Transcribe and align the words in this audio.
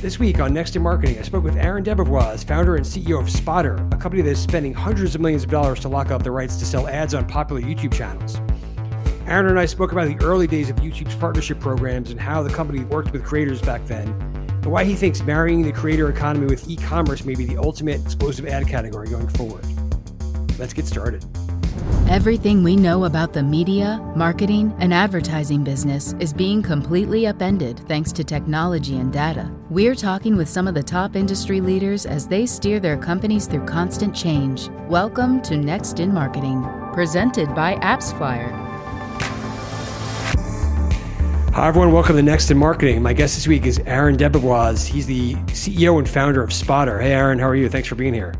This 0.00 0.20
week 0.20 0.38
on 0.38 0.54
Next 0.54 0.76
in 0.76 0.82
Marketing, 0.82 1.18
I 1.18 1.22
spoke 1.22 1.42
with 1.42 1.56
Aaron 1.56 1.82
Debevoise, 1.82 2.46
founder 2.46 2.76
and 2.76 2.86
CEO 2.86 3.20
of 3.20 3.28
Spotter, 3.28 3.74
a 3.90 3.96
company 3.96 4.22
that 4.22 4.30
is 4.30 4.38
spending 4.38 4.72
hundreds 4.72 5.16
of 5.16 5.20
millions 5.20 5.42
of 5.42 5.50
dollars 5.50 5.80
to 5.80 5.88
lock 5.88 6.12
up 6.12 6.22
the 6.22 6.30
rights 6.30 6.56
to 6.58 6.64
sell 6.64 6.86
ads 6.86 7.14
on 7.14 7.26
popular 7.26 7.60
YouTube 7.60 7.92
channels. 7.92 8.36
Aaron 9.26 9.48
and 9.48 9.58
I 9.58 9.66
spoke 9.66 9.90
about 9.90 10.06
the 10.06 10.24
early 10.24 10.46
days 10.46 10.70
of 10.70 10.76
YouTube's 10.76 11.16
partnership 11.16 11.58
programs 11.58 12.12
and 12.12 12.20
how 12.20 12.44
the 12.44 12.50
company 12.50 12.84
worked 12.84 13.12
with 13.12 13.24
creators 13.24 13.60
back 13.60 13.84
then, 13.86 14.06
and 14.62 14.66
why 14.66 14.84
he 14.84 14.94
thinks 14.94 15.20
marrying 15.24 15.62
the 15.62 15.72
creator 15.72 16.08
economy 16.08 16.46
with 16.46 16.70
e 16.70 16.76
commerce 16.76 17.24
may 17.24 17.34
be 17.34 17.44
the 17.44 17.56
ultimate 17.56 18.00
explosive 18.00 18.46
ad 18.46 18.68
category 18.68 19.08
going 19.08 19.28
forward. 19.28 19.66
Let's 20.60 20.74
get 20.74 20.86
started. 20.86 21.24
Everything 22.08 22.62
we 22.62 22.74
know 22.74 23.04
about 23.04 23.32
the 23.32 23.42
media, 23.42 24.00
marketing, 24.16 24.74
and 24.78 24.94
advertising 24.94 25.62
business 25.62 26.14
is 26.18 26.32
being 26.32 26.62
completely 26.62 27.26
upended 27.26 27.78
thanks 27.86 28.12
to 28.12 28.24
technology 28.24 28.96
and 28.96 29.12
data. 29.12 29.50
We're 29.68 29.94
talking 29.94 30.34
with 30.34 30.48
some 30.48 30.66
of 30.66 30.74
the 30.74 30.82
top 30.82 31.16
industry 31.16 31.60
leaders 31.60 32.06
as 32.06 32.26
they 32.26 32.46
steer 32.46 32.80
their 32.80 32.96
companies 32.96 33.46
through 33.46 33.66
constant 33.66 34.16
change. 34.16 34.68
Welcome 34.88 35.42
to 35.42 35.56
Next 35.56 36.00
in 36.00 36.12
Marketing, 36.12 36.66
presented 36.94 37.54
by 37.54 37.76
AppsFlyer. 37.76 38.50
Hi, 41.52 41.68
everyone. 41.68 41.92
Welcome 41.92 42.16
to 42.16 42.22
Next 42.22 42.50
in 42.50 42.56
Marketing. 42.56 43.02
My 43.02 43.12
guest 43.12 43.34
this 43.34 43.46
week 43.46 43.66
is 43.66 43.80
Aaron 43.80 44.16
Debevoise. 44.16 44.86
He's 44.86 45.06
the 45.06 45.34
CEO 45.48 45.98
and 45.98 46.08
founder 46.08 46.42
of 46.42 46.52
Spotter. 46.52 47.00
Hey, 47.00 47.12
Aaron, 47.12 47.38
how 47.38 47.48
are 47.48 47.56
you? 47.56 47.68
Thanks 47.68 47.88
for 47.88 47.96
being 47.96 48.14
here. 48.14 48.34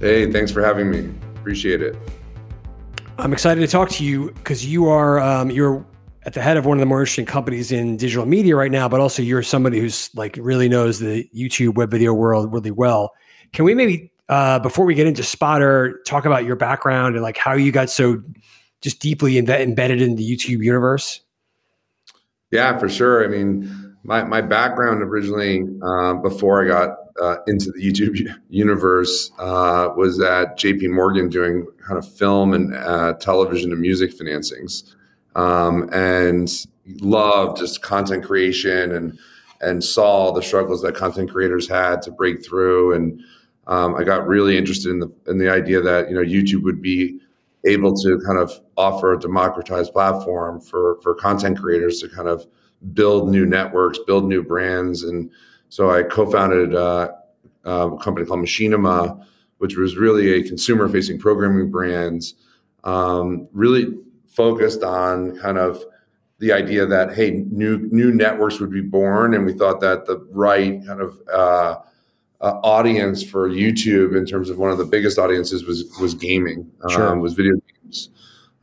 Hey, 0.00 0.32
thanks 0.32 0.50
for 0.50 0.64
having 0.64 0.90
me. 0.90 1.12
Appreciate 1.36 1.82
it. 1.82 1.96
I'm 3.18 3.32
excited 3.32 3.60
to 3.62 3.66
talk 3.66 3.88
to 3.90 4.04
you 4.04 4.30
because 4.32 4.66
you 4.66 4.88
are 4.88 5.18
um, 5.20 5.50
you're 5.50 5.84
at 6.24 6.34
the 6.34 6.42
head 6.42 6.56
of 6.56 6.66
one 6.66 6.76
of 6.76 6.80
the 6.80 6.86
more 6.86 7.00
interesting 7.00 7.24
companies 7.24 7.72
in 7.72 7.96
digital 7.96 8.26
media 8.26 8.56
right 8.56 8.70
now, 8.70 8.88
but 8.88 9.00
also 9.00 9.22
you're 9.22 9.42
somebody 9.42 9.80
who's 9.80 10.10
like 10.14 10.38
really 10.40 10.68
knows 10.68 10.98
the 10.98 11.28
YouTube 11.34 11.76
web 11.76 11.90
video 11.90 12.12
world 12.12 12.52
really 12.52 12.70
well. 12.70 13.14
Can 13.52 13.64
we 13.64 13.74
maybe 13.74 14.12
uh, 14.28 14.58
before 14.58 14.84
we 14.84 14.94
get 14.94 15.06
into 15.06 15.22
Spotter 15.22 16.02
talk 16.04 16.26
about 16.26 16.44
your 16.44 16.56
background 16.56 17.14
and 17.14 17.22
like 17.22 17.38
how 17.38 17.54
you 17.54 17.72
got 17.72 17.88
so 17.88 18.20
just 18.82 19.00
deeply 19.00 19.34
imbe- 19.34 19.60
embedded 19.60 20.02
in 20.02 20.16
the 20.16 20.30
YouTube 20.30 20.62
universe? 20.62 21.20
Yeah, 22.50 22.76
for 22.78 22.88
sure. 22.88 23.24
I 23.24 23.28
mean, 23.28 23.96
my 24.02 24.24
my 24.24 24.42
background 24.42 25.02
originally 25.02 25.64
uh, 25.82 26.14
before 26.14 26.64
I 26.64 26.68
got 26.68 26.98
uh, 27.20 27.36
into 27.46 27.70
the 27.70 27.80
YouTube 27.80 28.28
universe 28.50 29.30
uh, 29.38 29.88
was 29.96 30.20
at 30.20 30.58
JP 30.58 30.90
Morgan 30.90 31.28
doing 31.28 31.66
kind 31.86 31.98
of 31.98 32.08
film 32.16 32.52
and 32.52 32.74
uh, 32.74 33.14
television 33.14 33.72
and 33.72 33.80
music 33.80 34.16
financings, 34.16 34.94
um, 35.34 35.88
and 35.92 36.66
loved 37.00 37.58
just 37.58 37.82
content 37.82 38.24
creation 38.24 38.92
and 38.92 39.18
and 39.60 39.82
saw 39.82 40.32
the 40.32 40.42
struggles 40.42 40.82
that 40.82 40.94
content 40.94 41.30
creators 41.30 41.68
had 41.68 42.02
to 42.02 42.10
break 42.10 42.44
through. 42.44 42.92
And 42.94 43.20
um, 43.66 43.94
I 43.94 44.04
got 44.04 44.26
really 44.26 44.56
interested 44.56 44.90
in 44.90 45.00
the 45.00 45.12
in 45.26 45.38
the 45.38 45.50
idea 45.50 45.80
that 45.80 46.08
you 46.08 46.14
know 46.14 46.22
YouTube 46.22 46.62
would 46.62 46.82
be 46.82 47.20
able 47.64 47.96
to 47.96 48.20
kind 48.24 48.38
of 48.38 48.60
offer 48.76 49.12
a 49.12 49.18
democratized 49.18 49.92
platform 49.92 50.60
for 50.60 51.00
for 51.02 51.14
content 51.14 51.58
creators 51.58 52.00
to 52.00 52.08
kind 52.08 52.28
of 52.28 52.46
build 52.92 53.30
new 53.30 53.46
networks, 53.46 53.98
build 54.06 54.28
new 54.28 54.42
brands, 54.42 55.02
and 55.02 55.30
so 55.68 55.90
I 55.90 56.02
co-founded 56.02 56.74
uh, 56.74 57.12
a 57.64 57.96
company 58.00 58.26
called 58.26 58.40
Machinima, 58.40 59.24
which 59.58 59.76
was 59.76 59.96
really 59.96 60.32
a 60.34 60.42
consumer-facing 60.42 61.18
programming 61.18 61.70
brand, 61.70 62.32
um, 62.84 63.48
really 63.52 63.86
focused 64.28 64.82
on 64.82 65.36
kind 65.38 65.58
of 65.58 65.82
the 66.38 66.52
idea 66.52 66.84
that 66.86 67.14
hey, 67.14 67.30
new 67.50 67.78
new 67.90 68.12
networks 68.12 68.60
would 68.60 68.70
be 68.70 68.82
born, 68.82 69.34
and 69.34 69.46
we 69.46 69.54
thought 69.54 69.80
that 69.80 70.06
the 70.06 70.18
right 70.30 70.84
kind 70.86 71.00
of 71.00 71.18
uh, 71.32 71.76
uh, 72.42 72.60
audience 72.62 73.22
for 73.22 73.48
YouTube 73.48 74.14
in 74.16 74.26
terms 74.26 74.50
of 74.50 74.58
one 74.58 74.70
of 74.70 74.76
the 74.76 74.84
biggest 74.84 75.18
audiences 75.18 75.64
was 75.64 75.84
was 76.00 76.12
gaming, 76.14 76.70
Sure. 76.90 77.08
um, 77.08 77.20
was 77.20 77.32
video 77.32 77.54
games, 77.82 78.10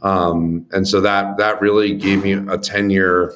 um, 0.04 0.68
and 0.72 0.88
so 0.88 1.02
that 1.02 1.38
that 1.38 1.60
really 1.62 1.96
gave 1.96 2.24
me 2.24 2.34
a 2.34 2.58
ten 2.60 2.92
year, 2.92 3.34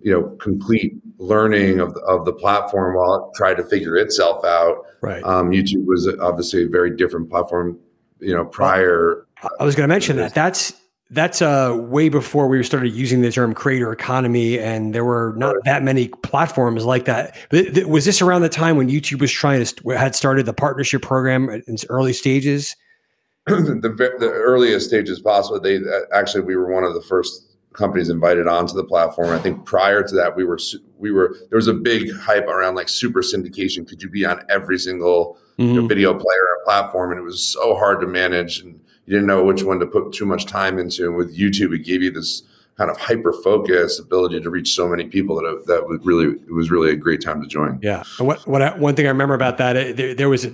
you 0.00 0.12
know, 0.12 0.28
complete 0.36 0.94
learning 1.22 1.78
of 1.78 1.94
the, 1.94 2.00
of 2.00 2.24
the 2.24 2.32
platform 2.32 2.96
while 2.96 3.30
it 3.30 3.36
tried 3.36 3.54
to 3.54 3.64
figure 3.64 3.96
itself 3.96 4.44
out. 4.44 4.84
Right. 5.00 5.22
Um, 5.22 5.50
YouTube 5.50 5.86
was 5.86 6.08
obviously 6.20 6.64
a 6.64 6.68
very 6.68 6.94
different 6.94 7.30
platform, 7.30 7.78
you 8.20 8.34
know, 8.34 8.44
prior. 8.44 9.26
I 9.58 9.64
was 9.64 9.74
going 9.74 9.88
to 9.88 9.92
mention 9.92 10.16
that. 10.16 10.34
That's 10.34 10.74
that's 11.10 11.42
uh, 11.42 11.76
way 11.78 12.08
before 12.08 12.48
we 12.48 12.62
started 12.64 12.88
using 12.94 13.20
the 13.20 13.30
term 13.30 13.52
creator 13.52 13.92
economy, 13.92 14.58
and 14.58 14.94
there 14.94 15.04
were 15.04 15.34
not 15.36 15.56
that 15.64 15.82
many 15.82 16.08
platforms 16.08 16.84
like 16.86 17.04
that. 17.04 17.36
But 17.50 17.74
th- 17.74 17.86
was 17.86 18.06
this 18.06 18.22
around 18.22 18.42
the 18.42 18.48
time 18.48 18.76
when 18.76 18.88
YouTube 18.88 19.20
was 19.20 19.30
trying 19.30 19.62
to 19.62 19.90
had 19.90 20.14
started 20.14 20.46
the 20.46 20.54
partnership 20.54 21.02
program 21.02 21.50
in 21.50 21.62
its 21.66 21.84
early 21.90 22.14
stages? 22.14 22.74
the, 23.46 24.14
the 24.18 24.30
earliest 24.30 24.88
stages 24.88 25.20
possible. 25.20 25.60
They 25.60 25.76
uh, 25.76 26.00
actually 26.14 26.44
we 26.44 26.56
were 26.56 26.72
one 26.72 26.84
of 26.84 26.94
the 26.94 27.02
first 27.02 27.51
companies 27.72 28.08
invited 28.08 28.46
onto 28.46 28.74
the 28.74 28.84
platform. 28.84 29.30
I 29.30 29.38
think 29.38 29.64
prior 29.64 30.02
to 30.02 30.14
that, 30.16 30.36
we 30.36 30.44
were 30.44 30.58
we 30.98 31.10
were 31.10 31.36
there 31.50 31.56
was 31.56 31.68
a 31.68 31.74
big 31.74 32.14
hype 32.16 32.46
around 32.46 32.74
like 32.74 32.88
super 32.88 33.20
syndication. 33.22 33.88
Could 33.88 34.02
you 34.02 34.10
be 34.10 34.24
on 34.24 34.44
every 34.48 34.78
single 34.78 35.38
you 35.56 35.66
know, 35.74 35.82
Mhm. 35.82 35.88
video 35.88 36.12
player 36.14 36.42
or 36.42 36.64
platform? 36.64 37.10
And 37.10 37.20
it 37.20 37.24
was 37.24 37.42
so 37.42 37.74
hard 37.74 38.00
to 38.00 38.06
manage, 38.06 38.60
and 38.60 38.74
you 39.06 39.12
didn't 39.14 39.26
know 39.26 39.44
which 39.44 39.62
one 39.62 39.78
to 39.80 39.86
put 39.86 40.12
too 40.12 40.26
much 40.26 40.46
time 40.46 40.78
into. 40.78 41.06
And 41.06 41.16
with 41.16 41.36
YouTube, 41.36 41.74
it 41.74 41.84
gave 41.84 42.02
you 42.02 42.10
this 42.10 42.42
kind 42.78 42.90
of 42.90 42.96
hyper 42.96 43.32
focus 43.44 43.98
ability 43.98 44.40
to 44.40 44.48
reach 44.48 44.74
so 44.74 44.88
many 44.88 45.04
people 45.04 45.36
that 45.36 45.64
that 45.66 45.86
was 45.86 45.98
really 46.04 46.28
it 46.48 46.52
was 46.52 46.70
really 46.70 46.90
a 46.90 46.96
great 46.96 47.20
time 47.20 47.42
to 47.42 47.48
join. 47.48 47.78
Yeah. 47.82 48.02
And 48.18 48.26
what 48.26 48.46
what 48.46 48.62
I, 48.62 48.76
one 48.76 48.94
thing 48.94 49.06
I 49.06 49.10
remember 49.10 49.34
about 49.34 49.58
that 49.58 49.96
there, 49.96 50.14
there 50.14 50.28
was, 50.28 50.46
a, 50.46 50.52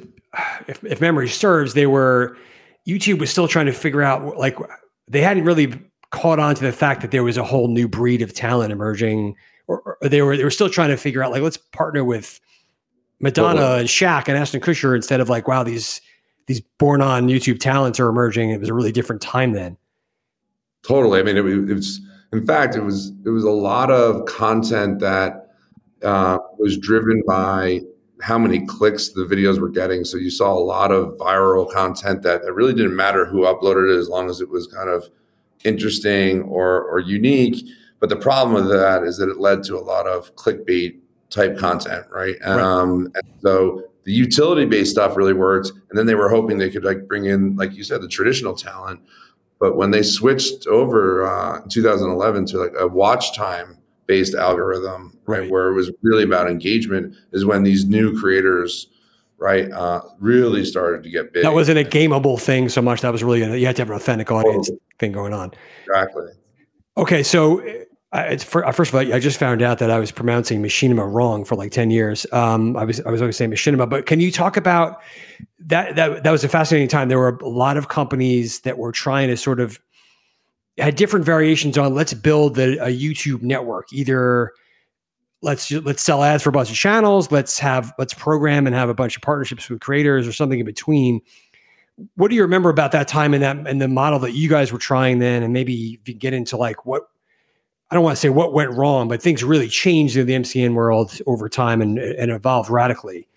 if, 0.66 0.82
if 0.84 1.00
memory 1.00 1.28
serves, 1.28 1.74
they 1.74 1.86
were 1.86 2.36
YouTube 2.88 3.18
was 3.20 3.30
still 3.30 3.46
trying 3.48 3.66
to 3.66 3.72
figure 3.72 4.02
out 4.02 4.36
like 4.36 4.56
they 5.08 5.20
hadn't 5.20 5.44
really 5.44 5.72
caught 6.10 6.38
on 6.38 6.54
to 6.54 6.62
the 6.62 6.72
fact 6.72 7.02
that 7.02 7.10
there 7.10 7.22
was 7.24 7.36
a 7.36 7.44
whole 7.44 7.68
new 7.68 7.88
breed 7.88 8.22
of 8.22 8.32
talent 8.34 8.72
emerging, 8.72 9.34
or, 9.66 9.80
or 10.02 10.08
they 10.08 10.22
were 10.22 10.36
they 10.36 10.44
were 10.44 10.50
still 10.50 10.70
trying 10.70 10.88
to 10.90 10.96
figure 10.96 11.22
out 11.22 11.30
like 11.32 11.42
let's 11.42 11.56
partner 11.56 12.04
with 12.04 12.40
Madonna 13.20 13.60
Totally. 13.60 13.80
and 13.80 13.88
Shaq 13.88 14.28
and 14.28 14.36
Ashton 14.38 14.60
Kutcher 14.60 14.94
instead 14.96 15.20
of 15.20 15.28
like 15.28 15.48
wow 15.48 15.62
these 15.62 16.00
these 16.46 16.60
born 16.78 17.02
on 17.02 17.28
YouTube 17.28 17.60
talents 17.60 18.00
are 18.00 18.08
emerging. 18.08 18.50
It 18.50 18.60
was 18.60 18.68
a 18.70 18.74
really 18.74 18.92
different 18.92 19.20
time 19.20 19.52
then. 19.52 19.76
Totally. 20.82 21.20
I 21.20 21.22
mean, 21.22 21.36
it, 21.36 21.42
was- 21.42 21.70
it 21.70 21.74
was. 21.74 22.00
In 22.32 22.46
fact, 22.46 22.76
it 22.76 22.80
was. 22.82 23.12
It 23.24 23.30
was 23.30 23.44
a 23.44 23.50
lot 23.50 23.90
of 23.90 24.26
content 24.26 25.00
that 25.00 25.48
uh, 26.02 26.38
was 26.58 26.76
driven 26.78 27.22
by 27.26 27.80
how 28.20 28.38
many 28.38 28.66
clicks 28.66 29.10
the 29.10 29.24
videos 29.24 29.58
were 29.58 29.68
getting. 29.70 30.04
So 30.04 30.16
you 30.18 30.28
saw 30.30 30.52
a 30.52 30.58
lot 30.60 30.90
of 30.92 31.16
viral 31.18 31.70
content 31.70 32.22
that 32.22 32.42
it 32.42 32.52
really 32.54 32.74
didn't 32.74 32.96
matter 32.96 33.24
who 33.24 33.42
uploaded 33.42 33.94
it 33.94 33.98
as 33.98 34.08
long 34.08 34.28
as 34.28 34.40
it 34.40 34.48
was 34.50 34.66
kind 34.66 34.88
of 34.90 35.08
interesting 35.64 36.42
or 36.42 36.82
or 36.84 36.98
unique. 37.00 37.64
But 38.00 38.08
the 38.10 38.16
problem 38.16 38.54
with 38.54 38.68
that 38.70 39.02
is 39.02 39.16
that 39.18 39.28
it 39.28 39.38
led 39.38 39.64
to 39.64 39.76
a 39.76 39.80
lot 39.80 40.06
of 40.06 40.34
clickbait 40.36 40.98
type 41.30 41.58
content, 41.58 42.06
right? 42.10 42.36
Right. 42.46 42.60
Um, 42.60 43.10
and 43.14 43.24
so 43.42 43.82
the 44.04 44.12
utility 44.12 44.64
based 44.64 44.92
stuff 44.92 45.16
really 45.16 45.32
worked, 45.34 45.70
and 45.90 45.98
then 45.98 46.06
they 46.06 46.14
were 46.14 46.28
hoping 46.28 46.58
they 46.58 46.70
could 46.70 46.84
like 46.84 47.06
bring 47.08 47.24
in, 47.26 47.56
like 47.56 47.74
you 47.74 47.82
said, 47.84 48.00
the 48.00 48.08
traditional 48.08 48.54
talent. 48.54 49.00
But 49.60 49.76
when 49.76 49.90
they 49.90 50.02
switched 50.02 50.66
over 50.68 51.26
uh, 51.26 51.60
in 51.62 51.68
2011 51.68 52.46
to 52.46 52.58
like 52.58 52.72
a 52.78 52.86
watch 52.86 53.34
time 53.36 53.78
based 54.06 54.34
algorithm, 54.34 55.18
right, 55.26 55.40
Right. 55.40 55.50
where 55.50 55.68
it 55.68 55.74
was 55.74 55.90
really 56.02 56.22
about 56.22 56.48
engagement, 56.50 57.14
is 57.32 57.44
when 57.44 57.64
these 57.64 57.84
new 57.84 58.18
creators, 58.18 58.86
right, 59.38 59.70
uh, 59.70 60.02
really 60.18 60.64
started 60.64 61.02
to 61.04 61.10
get 61.10 61.32
big. 61.32 61.42
That 61.42 61.54
wasn't 61.54 61.78
a 61.78 61.84
gameable 61.84 62.40
thing 62.40 62.68
so 62.68 62.82
much. 62.82 63.00
That 63.00 63.12
was 63.12 63.24
really 63.24 63.42
a, 63.42 63.56
you 63.56 63.66
had 63.66 63.76
to 63.76 63.82
have 63.82 63.90
an 63.90 63.96
authentic 63.96 64.30
audience 64.30 64.68
Totally. 64.68 64.80
thing 64.98 65.12
going 65.12 65.32
on. 65.32 65.52
exactly. 65.86 66.26
Okay, 66.96 67.22
so 67.22 67.62
it's 68.12 68.42
for, 68.42 68.64
uh, 68.64 68.72
first 68.72 68.92
of 68.92 68.94
all, 68.94 69.12
I 69.12 69.18
just 69.18 69.38
found 69.38 69.62
out 69.62 69.78
that 69.78 69.90
I 69.90 69.98
was 69.98 70.10
pronouncing 70.10 70.62
machinima 70.62 71.10
wrong 71.10 71.44
for 71.44 71.54
like 71.56 71.70
ten 71.70 71.90
years. 71.90 72.26
Um, 72.32 72.76
I 72.76 72.84
was 72.84 73.00
I 73.02 73.10
was 73.10 73.20
always 73.20 73.36
saying 73.36 73.50
machinima, 73.50 73.88
but 73.88 74.06
can 74.06 74.20
you 74.20 74.32
talk 74.32 74.56
about 74.56 75.00
that? 75.60 75.96
That 75.96 76.24
that 76.24 76.30
was 76.30 76.42
a 76.42 76.48
fascinating 76.48 76.88
time. 76.88 77.08
There 77.08 77.18
were 77.18 77.38
a 77.42 77.48
lot 77.48 77.76
of 77.76 77.88
companies 77.88 78.60
that 78.60 78.78
were 78.78 78.92
trying 78.92 79.28
to 79.28 79.36
sort 79.36 79.60
of 79.60 79.78
had 80.78 80.96
different 80.96 81.26
variations 81.26 81.76
on 81.76 81.94
let's 81.94 82.14
build 82.14 82.58
a, 82.58 82.84
a 82.84 82.88
YouTube 82.88 83.42
network. 83.42 83.92
Either 83.92 84.52
let's 85.42 85.70
let's 85.70 86.02
sell 86.02 86.22
ads 86.22 86.42
for 86.42 86.50
a 86.50 86.52
bunch 86.52 86.70
of 86.70 86.76
channels, 86.76 87.30
let's 87.30 87.58
have 87.58 87.92
let's 87.98 88.14
program 88.14 88.66
and 88.66 88.74
have 88.74 88.88
a 88.88 88.94
bunch 88.94 89.16
of 89.16 89.22
partnerships 89.22 89.68
with 89.68 89.80
creators 89.80 90.26
or 90.26 90.32
something 90.32 90.60
in 90.60 90.66
between. 90.66 91.20
What 92.14 92.28
do 92.28 92.36
you 92.36 92.42
remember 92.42 92.70
about 92.70 92.92
that 92.92 93.08
time 93.08 93.34
and 93.34 93.42
that 93.42 93.56
and 93.66 93.80
the 93.80 93.88
model 93.88 94.18
that 94.20 94.32
you 94.32 94.48
guys 94.48 94.72
were 94.72 94.78
trying 94.78 95.18
then? 95.18 95.42
And 95.42 95.52
maybe 95.52 95.98
if 96.00 96.08
you 96.08 96.14
get 96.14 96.32
into 96.32 96.56
like 96.56 96.86
what 96.86 97.08
I 97.90 97.94
don't 97.94 98.04
want 98.04 98.16
to 98.16 98.20
say 98.20 98.28
what 98.28 98.52
went 98.52 98.72
wrong, 98.72 99.08
but 99.08 99.22
things 99.22 99.42
really 99.42 99.68
changed 99.68 100.16
in 100.16 100.26
the 100.26 100.34
MCN 100.34 100.74
world 100.74 101.18
over 101.26 101.48
time 101.48 101.80
and, 101.80 101.98
and 101.98 102.30
evolved 102.30 102.70
radically. 102.70 103.28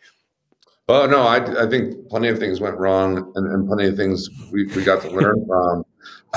Oh 0.89 1.05
no, 1.05 1.21
I, 1.21 1.65
I 1.65 1.69
think 1.69 2.09
plenty 2.09 2.27
of 2.27 2.37
things 2.37 2.59
went 2.59 2.77
wrong, 2.77 3.31
and, 3.35 3.47
and 3.47 3.67
plenty 3.67 3.87
of 3.87 3.95
things 3.95 4.29
we, 4.51 4.65
we 4.67 4.83
got 4.83 5.01
to 5.03 5.09
learn 5.09 5.45
from. 5.47 5.85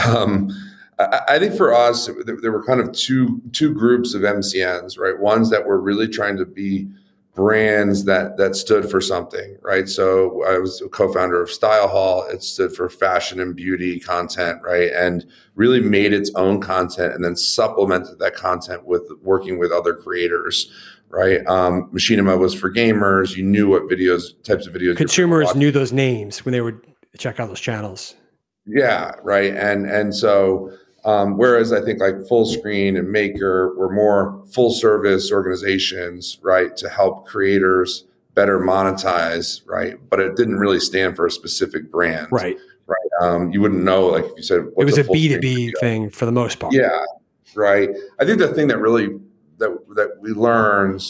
Um, 0.06 0.73
I, 0.98 1.20
I 1.28 1.38
think 1.38 1.56
for 1.56 1.74
us, 1.74 2.06
there, 2.06 2.36
there 2.40 2.52
were 2.52 2.64
kind 2.64 2.80
of 2.80 2.92
two 2.92 3.40
two 3.52 3.72
groups 3.72 4.14
of 4.14 4.22
MCNs, 4.22 4.98
right? 4.98 5.18
Ones 5.18 5.50
that 5.50 5.66
were 5.66 5.80
really 5.80 6.08
trying 6.08 6.36
to 6.36 6.44
be 6.44 6.88
brands 7.34 8.04
that 8.04 8.36
that 8.36 8.54
stood 8.54 8.88
for 8.90 9.00
something, 9.00 9.56
right? 9.62 9.88
So 9.88 10.44
I 10.44 10.58
was 10.58 10.80
a 10.80 10.88
co-founder 10.88 11.42
of 11.42 11.48
StyleHaul. 11.48 12.32
It 12.32 12.42
stood 12.42 12.74
for 12.74 12.88
fashion 12.88 13.40
and 13.40 13.56
beauty 13.56 13.98
content, 13.98 14.60
right? 14.62 14.90
And 14.92 15.26
really 15.54 15.80
made 15.80 16.12
its 16.12 16.30
own 16.36 16.60
content 16.60 17.14
and 17.14 17.24
then 17.24 17.36
supplemented 17.36 18.18
that 18.20 18.34
content 18.34 18.86
with 18.86 19.02
working 19.22 19.58
with 19.58 19.72
other 19.72 19.94
creators, 19.94 20.70
right? 21.08 21.44
Um, 21.46 21.90
Machinima 21.92 22.38
was 22.38 22.54
for 22.54 22.72
gamers. 22.72 23.36
You 23.36 23.42
knew 23.42 23.68
what 23.68 23.82
videos, 23.84 24.40
types 24.44 24.66
of 24.66 24.74
videos. 24.74 24.96
Consumers 24.96 25.54
knew 25.56 25.72
those 25.72 25.92
names 25.92 26.44
when 26.44 26.52
they 26.52 26.60
would 26.60 26.80
check 27.18 27.40
out 27.40 27.48
those 27.48 27.60
channels. 27.60 28.14
Yeah, 28.66 29.12
right. 29.22 29.54
And 29.54 29.86
and 29.90 30.14
so 30.14 30.72
um, 31.04 31.36
whereas 31.36 31.72
I 31.72 31.80
think 31.82 32.00
like 32.00 32.14
Fullscreen 32.14 32.98
and 32.98 33.10
Maker 33.10 33.74
were 33.76 33.92
more 33.92 34.42
full 34.52 34.70
service 34.70 35.30
organizations, 35.30 36.38
right, 36.42 36.76
to 36.76 36.88
help 36.88 37.26
creators 37.26 38.04
better 38.34 38.58
monetize, 38.58 39.60
right? 39.66 39.98
But 40.10 40.20
it 40.20 40.36
didn't 40.36 40.56
really 40.56 40.80
stand 40.80 41.16
for 41.16 41.26
a 41.26 41.30
specific 41.30 41.90
brand, 41.90 42.28
right? 42.30 42.56
Right. 42.86 42.98
Um, 43.22 43.50
you 43.50 43.60
wouldn't 43.60 43.82
know, 43.82 44.06
like 44.06 44.24
if 44.24 44.32
you 44.36 44.42
said 44.42 44.58
it 44.76 44.84
was 44.84 44.98
a 44.98 45.04
B 45.04 45.28
two 45.28 45.38
B 45.38 45.72
thing 45.80 46.10
for 46.10 46.26
the 46.26 46.32
most 46.32 46.58
part. 46.58 46.74
Yeah, 46.74 47.04
right. 47.54 47.90
I 48.18 48.24
think 48.24 48.38
the 48.38 48.48
thing 48.48 48.68
that 48.68 48.78
really 48.78 49.18
that 49.58 49.78
that 49.94 50.18
we 50.20 50.30
learned, 50.30 51.02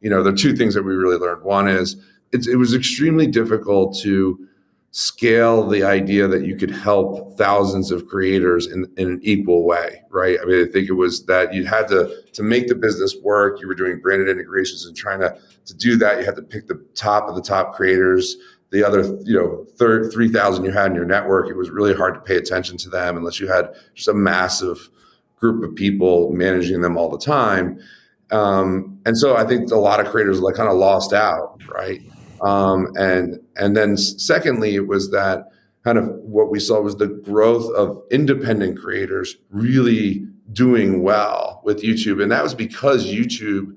you 0.00 0.10
know, 0.10 0.22
the 0.22 0.32
two 0.32 0.56
things 0.56 0.74
that 0.74 0.82
we 0.82 0.94
really 0.94 1.18
learned. 1.18 1.42
One 1.42 1.68
is 1.68 1.96
it 2.32 2.56
was 2.56 2.74
extremely 2.74 3.26
difficult 3.26 3.98
to 4.02 4.48
scale 4.92 5.68
the 5.68 5.84
idea 5.84 6.26
that 6.26 6.44
you 6.44 6.56
could 6.56 6.70
help 6.70 7.38
thousands 7.38 7.92
of 7.92 8.08
creators 8.08 8.66
in, 8.66 8.90
in 8.96 9.08
an 9.08 9.20
equal 9.22 9.64
way 9.64 10.02
right? 10.10 10.38
I 10.42 10.44
mean 10.44 10.66
i 10.66 10.70
think 10.70 10.88
it 10.88 10.94
was 10.94 11.24
that 11.26 11.54
you 11.54 11.64
had 11.64 11.88
to 11.88 12.22
to 12.32 12.42
make 12.42 12.68
the 12.68 12.74
business 12.74 13.16
work. 13.22 13.60
You 13.60 13.68
were 13.68 13.74
doing 13.74 14.00
branded 14.00 14.28
integrations 14.28 14.84
and 14.86 14.96
trying 14.96 15.20
to 15.20 15.36
to 15.66 15.74
do 15.74 15.96
that. 15.96 16.18
You 16.18 16.24
had 16.24 16.36
to 16.36 16.42
pick 16.42 16.66
the 16.66 16.84
top 16.94 17.28
of 17.28 17.34
the 17.34 17.42
top 17.42 17.74
creators. 17.74 18.36
The 18.70 18.86
other 18.86 19.02
you 19.24 19.34
know 19.34 19.66
third 19.76 20.12
3000 20.12 20.64
you 20.64 20.70
had 20.70 20.86
in 20.86 20.94
your 20.94 21.04
network 21.04 21.48
it 21.48 21.56
was 21.56 21.70
really 21.70 21.94
hard 21.94 22.14
to 22.14 22.20
pay 22.20 22.36
attention 22.36 22.76
to 22.78 22.90
them 22.90 23.16
unless 23.16 23.40
you 23.40 23.48
had 23.48 23.70
just 23.94 24.08
a 24.08 24.14
massive 24.14 24.90
group 25.36 25.64
of 25.64 25.74
people 25.74 26.30
managing 26.32 26.80
them 26.80 26.96
all 26.96 27.08
the 27.08 27.18
time. 27.18 27.80
Um, 28.30 29.00
and 29.06 29.18
so 29.18 29.36
i 29.36 29.44
think 29.44 29.72
a 29.72 29.76
lot 29.76 29.98
of 29.98 30.06
creators 30.06 30.40
like 30.40 30.54
kind 30.54 30.68
of 30.68 30.76
lost 30.76 31.12
out 31.12 31.60
right 31.68 32.00
um, 32.42 32.88
and 32.96 33.38
and 33.56 33.76
then 33.76 33.96
secondly, 33.96 34.74
it 34.74 34.86
was 34.86 35.10
that 35.10 35.46
kind 35.84 35.98
of 35.98 36.08
what 36.22 36.50
we 36.50 36.60
saw 36.60 36.80
was 36.80 36.96
the 36.96 37.06
growth 37.06 37.70
of 37.74 38.02
independent 38.10 38.78
creators 38.78 39.36
really 39.50 40.26
doing 40.52 41.02
well 41.02 41.60
with 41.64 41.82
YouTube, 41.82 42.22
and 42.22 42.30
that 42.32 42.42
was 42.42 42.54
because 42.54 43.06
YouTube 43.06 43.76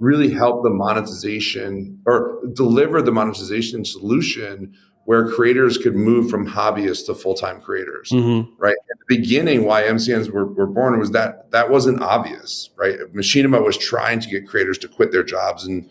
really 0.00 0.30
helped 0.30 0.64
the 0.64 0.70
monetization 0.70 2.00
or 2.06 2.40
deliver 2.54 3.02
the 3.02 3.12
monetization 3.12 3.84
solution 3.84 4.74
where 5.04 5.30
creators 5.30 5.76
could 5.78 5.94
move 5.94 6.30
from 6.30 6.46
hobbyists 6.46 7.06
to 7.06 7.14
full-time 7.14 7.60
creators 7.60 8.10
mm-hmm. 8.10 8.50
right? 8.58 8.76
At 8.90 8.98
the 8.98 9.16
beginning 9.16 9.64
why 9.64 9.82
mcns 9.82 10.30
were, 10.30 10.46
were 10.46 10.66
born 10.66 10.98
was 10.98 11.10
that 11.10 11.50
that 11.50 11.70
wasn't 11.70 12.02
obvious 12.02 12.70
right? 12.76 12.98
Machinima 13.14 13.64
was 13.64 13.76
trying 13.76 14.20
to 14.20 14.28
get 14.28 14.48
creators 14.48 14.78
to 14.78 14.88
quit 14.88 15.12
their 15.12 15.22
jobs 15.22 15.66
and 15.66 15.88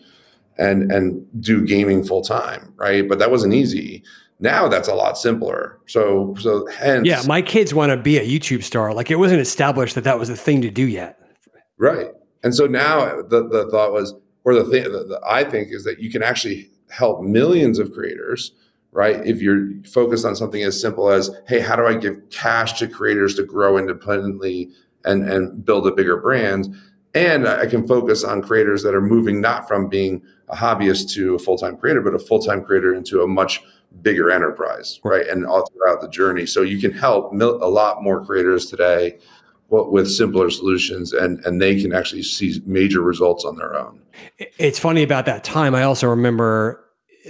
and 0.60 0.82
mm-hmm. 0.82 0.90
and 0.92 1.42
do 1.42 1.64
gaming 1.66 2.04
full 2.04 2.22
time, 2.22 2.72
right? 2.76 3.08
But 3.08 3.18
that 3.18 3.30
wasn't 3.30 3.54
easy. 3.54 4.04
Now 4.38 4.68
that's 4.68 4.88
a 4.88 4.94
lot 4.94 5.18
simpler. 5.18 5.78
So 5.86 6.34
so 6.38 6.66
hence, 6.68 7.06
yeah, 7.06 7.22
my 7.26 7.42
kids 7.42 7.74
want 7.74 7.90
to 7.90 7.96
be 7.96 8.18
a 8.18 8.26
YouTube 8.26 8.62
star. 8.62 8.94
Like 8.94 9.10
it 9.10 9.16
wasn't 9.16 9.40
established 9.40 9.94
that 9.96 10.04
that 10.04 10.18
was 10.18 10.28
the 10.28 10.36
thing 10.36 10.62
to 10.62 10.70
do 10.70 10.86
yet, 10.86 11.18
right? 11.78 12.12
And 12.42 12.54
so 12.54 12.66
now 12.66 13.22
the 13.22 13.48
the 13.48 13.68
thought 13.70 13.92
was, 13.92 14.14
or 14.44 14.54
the 14.54 14.64
thing 14.64 14.84
that 14.84 15.20
I 15.26 15.44
think 15.44 15.68
is 15.72 15.84
that 15.84 16.00
you 16.00 16.10
can 16.10 16.22
actually 16.22 16.70
help 16.88 17.22
millions 17.22 17.78
of 17.78 17.92
creators 17.92 18.52
right? 18.92 19.24
If 19.24 19.40
you're 19.40 19.68
focused 19.84 20.24
on 20.24 20.34
something 20.34 20.62
as 20.62 20.80
simple 20.80 21.10
as, 21.10 21.30
hey, 21.46 21.60
how 21.60 21.76
do 21.76 21.86
I 21.86 21.94
give 21.94 22.16
cash 22.30 22.78
to 22.80 22.88
creators 22.88 23.34
to 23.36 23.44
grow 23.44 23.78
independently 23.78 24.70
and, 25.04 25.30
and 25.30 25.64
build 25.64 25.86
a 25.86 25.92
bigger 25.92 26.16
brand? 26.16 26.74
And 27.14 27.46
I 27.46 27.66
can 27.66 27.86
focus 27.86 28.22
on 28.22 28.42
creators 28.42 28.82
that 28.82 28.94
are 28.94 29.00
moving 29.00 29.40
not 29.40 29.66
from 29.66 29.88
being 29.88 30.22
a 30.50 30.56
hobbyist 30.56 31.12
to 31.14 31.34
a 31.34 31.38
full-time 31.38 31.76
creator, 31.76 32.00
but 32.00 32.14
a 32.14 32.18
full-time 32.18 32.62
creator 32.64 32.94
into 32.94 33.22
a 33.22 33.26
much 33.26 33.62
bigger 34.02 34.30
enterprise, 34.30 35.00
right? 35.04 35.26
And 35.26 35.46
all 35.46 35.66
throughout 35.70 36.00
the 36.00 36.08
journey. 36.08 36.46
So 36.46 36.62
you 36.62 36.78
can 36.78 36.92
help 36.92 37.32
a 37.32 37.44
lot 37.44 38.02
more 38.02 38.24
creators 38.24 38.66
today 38.66 39.18
with 39.68 40.10
simpler 40.10 40.50
solutions 40.50 41.12
and 41.12 41.44
and 41.46 41.62
they 41.62 41.80
can 41.80 41.92
actually 41.92 42.24
see 42.24 42.60
major 42.66 43.00
results 43.00 43.44
on 43.44 43.56
their 43.56 43.76
own. 43.76 44.00
It's 44.58 44.80
funny 44.80 45.04
about 45.04 45.26
that 45.26 45.44
time. 45.44 45.76
I 45.76 45.84
also 45.84 46.08
remember 46.08 46.84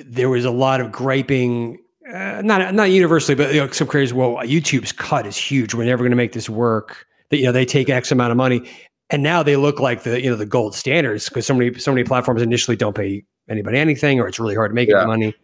there 0.06 0.30
was 0.30 0.46
a 0.46 0.50
lot 0.50 0.80
of 0.80 0.90
griping 0.90 1.78
uh, 2.12 2.42
not 2.42 2.74
not 2.74 2.90
universally, 2.90 3.34
but 3.36 3.54
you 3.54 3.60
know, 3.60 3.70
some 3.70 3.86
creators. 3.86 4.12
Well, 4.12 4.36
YouTube's 4.36 4.92
cut 4.92 5.26
is 5.26 5.36
huge. 5.36 5.74
We're 5.74 5.84
never 5.84 6.02
going 6.02 6.10
to 6.10 6.16
make 6.16 6.32
this 6.32 6.48
work. 6.48 7.06
That 7.28 7.36
you 7.36 7.44
know 7.44 7.52
they 7.52 7.64
take 7.64 7.88
X 7.88 8.10
amount 8.10 8.32
of 8.32 8.36
money, 8.36 8.68
and 9.10 9.22
now 9.22 9.42
they 9.42 9.56
look 9.56 9.80
like 9.80 10.02
the 10.04 10.20
you 10.22 10.30
know 10.30 10.36
the 10.36 10.46
gold 10.46 10.74
standards 10.74 11.28
because 11.28 11.46
so 11.46 11.54
many 11.54 11.78
so 11.78 11.92
many 11.92 12.04
platforms 12.04 12.42
initially 12.42 12.76
don't 12.76 12.94
pay 12.94 13.24
anybody 13.48 13.78
anything 13.78 14.20
or 14.20 14.28
it's 14.28 14.38
really 14.38 14.54
hard 14.54 14.70
to 14.70 14.74
make 14.74 14.88
yeah. 14.88 14.98
any 14.98 15.06
money. 15.06 15.34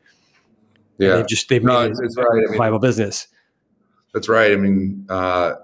Yeah, 0.98 1.16
they've 1.16 1.28
just 1.28 1.48
they've 1.48 1.62
no, 1.62 1.82
made 1.82 1.92
it's, 2.00 2.16
right. 2.16 2.26
a 2.26 2.62
I 2.62 2.70
mean, 2.70 2.80
business. 2.80 3.28
That's 4.14 4.28
right. 4.28 4.52
I 4.52 4.56
mean, 4.56 5.04
uh, 5.08 5.54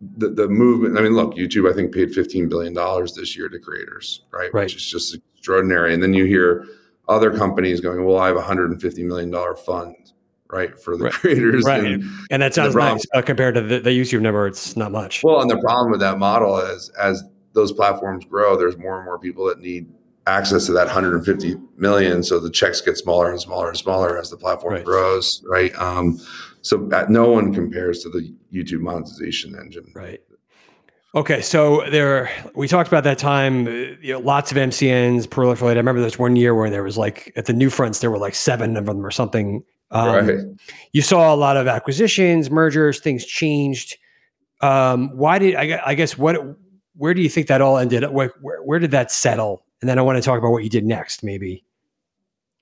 the 0.00 0.28
the 0.28 0.48
movement. 0.48 0.98
I 0.98 1.02
mean, 1.02 1.14
look, 1.14 1.34
YouTube 1.34 1.70
I 1.70 1.74
think 1.74 1.92
paid 1.92 2.14
fifteen 2.14 2.48
billion 2.48 2.74
dollars 2.74 3.14
this 3.14 3.36
year 3.36 3.48
to 3.48 3.58
creators, 3.58 4.22
right? 4.30 4.52
Right. 4.52 4.64
Which 4.64 4.76
is 4.76 4.86
just 4.86 5.16
extraordinary. 5.34 5.94
And 5.94 6.02
then 6.02 6.14
you 6.14 6.24
hear 6.24 6.66
other 7.08 7.36
companies 7.36 7.80
going, 7.80 8.04
"Well, 8.04 8.18
I 8.18 8.28
have 8.28 8.36
a 8.36 8.42
hundred 8.42 8.70
and 8.70 8.80
fifty 8.80 9.02
million 9.02 9.30
dollar 9.30 9.56
fund." 9.56 9.96
right 10.50 10.80
for 10.80 10.96
the 10.96 11.04
right. 11.04 11.12
creators 11.12 11.62
right 11.66 11.84
and, 11.84 12.04
and 12.30 12.40
that 12.40 12.54
sounds 12.54 12.74
nice 12.74 13.04
uh, 13.14 13.20
compared 13.20 13.54
to 13.54 13.60
the, 13.60 13.80
the 13.80 13.90
youtube 13.90 14.22
number 14.22 14.46
it's 14.46 14.76
not 14.76 14.90
much 14.90 15.22
well 15.22 15.42
and 15.42 15.50
the 15.50 15.58
problem 15.58 15.90
with 15.90 16.00
that 16.00 16.18
model 16.18 16.56
is 16.56 16.88
as 16.98 17.22
those 17.52 17.72
platforms 17.72 18.24
grow, 18.24 18.56
there's 18.56 18.76
more 18.76 18.96
and 18.96 19.04
more 19.04 19.18
people 19.18 19.46
that 19.46 19.60
need 19.60 19.88
access 20.26 20.66
to 20.66 20.72
that 20.72 20.86
150 20.86 21.56
million. 21.76 22.22
So 22.22 22.38
the 22.38 22.50
checks 22.50 22.80
get 22.80 22.96
smaller 22.98 23.30
and 23.30 23.40
smaller 23.40 23.68
and 23.68 23.76
smaller 23.76 24.18
as 24.18 24.30
the 24.30 24.36
platform 24.36 24.74
right. 24.74 24.84
grows, 24.84 25.42
right? 25.48 25.74
Um, 25.76 26.20
so 26.62 26.76
no 27.08 27.30
one 27.30 27.54
compares 27.54 28.02
to 28.02 28.10
the 28.10 28.34
YouTube 28.52 28.80
monetization 28.80 29.54
engine, 29.58 29.90
right? 29.94 30.20
Okay, 31.14 31.40
so 31.40 31.88
there 31.90 32.30
we 32.54 32.68
talked 32.68 32.88
about 32.88 33.04
that 33.04 33.18
time. 33.18 33.66
You 33.66 34.12
know, 34.12 34.18
lots 34.18 34.50
of 34.50 34.58
MCNs 34.58 35.26
proliferated. 35.26 35.74
I 35.74 35.78
remember 35.78 36.02
there's 36.02 36.18
one 36.18 36.36
year 36.36 36.54
where 36.54 36.68
there 36.68 36.82
was 36.82 36.98
like 36.98 37.32
at 37.34 37.46
the 37.46 37.54
new 37.54 37.70
fronts 37.70 38.00
there 38.00 38.10
were 38.10 38.18
like 38.18 38.34
seven 38.34 38.76
of 38.76 38.84
them 38.84 39.04
or 39.04 39.10
something. 39.10 39.64
Um, 39.90 40.26
right. 40.26 40.38
You 40.92 41.00
saw 41.00 41.32
a 41.32 41.36
lot 41.36 41.56
of 41.56 41.66
acquisitions, 41.66 42.50
mergers, 42.50 43.00
things 43.00 43.24
changed. 43.24 43.96
Um, 44.60 45.16
why 45.16 45.38
did 45.38 45.54
I, 45.54 45.80
I 45.86 45.94
guess 45.94 46.18
what 46.18 46.36
where 46.98 47.14
do 47.14 47.22
you 47.22 47.28
think 47.28 47.46
that 47.46 47.62
all 47.62 47.78
ended? 47.78 48.04
Where, 48.10 48.32
where, 48.40 48.62
where 48.62 48.78
did 48.78 48.90
that 48.90 49.10
settle? 49.10 49.64
And 49.80 49.88
then 49.88 49.98
I 49.98 50.02
want 50.02 50.16
to 50.16 50.22
talk 50.22 50.38
about 50.38 50.50
what 50.50 50.64
you 50.64 50.70
did 50.70 50.84
next, 50.84 51.22
maybe. 51.22 51.64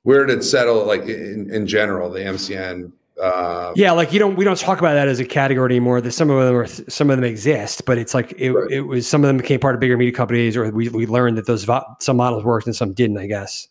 Where 0.02 0.24
did 0.26 0.38
it 0.38 0.42
settle, 0.42 0.84
like 0.84 1.02
in, 1.02 1.50
in 1.50 1.66
general, 1.66 2.10
the 2.10 2.20
MCN? 2.20 2.92
Uh, 3.20 3.72
yeah, 3.74 3.92
like 3.92 4.12
you 4.12 4.18
don't 4.18 4.36
we 4.36 4.44
don't 4.44 4.58
talk 4.58 4.78
about 4.78 4.92
that 4.92 5.08
as 5.08 5.18
a 5.18 5.24
category 5.24 5.72
anymore. 5.72 6.02
That 6.02 6.12
some 6.12 6.28
of 6.28 6.38
them 6.44 6.54
are 6.54 6.66
some 6.66 7.08
of 7.08 7.16
them 7.16 7.24
exist, 7.24 7.86
but 7.86 7.96
it's 7.96 8.12
like 8.12 8.34
it, 8.36 8.52
right. 8.52 8.70
it 8.70 8.82
was 8.82 9.08
some 9.08 9.24
of 9.24 9.28
them 9.28 9.38
became 9.38 9.58
part 9.58 9.74
of 9.74 9.80
bigger 9.80 9.96
media 9.96 10.12
companies, 10.12 10.54
or 10.54 10.70
we 10.70 10.90
we 10.90 11.06
learned 11.06 11.38
that 11.38 11.46
those 11.46 11.64
vo- 11.64 11.96
some 11.98 12.18
models 12.18 12.44
worked 12.44 12.66
and 12.66 12.76
some 12.76 12.92
didn't. 12.92 13.16
I 13.16 13.26
guess. 13.26 13.68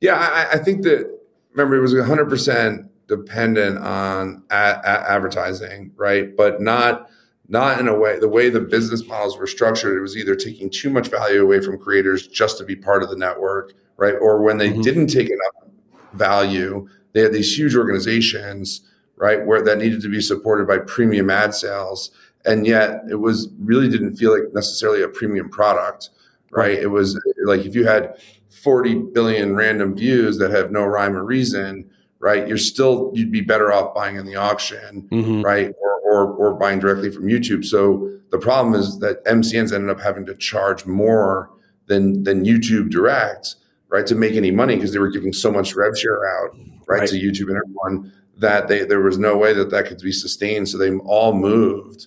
Yeah, 0.00 0.16
I, 0.16 0.52
I 0.52 0.58
think 0.58 0.82
that 0.82 1.10
remember 1.52 1.76
it 1.76 1.80
was 1.80 1.94
100 1.94 2.28
percent 2.28 2.90
dependent 3.06 3.78
on 3.78 4.42
a- 4.50 4.80
a- 4.84 5.10
advertising, 5.10 5.90
right? 5.96 6.36
But 6.36 6.60
not 6.60 7.08
not 7.48 7.80
in 7.80 7.88
a 7.88 7.98
way 7.98 8.18
the 8.18 8.28
way 8.28 8.50
the 8.50 8.60
business 8.60 9.06
models 9.06 9.38
were 9.38 9.46
structured 9.46 9.96
it 9.96 10.00
was 10.00 10.16
either 10.16 10.34
taking 10.34 10.70
too 10.70 10.90
much 10.90 11.08
value 11.08 11.42
away 11.42 11.60
from 11.60 11.78
creators 11.78 12.26
just 12.26 12.58
to 12.58 12.64
be 12.64 12.76
part 12.76 13.02
of 13.02 13.10
the 13.10 13.16
network 13.16 13.72
right 13.96 14.14
or 14.20 14.42
when 14.42 14.58
they 14.58 14.70
mm-hmm. 14.70 14.82
didn't 14.82 15.06
take 15.06 15.28
enough 15.28 15.72
value 16.12 16.86
they 17.12 17.20
had 17.20 17.32
these 17.32 17.56
huge 17.56 17.74
organizations 17.74 18.82
right 19.16 19.44
where 19.46 19.62
that 19.62 19.78
needed 19.78 20.00
to 20.00 20.08
be 20.08 20.20
supported 20.20 20.66
by 20.68 20.78
premium 20.78 21.30
ad 21.30 21.54
sales 21.54 22.10
and 22.44 22.66
yet 22.66 23.00
it 23.10 23.16
was 23.16 23.48
really 23.58 23.88
didn't 23.88 24.16
feel 24.16 24.32
like 24.32 24.52
necessarily 24.54 25.02
a 25.02 25.08
premium 25.08 25.48
product 25.48 26.10
right, 26.50 26.68
right. 26.68 26.78
it 26.78 26.88
was 26.88 27.20
like 27.44 27.64
if 27.64 27.74
you 27.74 27.86
had 27.86 28.18
40 28.62 28.94
billion 29.12 29.54
random 29.54 29.94
views 29.94 30.38
that 30.38 30.50
have 30.50 30.70
no 30.70 30.84
rhyme 30.84 31.16
or 31.16 31.24
reason 31.24 31.88
right 32.20 32.48
you're 32.48 32.58
still 32.58 33.10
you'd 33.14 33.30
be 33.30 33.40
better 33.40 33.72
off 33.72 33.94
buying 33.94 34.16
in 34.16 34.26
the 34.26 34.34
auction 34.34 35.08
mm-hmm. 35.10 35.42
right 35.42 35.72
or 35.80 35.98
or, 36.08 36.32
or 36.34 36.54
buying 36.54 36.78
directly 36.78 37.10
from 37.10 37.26
YouTube. 37.26 37.64
So 37.64 38.10
the 38.30 38.38
problem 38.38 38.74
is 38.74 38.98
that 39.00 39.24
MCNs 39.24 39.72
ended 39.72 39.90
up 39.90 40.00
having 40.00 40.24
to 40.26 40.34
charge 40.34 40.86
more 40.86 41.50
than 41.86 42.24
than 42.24 42.44
YouTube 42.44 42.90
Direct, 42.90 43.56
right, 43.88 44.06
to 44.06 44.14
make 44.14 44.34
any 44.34 44.50
money 44.50 44.76
because 44.76 44.92
they 44.92 44.98
were 44.98 45.10
giving 45.10 45.32
so 45.32 45.52
much 45.52 45.74
rev 45.74 45.96
share 45.98 46.26
out, 46.26 46.56
right, 46.86 47.00
right, 47.00 47.08
to 47.08 47.16
YouTube 47.16 47.48
and 47.48 47.58
everyone 47.58 48.12
that 48.38 48.68
they 48.68 48.84
there 48.84 49.00
was 49.00 49.18
no 49.18 49.36
way 49.36 49.52
that 49.52 49.70
that 49.70 49.86
could 49.86 49.98
be 49.98 50.12
sustained. 50.12 50.68
So 50.68 50.78
they 50.78 50.94
all 50.96 51.34
moved, 51.34 52.06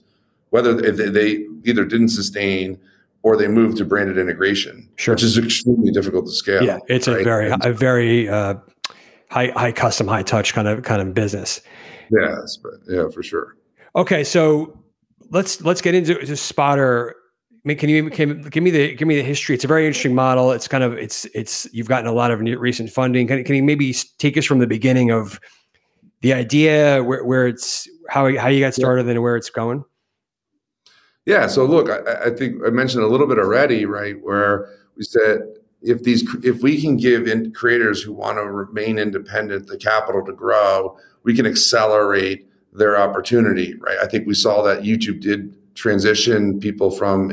whether 0.50 0.74
they, 0.74 1.10
they 1.10 1.46
either 1.64 1.86
didn't 1.86 2.10
sustain 2.10 2.80
or 3.24 3.38
they 3.38 3.48
moved 3.48 3.78
to 3.78 3.86
branded 3.86 4.18
integration, 4.18 4.90
sure. 4.96 5.14
which 5.14 5.22
is 5.22 5.38
extremely 5.38 5.92
difficult 5.92 6.26
to 6.26 6.32
scale. 6.32 6.64
Yeah, 6.64 6.80
it's 6.88 7.08
right? 7.08 7.22
a 7.22 7.24
very 7.24 7.52
a 7.62 7.72
very 7.72 8.28
uh, 8.28 8.56
high 9.32 9.48
high 9.56 9.72
custom, 9.72 10.08
high 10.08 10.24
touch 10.24 10.54
kind 10.54 10.68
of 10.68 10.84
kind 10.84 11.02
of 11.02 11.14
business. 11.14 11.62
Yes, 12.12 12.58
but 12.58 12.74
yeah, 12.88 13.10
for 13.10 13.24
sure. 13.24 13.56
Okay, 13.96 14.24
so 14.24 14.78
let's 15.32 15.62
let's 15.62 15.82
get 15.82 15.96
into 15.96 16.16
to 16.16 16.36
Spotter. 16.36 17.16
I 17.52 17.68
mean, 17.68 17.78
can 17.78 17.90
you 17.90 18.10
can, 18.10 18.42
give 18.42 18.64
me 18.64 18.72
the 18.72 18.96
give 18.96 19.08
me 19.08 19.16
the 19.16 19.24
history? 19.24 19.56
It's 19.56 19.64
a 19.64 19.68
very 19.68 19.88
interesting 19.88 20.14
model. 20.14 20.52
It's 20.52 20.68
kind 20.68 20.84
of 20.84 20.94
it's 20.94 21.26
it's 21.34 21.68
you've 21.72 21.88
gotten 21.88 22.08
a 22.08 22.12
lot 22.12 22.32
of 22.32 22.40
recent 22.42 22.90
funding. 22.90 23.28
Can, 23.28 23.44
can 23.44 23.56
you 23.56 23.64
maybe 23.64 23.94
take 24.18 24.38
us 24.38 24.46
from 24.46 24.60
the 24.60 24.68
beginning 24.68 25.12
of 25.12 25.40
the 26.22 26.34
idea, 26.34 27.04
where, 27.04 27.24
where 27.24 27.48
it's 27.48 27.88
how 28.10 28.36
how 28.38 28.48
you 28.48 28.60
got 28.60 28.74
started, 28.74 29.08
and 29.08 29.22
where 29.22 29.36
it's 29.36 29.50
going? 29.50 29.84
Yeah. 31.26 31.48
So 31.48 31.66
look, 31.66 31.90
I, 31.90 32.28
I 32.28 32.30
think 32.32 32.62
I 32.66 32.70
mentioned 32.70 33.04
a 33.04 33.08
little 33.08 33.28
bit 33.28 33.38
already, 33.38 33.86
right? 33.86 34.16
Where 34.22 34.70
we 34.98 35.04
said 35.04 35.42
if 35.82 36.04
these 36.04 36.24
if 36.44 36.62
we 36.62 36.80
can 36.82 36.98
give 36.98 37.28
creators 37.54 38.02
who 38.02 38.14
want 38.14 38.38
to 38.38 38.44
remain 38.44 39.00
independent 39.00 39.68
the 39.68 39.78
capital 39.78 40.24
to 40.26 40.34
grow, 40.34 40.98
we 41.24 41.36
can 41.36 41.46
accelerate 41.46 42.48
their 42.74 43.00
opportunity, 43.00 43.76
right? 43.80 43.98
I 44.02 44.08
think 44.08 44.28
we 44.28 44.34
saw 44.34 44.62
that 44.64 44.84
YouTube 44.84 45.22
did 45.22 45.56
transition 45.76 46.60
people 46.60 46.92
from 46.92 47.32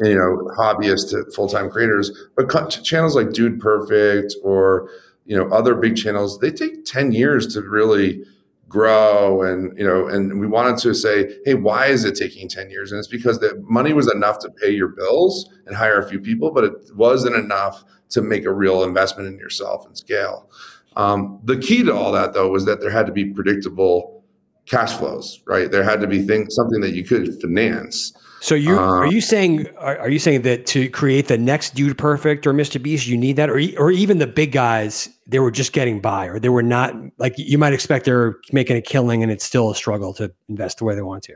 you 0.00 0.14
know 0.14 0.50
hobbyists 0.58 1.10
to 1.10 1.24
full-time 1.30 1.70
creators 1.70 2.10
but 2.36 2.48
channels 2.82 3.14
like 3.14 3.32
dude 3.32 3.60
perfect 3.60 4.34
or 4.42 4.90
you 5.24 5.36
know 5.36 5.48
other 5.50 5.74
big 5.74 5.96
channels 5.96 6.40
they 6.40 6.50
take 6.50 6.84
10 6.84 7.12
years 7.12 7.46
to 7.54 7.62
really 7.62 8.24
grow 8.68 9.42
and 9.42 9.76
you 9.78 9.84
know 9.84 10.06
and 10.06 10.38
we 10.38 10.46
wanted 10.46 10.76
to 10.76 10.94
say 10.94 11.36
hey 11.44 11.54
why 11.54 11.86
is 11.86 12.04
it 12.04 12.14
taking 12.14 12.48
10 12.48 12.70
years? 12.70 12.92
And 12.92 12.98
it's 12.98 13.08
because 13.08 13.40
the 13.40 13.62
money 13.66 13.92
was 13.92 14.12
enough 14.12 14.38
to 14.40 14.50
pay 14.50 14.70
your 14.70 14.88
bills 14.88 15.50
and 15.66 15.74
hire 15.74 15.98
a 15.98 16.08
few 16.08 16.20
people 16.20 16.50
but 16.50 16.64
it 16.64 16.72
wasn't 16.94 17.36
enough 17.36 17.84
to 18.10 18.22
make 18.22 18.44
a 18.44 18.52
real 18.52 18.84
investment 18.84 19.28
in 19.28 19.38
yourself 19.38 19.86
and 19.86 19.96
scale. 19.96 20.50
Um, 20.96 21.40
the 21.44 21.58
key 21.58 21.82
to 21.84 21.94
all 21.94 22.12
that 22.12 22.34
though 22.34 22.50
was 22.50 22.64
that 22.66 22.80
there 22.80 22.90
had 22.90 23.06
to 23.06 23.12
be 23.12 23.24
predictable 23.26 24.24
cash 24.66 24.92
flows 24.92 25.42
right? 25.46 25.70
There 25.70 25.84
had 25.84 26.00
to 26.02 26.06
be 26.06 26.22
things 26.22 26.54
something 26.54 26.80
that 26.82 26.92
you 26.92 27.04
could 27.04 27.40
finance 27.40 28.12
so 28.40 28.54
you 28.54 28.78
uh, 28.78 28.82
are 28.82 29.06
you 29.06 29.20
saying 29.20 29.66
are, 29.78 29.98
are, 29.98 30.08
you 30.08 30.18
saying 30.18 30.42
that 30.42 30.66
to 30.66 30.88
create 30.90 31.28
the 31.28 31.38
next 31.38 31.74
Dude 31.74 31.98
Perfect 31.98 32.46
or 32.46 32.52
Mr. 32.52 32.80
Beast, 32.80 33.06
you 33.06 33.16
need 33.16 33.36
that, 33.36 33.50
or 33.50 33.60
or 33.78 33.90
even 33.90 34.18
the 34.18 34.26
big 34.26 34.52
guys, 34.52 35.08
they 35.26 35.38
were 35.38 35.50
just 35.50 35.72
getting 35.72 36.00
by, 36.00 36.26
or 36.26 36.38
they 36.38 36.48
were 36.48 36.62
not 36.62 36.94
like 37.18 37.34
you 37.36 37.58
might 37.58 37.72
expect 37.72 38.04
they're 38.04 38.36
making 38.52 38.76
a 38.76 38.82
killing, 38.82 39.22
and 39.22 39.32
it's 39.32 39.44
still 39.44 39.70
a 39.70 39.74
struggle 39.74 40.14
to 40.14 40.32
invest 40.48 40.78
the 40.78 40.84
way 40.84 40.94
they 40.94 41.02
want 41.02 41.24
to. 41.24 41.34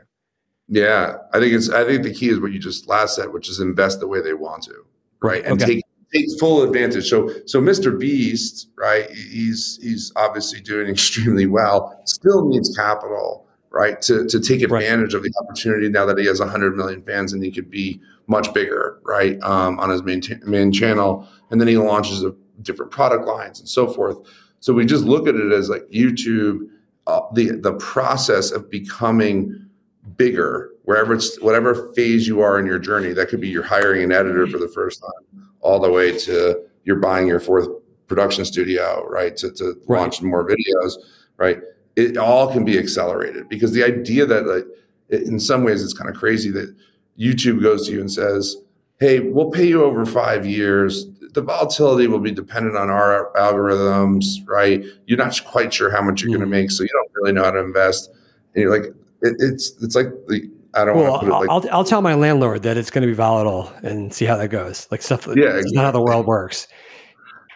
Yeah, 0.67 1.17
I 1.33 1.39
think 1.39 1.53
it's. 1.53 1.69
I 1.69 1.83
think 1.83 2.03
the 2.03 2.13
key 2.13 2.29
is 2.29 2.39
what 2.39 2.51
you 2.51 2.59
just 2.59 2.87
last 2.87 3.15
said, 3.15 3.33
which 3.33 3.49
is 3.49 3.59
invest 3.59 3.99
the 3.99 4.07
way 4.07 4.21
they 4.21 4.33
want 4.33 4.63
to, 4.63 4.85
right, 5.21 5.43
and 5.43 5.61
okay. 5.61 5.75
take 5.75 5.85
take 6.13 6.25
full 6.39 6.63
advantage. 6.63 7.09
So 7.09 7.29
so 7.45 7.61
Mr. 7.61 7.97
Beast, 7.97 8.69
right? 8.77 9.09
He's 9.11 9.77
he's 9.81 10.11
obviously 10.15 10.61
doing 10.61 10.87
extremely 10.89 11.47
well. 11.47 12.01
Still 12.05 12.47
needs 12.47 12.75
capital 12.75 13.45
right? 13.73 13.99
To, 14.03 14.25
to 14.27 14.39
take 14.39 14.61
advantage 14.61 15.13
right. 15.13 15.17
of 15.17 15.23
the 15.23 15.33
opportunity 15.41 15.89
now 15.89 16.05
that 16.05 16.17
he 16.17 16.25
has 16.27 16.39
100 16.39 16.77
million 16.77 17.01
fans 17.01 17.33
and 17.33 17.43
he 17.43 17.51
could 17.51 17.69
be 17.69 17.99
much 18.27 18.53
bigger, 18.53 18.99
right, 19.03 19.41
um, 19.41 19.79
on 19.79 19.89
his 19.89 20.03
main, 20.03 20.21
t- 20.21 20.35
main 20.45 20.71
channel. 20.71 21.27
And 21.49 21.59
then 21.59 21.67
he 21.67 21.77
launches 21.77 22.23
a, 22.23 22.33
different 22.61 22.91
product 22.91 23.25
lines 23.25 23.59
and 23.59 23.67
so 23.67 23.87
forth. 23.87 24.15
So 24.59 24.73
we 24.73 24.85
just 24.85 25.03
look 25.03 25.27
at 25.27 25.35
it 25.35 25.51
as 25.51 25.69
like 25.69 25.81
YouTube, 25.89 26.69
uh, 27.07 27.21
the 27.33 27.51
the 27.51 27.73
process 27.73 28.51
of 28.51 28.69
becoming 28.69 29.67
bigger, 30.15 30.69
wherever 30.83 31.15
it's 31.15 31.41
whatever 31.41 31.91
phase 31.93 32.27
you 32.27 32.41
are 32.41 32.59
in 32.59 32.65
your 32.67 32.79
journey. 32.79 33.11
That 33.11 33.27
could 33.27 33.41
be 33.41 33.49
you're 33.49 33.63
hiring 33.63 34.03
an 34.03 34.11
editor 34.11 34.47
for 34.47 34.59
the 34.59 34.69
first 34.69 35.01
time, 35.01 35.49
all 35.61 35.79
the 35.79 35.91
way 35.91 36.17
to 36.19 36.63
you're 36.85 36.97
buying 36.97 37.27
your 37.27 37.39
fourth 37.39 37.67
production 38.07 38.45
studio, 38.45 39.03
right, 39.09 39.35
to, 39.37 39.51
to 39.51 39.75
right. 39.87 39.99
launch 39.99 40.21
more 40.21 40.47
videos, 40.47 40.93
right 41.37 41.59
it 41.95 42.17
all 42.17 42.51
can 42.51 42.65
be 42.65 42.77
accelerated 42.77 43.47
because 43.49 43.71
the 43.71 43.83
idea 43.83 44.25
that 44.25 44.45
like 44.47 44.65
in 45.09 45.39
some 45.39 45.63
ways 45.63 45.83
it's 45.83 45.93
kind 45.93 46.09
of 46.09 46.15
crazy 46.15 46.49
that 46.51 46.75
YouTube 47.19 47.61
goes 47.61 47.87
to 47.87 47.93
you 47.93 48.01
and 48.01 48.11
says, 48.11 48.57
"Hey, 48.99 49.19
we'll 49.19 49.51
pay 49.51 49.67
you 49.67 49.83
over 49.83 50.05
5 50.05 50.45
years. 50.45 51.05
The 51.33 51.41
volatility 51.41 52.07
will 52.07 52.19
be 52.19 52.31
dependent 52.31 52.75
on 52.75 52.89
our 52.89 53.31
algorithms, 53.35 54.25
right? 54.47 54.83
You're 55.05 55.17
not 55.17 55.39
quite 55.45 55.73
sure 55.73 55.91
how 55.91 56.01
much 56.01 56.21
you're 56.21 56.31
mm-hmm. 56.31 56.39
going 56.39 56.51
to 56.51 56.57
make, 56.61 56.71
so 56.71 56.83
you 56.83 56.89
don't 56.91 57.11
really 57.15 57.33
know 57.33 57.43
how 57.43 57.51
to 57.51 57.59
invest." 57.59 58.09
And 58.55 58.61
you're 58.61 58.71
like 58.71 58.91
it, 59.21 59.35
it's 59.39 59.73
it's 59.81 59.95
like 59.95 60.07
the 60.27 60.49
I 60.75 60.85
don't 60.85 60.97
well, 60.97 61.21
like, 61.23 61.49
I'll, 61.49 61.63
I'll 61.71 61.83
tell 61.83 62.01
my 62.01 62.15
landlord 62.15 62.63
that 62.63 62.77
it's 62.77 62.89
going 62.89 63.03
to 63.03 63.07
be 63.07 63.13
volatile 63.13 63.71
and 63.83 64.11
see 64.11 64.25
how 64.25 64.37
that 64.37 64.47
goes. 64.47 64.87
Like 64.89 65.03
stuff, 65.03 65.27
yeah, 65.27 65.57
exactly. 65.57 65.71
not 65.73 65.85
how 65.85 65.91
the 65.91 66.01
world 66.01 66.25
works. 66.25 66.67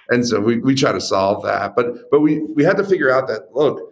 And 0.09 0.25
so 0.25 0.39
we, 0.39 0.59
we 0.59 0.75
try 0.75 0.91
to 0.91 1.01
solve 1.01 1.43
that, 1.43 1.75
but 1.75 2.09
but 2.11 2.21
we 2.21 2.41
we 2.41 2.63
had 2.63 2.77
to 2.77 2.83
figure 2.83 3.11
out 3.11 3.27
that 3.27 3.53
look, 3.53 3.86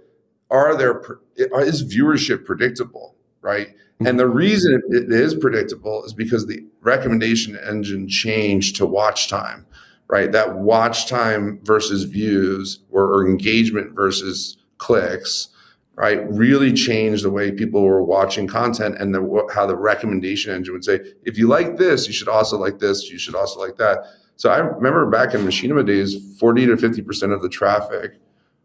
are 0.52 0.76
there 0.76 1.02
is 1.36 1.84
viewership 1.84 2.46
predictable 2.46 3.16
right? 3.42 3.68
Mm-hmm. 3.68 4.08
and 4.08 4.20
the 4.20 4.28
reason 4.28 4.82
it 4.90 5.12
is 5.12 5.36
predictable 5.36 6.04
is 6.04 6.14
because 6.14 6.48
the 6.48 6.66
recommendation 6.82 7.58
engine 7.58 8.08
changed 8.08 8.76
to 8.78 8.86
watch 8.86 9.30
time 9.30 9.66
right? 10.08 10.32
That 10.32 10.58
watch 10.58 11.08
time 11.08 11.60
versus 11.64 12.04
views 12.04 12.80
or, 12.92 13.04
or 13.06 13.28
engagement 13.28 13.94
versus 13.96 14.58
clicks 14.78 15.50
right 15.96 16.30
really 16.30 16.74
changed 16.74 17.24
the 17.24 17.30
way 17.30 17.52
people 17.52 17.82
were 17.82 18.04
watching 18.04 18.48
content 18.48 18.98
and 19.00 19.16
the, 19.16 19.48
how 19.54 19.66
the 19.66 19.78
recommendation 19.78 20.54
engine 20.54 20.74
would 20.74 20.84
say 20.84 21.00
if 21.24 21.38
you 21.38 21.48
like 21.48 21.78
this 21.78 22.06
you 22.06 22.12
should 22.12 22.28
also 22.28 22.58
like 22.58 22.80
this 22.80 23.10
you 23.10 23.18
should 23.18 23.36
also 23.36 23.60
like 23.60 23.78
that. 23.78 24.00
So 24.36 24.50
i 24.50 24.58
remember 24.58 25.06
back 25.10 25.34
in 25.34 25.42
machinima 25.42 25.88
days 25.88 26.38
40 26.38 26.66
to 26.66 26.76
50% 26.76 27.34
of 27.34 27.42
the 27.42 27.48
traffic 27.48 28.20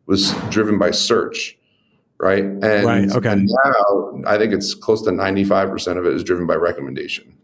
was 0.06 0.32
driven 0.50 0.76
by 0.78 0.90
search 0.90 1.56
right? 2.21 2.45
And, 2.45 2.85
right. 2.85 3.11
Okay. 3.11 3.31
And 3.31 3.50
now 3.65 4.23
I 4.27 4.39
think 4.39 4.53
it's 4.53 4.75
close 4.75 5.03
to 5.03 5.11
95% 5.11 5.97
of 5.97 6.07
it 6.07 6.12
is 6.15 6.23
driven 6.23 6.47
by 6.47 6.55
recommendation. 6.55 7.37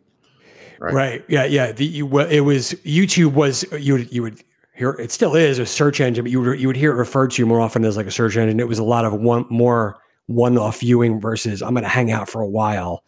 Right. 0.78 0.94
right. 0.94 1.24
Yeah. 1.28 1.44
Yeah. 1.44 1.72
The, 1.72 1.86
you, 1.86 2.18
it 2.20 2.40
was 2.40 2.72
YouTube 2.84 3.32
was 3.32 3.64
you 3.72 3.94
would 3.94 4.12
you 4.12 4.22
would 4.22 4.44
hear 4.74 4.90
it 4.90 5.10
still 5.10 5.34
is 5.34 5.58
a 5.58 5.66
search 5.66 6.00
engine, 6.00 6.24
but 6.24 6.30
you 6.30 6.40
would 6.40 6.60
you 6.60 6.66
would 6.66 6.76
hear 6.76 6.92
it 6.92 6.96
referred 6.96 7.30
to 7.32 7.46
more 7.46 7.60
often 7.60 7.84
as 7.84 7.96
like 7.96 8.06
a 8.06 8.10
search 8.10 8.36
engine. 8.36 8.60
It 8.60 8.68
was 8.68 8.78
a 8.78 8.84
lot 8.84 9.04
of 9.04 9.14
one 9.14 9.46
more 9.48 9.98
one 10.26 10.58
off 10.58 10.80
viewing 10.80 11.20
versus 11.20 11.62
I'm 11.62 11.72
going 11.72 11.84
to 11.84 11.88
hang 11.88 12.10
out 12.10 12.28
for 12.28 12.42
a 12.42 12.48
while, 12.48 13.02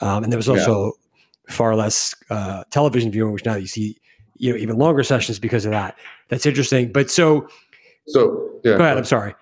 um, 0.00 0.24
and 0.24 0.32
there 0.32 0.38
was 0.38 0.48
also 0.48 0.86
yeah. 0.86 1.54
far 1.54 1.76
less 1.76 2.14
uh, 2.30 2.64
television 2.70 3.10
viewing, 3.10 3.32
which 3.32 3.44
now 3.44 3.56
you 3.56 3.66
see 3.66 3.98
you 4.38 4.52
know 4.52 4.58
even 4.58 4.78
longer 4.78 5.02
sessions 5.02 5.38
because 5.38 5.66
of 5.66 5.72
that. 5.72 5.98
That's 6.28 6.46
interesting. 6.46 6.90
But 6.90 7.10
so 7.10 7.46
so 8.06 8.50
yeah. 8.64 8.78
Go 8.78 8.84
ahead. 8.84 8.96
I'm 8.96 9.04
sorry. 9.04 9.34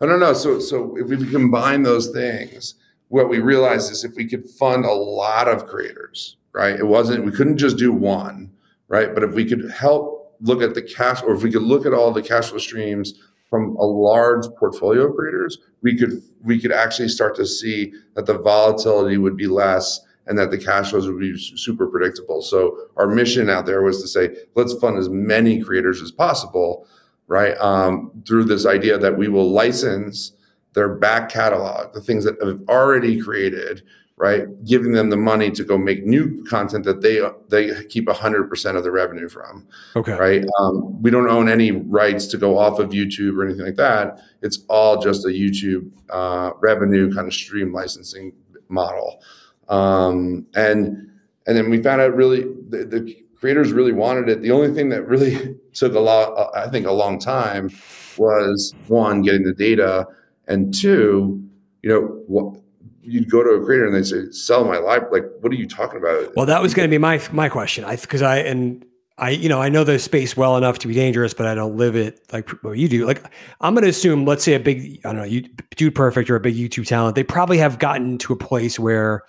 I 0.00 0.06
don't 0.06 0.20
know. 0.20 0.32
So, 0.32 0.58
so 0.58 0.96
if 0.96 1.08
we 1.08 1.26
combine 1.30 1.82
those 1.82 2.10
things, 2.10 2.74
what 3.08 3.28
we 3.28 3.38
realized 3.38 3.92
is 3.92 4.04
if 4.04 4.14
we 4.16 4.28
could 4.28 4.48
fund 4.48 4.84
a 4.84 4.92
lot 4.92 5.48
of 5.48 5.66
creators, 5.66 6.36
right? 6.52 6.74
It 6.78 6.86
wasn't 6.86 7.24
we 7.24 7.32
couldn't 7.32 7.58
just 7.58 7.76
do 7.76 7.92
one, 7.92 8.50
right? 8.88 9.14
But 9.14 9.22
if 9.22 9.34
we 9.34 9.44
could 9.44 9.70
help 9.70 10.36
look 10.40 10.62
at 10.62 10.74
the 10.74 10.82
cash, 10.82 11.22
or 11.22 11.34
if 11.34 11.42
we 11.42 11.50
could 11.50 11.62
look 11.62 11.86
at 11.86 11.94
all 11.94 12.12
the 12.12 12.22
cash 12.22 12.48
flow 12.48 12.58
streams 12.58 13.14
from 13.48 13.76
a 13.76 13.84
large 13.84 14.46
portfolio 14.58 15.08
of 15.08 15.16
creators, 15.16 15.58
we 15.82 15.96
could 15.96 16.22
we 16.42 16.60
could 16.60 16.72
actually 16.72 17.08
start 17.08 17.36
to 17.36 17.46
see 17.46 17.92
that 18.14 18.26
the 18.26 18.38
volatility 18.38 19.16
would 19.16 19.36
be 19.36 19.46
less 19.46 20.00
and 20.26 20.38
that 20.38 20.50
the 20.50 20.58
cash 20.58 20.90
flows 20.90 21.06
would 21.06 21.20
be 21.20 21.36
super 21.36 21.86
predictable. 21.86 22.40
So 22.40 22.88
our 22.96 23.06
mission 23.06 23.50
out 23.50 23.66
there 23.66 23.82
was 23.82 24.00
to 24.00 24.08
say, 24.08 24.34
let's 24.54 24.72
fund 24.74 24.96
as 24.96 25.08
many 25.08 25.62
creators 25.62 26.00
as 26.00 26.10
possible 26.10 26.86
right? 27.26 27.56
Um, 27.58 28.10
through 28.26 28.44
this 28.44 28.66
idea 28.66 28.98
that 28.98 29.16
we 29.16 29.28
will 29.28 29.50
license 29.50 30.32
their 30.74 30.88
back 30.88 31.28
catalog, 31.28 31.92
the 31.92 32.00
things 32.00 32.24
that 32.24 32.36
have 32.42 32.60
already 32.68 33.20
created, 33.20 33.82
right? 34.16 34.46
Giving 34.64 34.92
them 34.92 35.10
the 35.10 35.16
money 35.16 35.50
to 35.52 35.64
go 35.64 35.78
make 35.78 36.04
new 36.04 36.44
content 36.44 36.84
that 36.84 37.00
they 37.00 37.20
they 37.48 37.84
keep 37.86 38.08
hundred 38.08 38.48
percent 38.48 38.76
of 38.76 38.84
the 38.84 38.90
revenue 38.90 39.28
from. 39.28 39.66
Okay. 39.96 40.12
Right. 40.12 40.44
Um, 40.58 41.00
we 41.02 41.10
don't 41.10 41.28
own 41.28 41.48
any 41.48 41.72
rights 41.72 42.26
to 42.28 42.36
go 42.36 42.58
off 42.58 42.78
of 42.78 42.90
YouTube 42.90 43.36
or 43.36 43.44
anything 43.44 43.64
like 43.64 43.76
that. 43.76 44.20
It's 44.42 44.64
all 44.68 45.00
just 45.00 45.24
a 45.24 45.28
YouTube 45.28 45.90
uh, 46.10 46.50
revenue 46.60 47.12
kind 47.12 47.26
of 47.26 47.34
stream 47.34 47.72
licensing 47.72 48.32
model. 48.68 49.22
Um, 49.68 50.46
and 50.54 51.10
and 51.46 51.56
then 51.56 51.70
we 51.70 51.82
found 51.82 52.00
out 52.00 52.14
really 52.14 52.42
the, 52.68 52.84
the 52.84 53.24
creators 53.36 53.72
really 53.72 53.92
wanted 53.92 54.28
it. 54.28 54.42
The 54.42 54.50
only 54.50 54.72
thing 54.72 54.88
that 54.90 55.06
really 55.06 55.58
took 55.74 55.94
a 55.94 56.00
lot, 56.00 56.32
uh, 56.36 56.50
I 56.54 56.68
think, 56.68 56.86
a 56.86 56.92
long 56.92 57.18
time 57.18 57.70
was 58.16 58.74
one, 58.86 59.22
getting 59.22 59.42
the 59.42 59.52
data, 59.52 60.06
and 60.46 60.72
two, 60.72 61.42
you 61.82 61.90
know, 61.90 62.00
what 62.26 62.60
you'd 63.02 63.30
go 63.30 63.42
to 63.42 63.50
a 63.50 63.64
creator 63.64 63.86
and 63.86 63.94
they 63.94 64.02
say, 64.02 64.30
"Sell 64.30 64.64
my 64.64 64.78
life." 64.78 65.02
Like, 65.10 65.24
what 65.40 65.52
are 65.52 65.56
you 65.56 65.68
talking 65.68 65.98
about? 65.98 66.34
Well, 66.36 66.46
that 66.46 66.62
was 66.62 66.74
going 66.74 66.88
to 66.88 66.90
be 66.90 66.98
my 66.98 67.20
my 67.32 67.48
question. 67.48 67.84
I 67.84 67.96
because 67.96 68.22
I 68.22 68.38
and 68.38 68.84
I, 69.16 69.30
you 69.30 69.48
know, 69.48 69.62
I 69.62 69.68
know 69.68 69.84
the 69.84 69.98
space 69.98 70.36
well 70.36 70.56
enough 70.56 70.80
to 70.80 70.88
be 70.88 70.94
dangerous, 70.94 71.34
but 71.34 71.46
I 71.46 71.54
don't 71.54 71.76
live 71.76 71.94
it 71.94 72.20
like 72.32 72.50
you 72.64 72.88
do. 72.88 73.06
Like, 73.06 73.22
I'm 73.60 73.74
going 73.74 73.84
to 73.84 73.90
assume, 73.90 74.24
let's 74.24 74.42
say 74.42 74.54
a 74.54 74.60
big, 74.60 75.00
I 75.04 75.10
don't 75.10 75.16
know, 75.18 75.24
you, 75.24 75.42
Dude 75.76 75.94
Perfect 75.94 76.28
or 76.30 76.36
a 76.36 76.40
big 76.40 76.56
YouTube 76.56 76.86
talent, 76.86 77.14
they 77.14 77.22
probably 77.22 77.58
have 77.58 77.78
gotten 77.78 78.18
to 78.18 78.32
a 78.32 78.36
place 78.36 78.76
where 78.76 79.22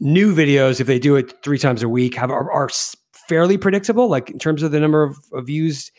new 0.00 0.34
videos, 0.34 0.80
if 0.80 0.88
they 0.88 0.98
do 0.98 1.14
it 1.14 1.44
three 1.44 1.58
times 1.58 1.84
a 1.84 1.88
week, 1.88 2.16
have 2.16 2.32
are, 2.32 2.50
are 2.50 2.68
fairly 3.28 3.58
predictable, 3.58 4.08
like 4.08 4.30
in 4.30 4.38
terms 4.38 4.62
of 4.62 4.72
the 4.72 4.80
number 4.80 5.02
of, 5.02 5.16
of 5.32 5.46
views. 5.46 5.92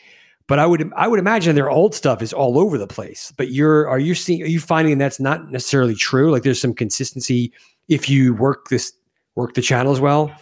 But 0.46 0.58
I 0.58 0.66
would 0.66 0.92
I 0.96 1.06
would 1.06 1.20
imagine 1.20 1.54
their 1.54 1.70
old 1.70 1.94
stuff 1.94 2.22
is 2.22 2.32
all 2.32 2.58
over 2.58 2.76
the 2.76 2.88
place. 2.88 3.32
But 3.36 3.52
you're 3.52 3.88
are 3.88 4.00
you 4.00 4.14
seeing 4.14 4.42
are 4.42 4.46
you 4.46 4.60
finding 4.60 4.98
that's 4.98 5.20
not 5.20 5.50
necessarily 5.50 5.94
true? 5.94 6.30
Like 6.30 6.42
there's 6.42 6.60
some 6.60 6.74
consistency 6.74 7.52
if 7.88 8.10
you 8.10 8.34
work 8.34 8.68
this 8.68 8.92
work 9.36 9.54
the 9.54 9.62
channels 9.62 10.00
well. 10.00 10.32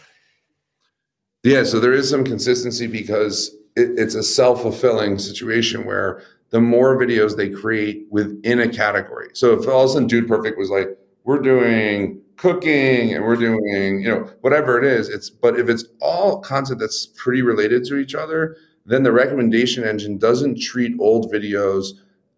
Yeah, 1.45 1.63
so 1.65 1.79
there 1.79 1.93
is 1.93 2.09
some 2.09 2.25
consistency 2.25 2.87
because 2.87 3.55
it, 3.77 3.99
it's 3.99 4.15
a 4.15 4.23
self 4.23 4.63
fulfilling 4.63 5.19
situation 5.19 5.85
where 5.85 6.23
the 6.51 6.61
more 6.61 6.97
videos 6.99 7.37
they 7.37 7.51
create 7.51 8.07
within 8.11 8.61
a 8.61 8.69
category. 8.69 9.29
So 9.35 9.53
if 9.53 9.69
all 9.69 9.85
of 9.85 9.91
a 9.91 9.93
sudden 9.93 10.09
Dude 10.09 10.27
Perfect 10.27 10.59
was 10.59 10.71
like, 10.71 10.89
we're 11.25 11.41
doing 11.41 12.23
cooking 12.39 13.13
and 13.13 13.25
we're 13.25 13.37
doing, 13.37 14.01
you 14.01 14.09
know, 14.09 14.31
whatever 14.41 14.79
it 14.79 14.85
is, 14.85 15.09
it's 15.09 15.29
but 15.29 15.59
if 15.59 15.69
it's 15.69 15.85
all 16.01 16.41
content 16.41 16.81
that's 16.81 17.07
pretty 17.07 17.43
related 17.43 17.85
to 17.85 17.97
each 17.97 18.15
other, 18.15 18.57
then 18.87 19.03
the 19.03 19.13
recommendation 19.13 19.85
engine 19.85 20.17
doesn't 20.17 20.61
treat 20.61 20.99
old 20.99 21.31
videos 21.31 21.89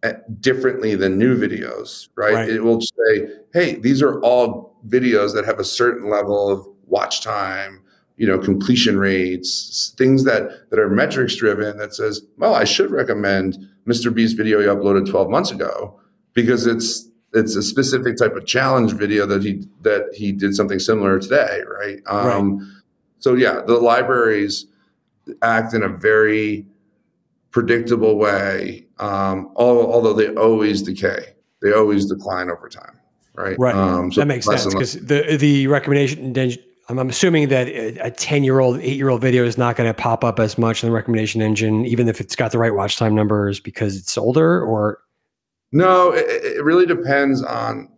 eh, 0.02 0.14
differently 0.40 0.96
than 0.96 1.18
new 1.18 1.38
videos, 1.38 2.08
right? 2.16 2.34
right? 2.34 2.48
It 2.48 2.64
will 2.64 2.80
say, 2.80 3.28
hey, 3.52 3.76
these 3.76 4.02
are 4.02 4.20
all 4.22 4.76
videos 4.88 5.32
that 5.34 5.44
have 5.44 5.60
a 5.60 5.64
certain 5.64 6.10
level 6.10 6.50
of 6.50 6.66
watch 6.86 7.20
time, 7.20 7.82
you 8.20 8.26
know 8.26 8.38
completion 8.38 8.98
rates 8.98 9.94
things 9.96 10.24
that 10.24 10.68
that 10.68 10.78
are 10.78 10.90
metrics 10.90 11.36
driven 11.36 11.78
that 11.78 11.94
says 11.94 12.20
well 12.36 12.54
i 12.54 12.64
should 12.64 12.90
recommend 12.90 13.66
mr 13.86 14.14
beast 14.14 14.36
video 14.36 14.60
he 14.60 14.66
uploaded 14.66 15.08
12 15.08 15.30
months 15.30 15.50
ago 15.50 15.98
because 16.34 16.66
it's 16.66 17.08
it's 17.32 17.54
a 17.54 17.62
specific 17.62 18.16
type 18.16 18.34
of 18.34 18.46
challenge 18.46 18.92
video 18.92 19.26
that 19.26 19.42
he 19.42 19.66
that 19.82 20.08
he 20.14 20.32
did 20.32 20.54
something 20.54 20.78
similar 20.78 21.18
today 21.18 21.60
right, 21.66 22.00
um, 22.06 22.58
right. 22.58 22.68
so 23.18 23.34
yeah 23.34 23.60
the 23.66 23.74
libraries 23.74 24.66
act 25.42 25.74
in 25.74 25.82
a 25.82 25.88
very 25.88 26.66
predictable 27.50 28.16
way 28.16 28.86
um, 28.98 29.50
although 29.56 30.12
they 30.12 30.34
always 30.34 30.82
decay 30.82 31.34
they 31.62 31.72
always 31.72 32.06
decline 32.06 32.50
over 32.50 32.68
time 32.68 32.98
right 33.34 33.56
right 33.58 33.74
um, 33.74 34.10
so 34.12 34.20
that 34.20 34.26
makes 34.26 34.46
sense 34.46 34.66
because 34.66 34.94
the 34.94 35.36
the 35.36 35.66
recommendation 35.66 36.32
I'm, 36.90 36.98
I'm 36.98 37.08
assuming 37.08 37.48
that 37.48 37.68
a 37.68 38.10
10 38.10 38.42
year 38.42 38.58
old, 38.58 38.80
eight 38.80 38.96
year 38.96 39.08
old 39.08 39.20
video 39.20 39.44
is 39.44 39.56
not 39.56 39.76
going 39.76 39.88
to 39.88 39.94
pop 39.94 40.24
up 40.24 40.40
as 40.40 40.58
much 40.58 40.82
in 40.82 40.88
the 40.88 40.94
recommendation 40.94 41.40
engine, 41.40 41.86
even 41.86 42.08
if 42.08 42.20
it's 42.20 42.34
got 42.34 42.50
the 42.50 42.58
right 42.58 42.74
watch 42.74 42.96
time 42.96 43.14
numbers 43.14 43.60
because 43.60 43.96
it's 43.96 44.18
older 44.18 44.60
or. 44.60 44.98
No, 45.72 46.12
it, 46.12 46.26
it 46.26 46.64
really 46.64 46.86
depends 46.86 47.42
on 47.42 47.88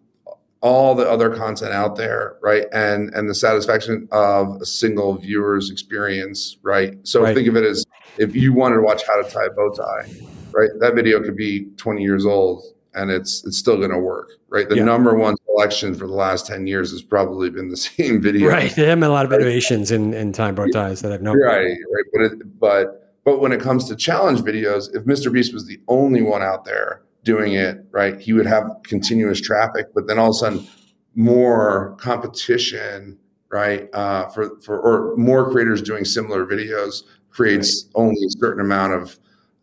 all 0.61 0.95
the 0.95 1.09
other 1.09 1.35
content 1.35 1.73
out 1.73 1.97
there, 1.97 2.37
right? 2.41 2.67
And 2.73 3.13
and 3.15 3.29
the 3.29 3.35
satisfaction 3.35 4.09
of 4.13 4.61
a 4.61 4.67
single 4.67 5.17
viewer's 5.17 5.71
experience, 5.71 6.59
right? 6.63 6.97
So 7.03 7.23
right. 7.23 7.35
think 7.35 7.49
of 7.49 7.57
it 7.57 7.65
as 7.65 7.85
if 8.19 8.35
you 8.37 8.53
wanted 8.53 8.77
to 8.77 8.83
watch 8.83 9.03
how 9.07 9.21
to 9.21 9.29
tie 9.29 9.47
a 9.47 9.51
bow 9.51 9.71
tie, 9.71 10.11
right? 10.53 10.71
That 10.79 10.95
video 10.95 11.21
could 11.23 11.37
be 11.37 11.67
20 11.77 12.03
years 12.03 12.25
old 12.25 12.63
and 12.95 13.11
it's 13.11 13.45
it's 13.45 13.59
still 13.59 13.77
going 13.77 13.91
to 13.91 13.99
work, 13.99 14.33
right? 14.49 14.69
The 14.69 14.77
yeah. 14.77 14.85
number 14.85 15.17
one 15.17 15.35
selection 15.47 15.95
for 15.95 16.07
the 16.07 16.15
last 16.15 16.47
ten 16.47 16.67
years 16.67 16.91
has 16.91 17.03
probably 17.03 17.51
been 17.51 17.69
the 17.69 17.77
same 17.97 18.21
video, 18.21 18.49
right? 18.49 18.75
There 18.75 18.89
have 18.89 19.01
been 19.01 19.09
a 19.09 19.13
lot 19.13 19.25
of 19.25 19.33
innovations 19.33 19.91
in 19.91 20.15
in 20.15 20.33
time 20.33 20.55
bow 20.55 20.69
ties 20.69 21.03
that 21.03 21.13
I've 21.13 21.23
known, 21.23 21.41
right? 21.41 21.65
Right, 21.65 22.05
but 22.13 22.23
it, 22.23 22.61
but 22.61 23.19
but 23.25 23.41
when 23.41 23.53
it 23.53 23.61
comes 23.61 23.89
to 23.89 23.97
challenge 23.97 24.41
videos, 24.41 24.95
if 24.95 25.05
Mr. 25.05 25.33
Beast 25.33 25.55
was 25.55 25.67
the 25.67 25.81
only 25.89 26.23
one 26.23 26.43
out 26.43 26.65
there 26.65 27.03
doing 27.25 27.55
it, 27.55 27.79
right, 27.91 28.21
he 28.21 28.33
would 28.33 28.47
have 28.47 28.65
continuous 28.85 29.41
traffic, 29.41 29.87
but 29.95 30.07
then 30.07 30.19
all 30.19 30.31
of 30.31 30.35
a 30.37 30.39
sudden 30.39 30.67
more 31.15 31.97
competition, 32.01 33.19
right, 33.51 33.89
uh, 33.95 34.29
for 34.29 34.59
for 34.61 34.81
or 34.81 35.17
more 35.17 35.51
creators 35.51 35.83
doing 35.83 36.05
similar 36.05 36.47
videos 36.47 37.03
creates 37.31 37.85
right. 37.85 38.03
only 38.03 38.17
a 38.27 38.31
certain 38.39 38.61
amount 38.61 38.93
of 38.93 39.19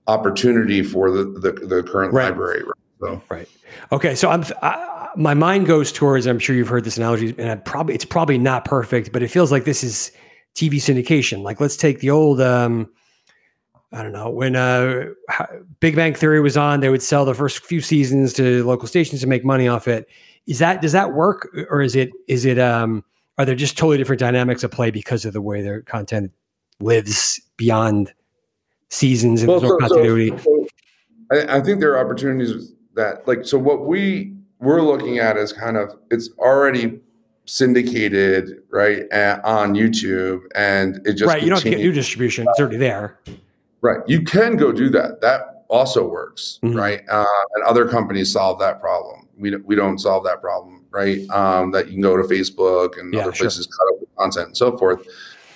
opportunity 0.07 0.83
for 0.83 1.11
the 1.11 1.23
the, 1.23 1.51
the 1.65 1.83
current 1.83 2.13
right. 2.13 2.29
library. 2.29 2.63
Right? 2.63 2.73
So 2.99 3.21
right. 3.29 3.49
Okay. 3.91 4.15
So 4.15 4.29
I'm 4.29 4.43
I, 4.61 5.09
my 5.15 5.33
mind 5.33 5.67
goes 5.67 5.91
towards. 5.91 6.27
I'm 6.27 6.39
sure 6.39 6.55
you've 6.55 6.67
heard 6.67 6.83
this 6.83 6.97
analogy, 6.97 7.33
and 7.37 7.49
I 7.49 7.55
probably 7.55 7.95
it's 7.95 8.05
probably 8.05 8.37
not 8.37 8.65
perfect, 8.65 9.11
but 9.11 9.23
it 9.23 9.29
feels 9.29 9.51
like 9.51 9.65
this 9.65 9.83
is 9.83 10.11
TV 10.55 10.75
syndication. 10.75 11.43
Like 11.43 11.59
let's 11.59 11.77
take 11.77 11.99
the 11.99 12.09
old. 12.09 12.41
Um, 12.41 12.89
I 13.91 14.03
don't 14.03 14.11
know 14.11 14.29
when 14.29 14.55
uh, 14.55 15.05
Big 15.79 15.95
Bang 15.95 16.13
Theory 16.13 16.41
was 16.41 16.55
on, 16.55 16.79
they 16.79 16.89
would 16.89 17.01
sell 17.01 17.25
the 17.25 17.33
first 17.33 17.65
few 17.65 17.81
seasons 17.81 18.33
to 18.33 18.63
local 18.63 18.87
stations 18.87 19.21
to 19.21 19.27
make 19.27 19.43
money 19.43 19.67
off 19.67 19.87
it. 19.87 20.07
Is 20.45 20.59
that 20.59 20.81
does 20.81 20.91
that 20.91 21.13
work, 21.13 21.49
or 21.69 21.81
is 21.81 21.95
it 21.95 22.11
is 22.27 22.45
it 22.45 22.59
um, 22.59 23.03
are 23.37 23.45
there 23.45 23.55
just 23.55 23.77
totally 23.77 23.97
different 23.97 24.19
dynamics 24.19 24.63
at 24.63 24.71
play 24.71 24.91
because 24.91 25.25
of 25.25 25.33
the 25.33 25.41
way 25.41 25.61
their 25.61 25.81
content 25.81 26.31
lives 26.79 27.41
beyond 27.57 28.13
seasons 28.89 29.41
and 29.41 29.49
well, 29.49 29.61
so, 29.61 29.77
continuity? 29.77 30.29
So, 30.29 30.37
so 30.43 30.67
I, 31.31 31.57
I 31.57 31.61
think 31.61 31.79
there 31.79 31.91
are 31.95 32.05
opportunities 32.05 32.73
that 32.95 33.27
like 33.27 33.45
so 33.45 33.57
what 33.57 33.85
we 33.85 34.35
we're 34.59 34.81
looking 34.81 35.17
at 35.17 35.37
is 35.37 35.51
kind 35.51 35.77
of 35.77 35.97
it's 36.11 36.29
already 36.37 36.99
syndicated 37.45 38.61
right 38.69 39.09
at, 39.11 39.43
on 39.43 39.73
YouTube 39.73 40.41
and 40.53 41.01
it 41.05 41.13
just 41.13 41.27
right. 41.27 41.41
You 41.41 41.49
don't 41.49 41.63
get 41.63 41.79
new 41.79 41.91
distribution; 41.91 42.45
it's 42.47 42.59
already 42.59 42.77
there. 42.77 43.19
Right. 43.81 43.99
You 44.07 44.21
can 44.21 44.55
go 44.55 44.71
do 44.71 44.89
that. 44.89 45.21
That 45.21 45.65
also 45.69 46.07
works, 46.07 46.59
mm-hmm. 46.63 46.75
right? 46.75 47.01
Uh, 47.09 47.25
and 47.55 47.63
other 47.63 47.87
companies 47.87 48.31
solve 48.31 48.59
that 48.59 48.79
problem. 48.79 49.27
We 49.37 49.55
we 49.57 49.75
don't 49.75 49.99
solve 49.99 50.23
that 50.25 50.41
problem, 50.41 50.85
right? 50.91 51.29
Um, 51.29 51.71
that 51.71 51.87
you 51.87 51.93
can 51.93 52.01
go 52.01 52.17
to 52.17 52.23
Facebook 52.23 52.99
and 52.99 53.13
yeah, 53.13 53.21
other 53.21 53.31
places, 53.31 53.65
sure. 53.65 53.97
cut 53.97 54.03
up 54.03 54.15
content 54.17 54.47
and 54.47 54.57
so 54.57 54.77
forth 54.77 55.07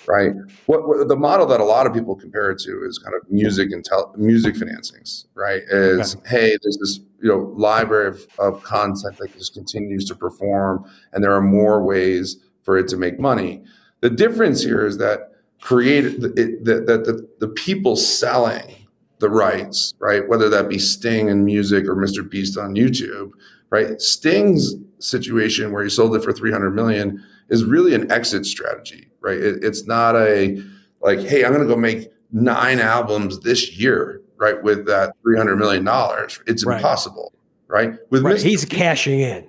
right? 0.06 0.32
What, 0.66 0.86
what, 0.86 1.08
the 1.08 1.16
model 1.16 1.46
that 1.46 1.60
a 1.60 1.64
lot 1.64 1.86
of 1.86 1.94
people 1.94 2.14
compare 2.14 2.50
it 2.50 2.58
to 2.60 2.84
is 2.84 2.98
kind 2.98 3.14
of 3.14 3.30
music 3.30 3.72
and 3.72 3.84
tel- 3.84 4.14
music 4.16 4.54
financings, 4.54 5.26
right? 5.34 5.62
Is 5.68 6.16
okay. 6.16 6.28
hey, 6.28 6.58
there's 6.62 6.78
this 6.78 7.00
you 7.22 7.28
know 7.28 7.52
library 7.56 8.08
of, 8.08 8.26
of 8.38 8.62
content 8.62 9.16
that 9.18 9.32
just 9.36 9.54
continues 9.54 10.04
to 10.06 10.14
perform, 10.14 10.90
and 11.12 11.22
there 11.22 11.32
are 11.32 11.40
more 11.40 11.82
ways 11.82 12.36
for 12.62 12.76
it 12.76 12.88
to 12.88 12.96
make 12.96 13.18
money. 13.18 13.62
The 14.00 14.10
difference 14.10 14.62
here 14.62 14.84
is 14.84 14.98
that 14.98 15.32
create 15.64 16.20
that 16.20 16.36
the, 16.36 17.28
the 17.40 17.48
people 17.48 17.96
selling 17.96 18.86
the 19.18 19.30
rights, 19.30 19.94
right? 19.98 20.28
Whether 20.28 20.50
that 20.50 20.68
be 20.68 20.78
Sting 20.78 21.30
and 21.30 21.44
music 21.44 21.86
or 21.86 21.96
Mr. 21.96 22.28
Beast 22.28 22.58
on 22.58 22.74
YouTube, 22.74 23.30
right? 23.70 23.98
Sting's 23.98 24.74
situation 24.98 25.72
where 25.72 25.82
he 25.82 25.88
sold 25.88 26.14
it 26.14 26.22
for 26.22 26.34
300 26.34 26.70
million 26.70 27.24
is 27.48 27.64
really 27.64 27.94
an 27.94 28.12
exit 28.12 28.44
strategy, 28.44 29.08
right? 29.22 29.38
It, 29.38 29.64
it's 29.64 29.86
not 29.86 30.16
a 30.16 30.62
like, 31.00 31.20
hey, 31.20 31.44
I'm 31.44 31.54
going 31.54 31.66
to 31.66 31.74
go 31.74 31.80
make 31.80 32.10
nine 32.30 32.78
albums 32.78 33.40
this 33.40 33.72
year, 33.78 34.20
right? 34.36 34.62
With 34.62 34.86
that 34.86 35.14
300 35.22 35.56
million 35.56 35.82
dollars, 35.82 36.40
it's 36.46 36.66
right. 36.66 36.76
impossible, 36.76 37.32
right? 37.68 37.94
With 38.10 38.22
right. 38.22 38.36
Mr. 38.36 38.42
he's 38.42 38.66
cashing 38.66 39.20
in. 39.20 39.48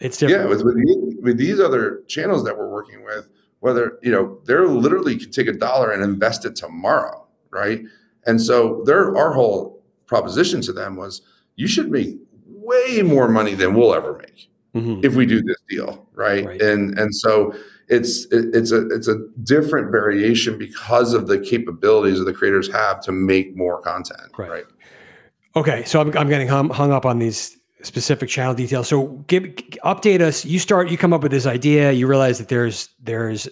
It's 0.00 0.18
different. 0.18 0.42
Yeah, 0.42 0.48
with, 0.50 0.62
with 0.62 0.76
with 1.22 1.38
these 1.38 1.60
other 1.60 2.02
channels 2.08 2.44
that 2.44 2.58
we're 2.58 2.68
working 2.68 3.02
with, 3.02 3.26
whether 3.66 3.98
you 4.00 4.12
know 4.12 4.38
they're 4.44 4.68
literally 4.68 5.18
could 5.18 5.32
take 5.32 5.48
a 5.48 5.52
dollar 5.52 5.90
and 5.90 6.00
invest 6.00 6.44
it 6.44 6.54
tomorrow, 6.54 7.26
right? 7.50 7.80
And 8.24 8.40
so 8.40 8.84
their 8.86 9.16
our 9.16 9.32
whole 9.32 9.82
proposition 10.06 10.60
to 10.62 10.72
them 10.72 10.94
was, 10.94 11.22
you 11.56 11.66
should 11.66 11.90
make 11.90 12.16
way 12.46 13.02
more 13.02 13.26
money 13.28 13.54
than 13.54 13.74
we'll 13.74 13.92
ever 13.92 14.18
make 14.18 14.48
mm-hmm. 14.72 15.04
if 15.04 15.16
we 15.16 15.26
do 15.26 15.42
this 15.42 15.56
deal, 15.68 16.06
right? 16.14 16.46
right? 16.46 16.62
And 16.62 16.96
and 16.96 17.12
so 17.12 17.52
it's 17.88 18.28
it's 18.30 18.70
a 18.70 18.86
it's 18.90 19.08
a 19.08 19.18
different 19.42 19.90
variation 19.90 20.56
because 20.58 21.12
of 21.12 21.26
the 21.26 21.40
capabilities 21.40 22.20
that 22.20 22.24
the 22.24 22.32
creators 22.32 22.70
have 22.72 23.00
to 23.00 23.10
make 23.10 23.56
more 23.56 23.80
content, 23.80 24.30
right? 24.38 24.48
right? 24.48 24.64
Okay, 25.56 25.82
so 25.82 26.00
I'm 26.00 26.16
I'm 26.16 26.28
getting 26.28 26.46
hung, 26.46 26.70
hung 26.70 26.92
up 26.92 27.04
on 27.04 27.18
these 27.18 27.55
specific 27.82 28.28
channel 28.28 28.54
details. 28.54 28.88
So 28.88 29.06
give 29.26 29.44
update 29.84 30.20
us. 30.20 30.44
You 30.44 30.58
start. 30.58 30.90
You 30.90 30.98
come 30.98 31.12
up 31.12 31.22
with 31.22 31.32
this 31.32 31.46
idea. 31.46 31.92
You 31.92 32.06
realize 32.06 32.38
that 32.38 32.48
there's 32.48 32.90
there's 33.02 33.48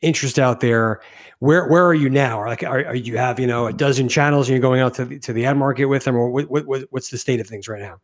interest 0.00 0.38
out 0.38 0.60
there. 0.60 1.00
Where 1.38 1.68
where 1.68 1.84
are 1.84 1.94
you 1.94 2.08
now? 2.08 2.44
Like, 2.46 2.62
are, 2.62 2.86
are 2.86 2.94
you 2.94 3.18
have 3.18 3.38
you 3.38 3.46
know 3.46 3.66
a 3.66 3.72
dozen 3.72 4.08
channels 4.08 4.48
and 4.48 4.54
you're 4.54 4.62
going 4.62 4.80
out 4.80 4.94
to 4.94 5.04
the, 5.04 5.18
to 5.20 5.32
the 5.32 5.44
ad 5.46 5.56
market 5.56 5.86
with 5.86 6.04
them, 6.04 6.16
or 6.16 6.30
what, 6.30 6.48
what, 6.50 6.82
what's 6.90 7.10
the 7.10 7.18
state 7.18 7.40
of 7.40 7.46
things 7.46 7.68
right 7.68 7.82
now? 7.82 8.00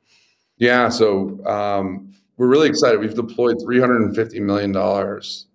Yeah, 0.59 0.91
so 0.91 1.45
um, 1.47 2.15
we're 2.37 2.47
really 2.47 2.69
excited. 2.69 3.01
We've 3.01 3.15
deployed 3.15 3.57
$350 3.59 4.41
million 4.43 4.77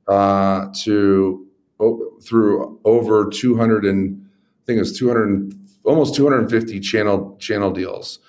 uh, 0.08 0.74
to 0.84 1.48
through 2.24 2.80
over 2.84 3.30
200 3.30 3.86
and 3.86 4.26
I 4.26 4.66
think 4.66 4.82
it's 4.82 4.98
200 4.98 5.54
almost 5.86 6.16
250 6.16 6.80
channel 6.80 7.38
channel 7.40 7.72
deals, 7.72 8.20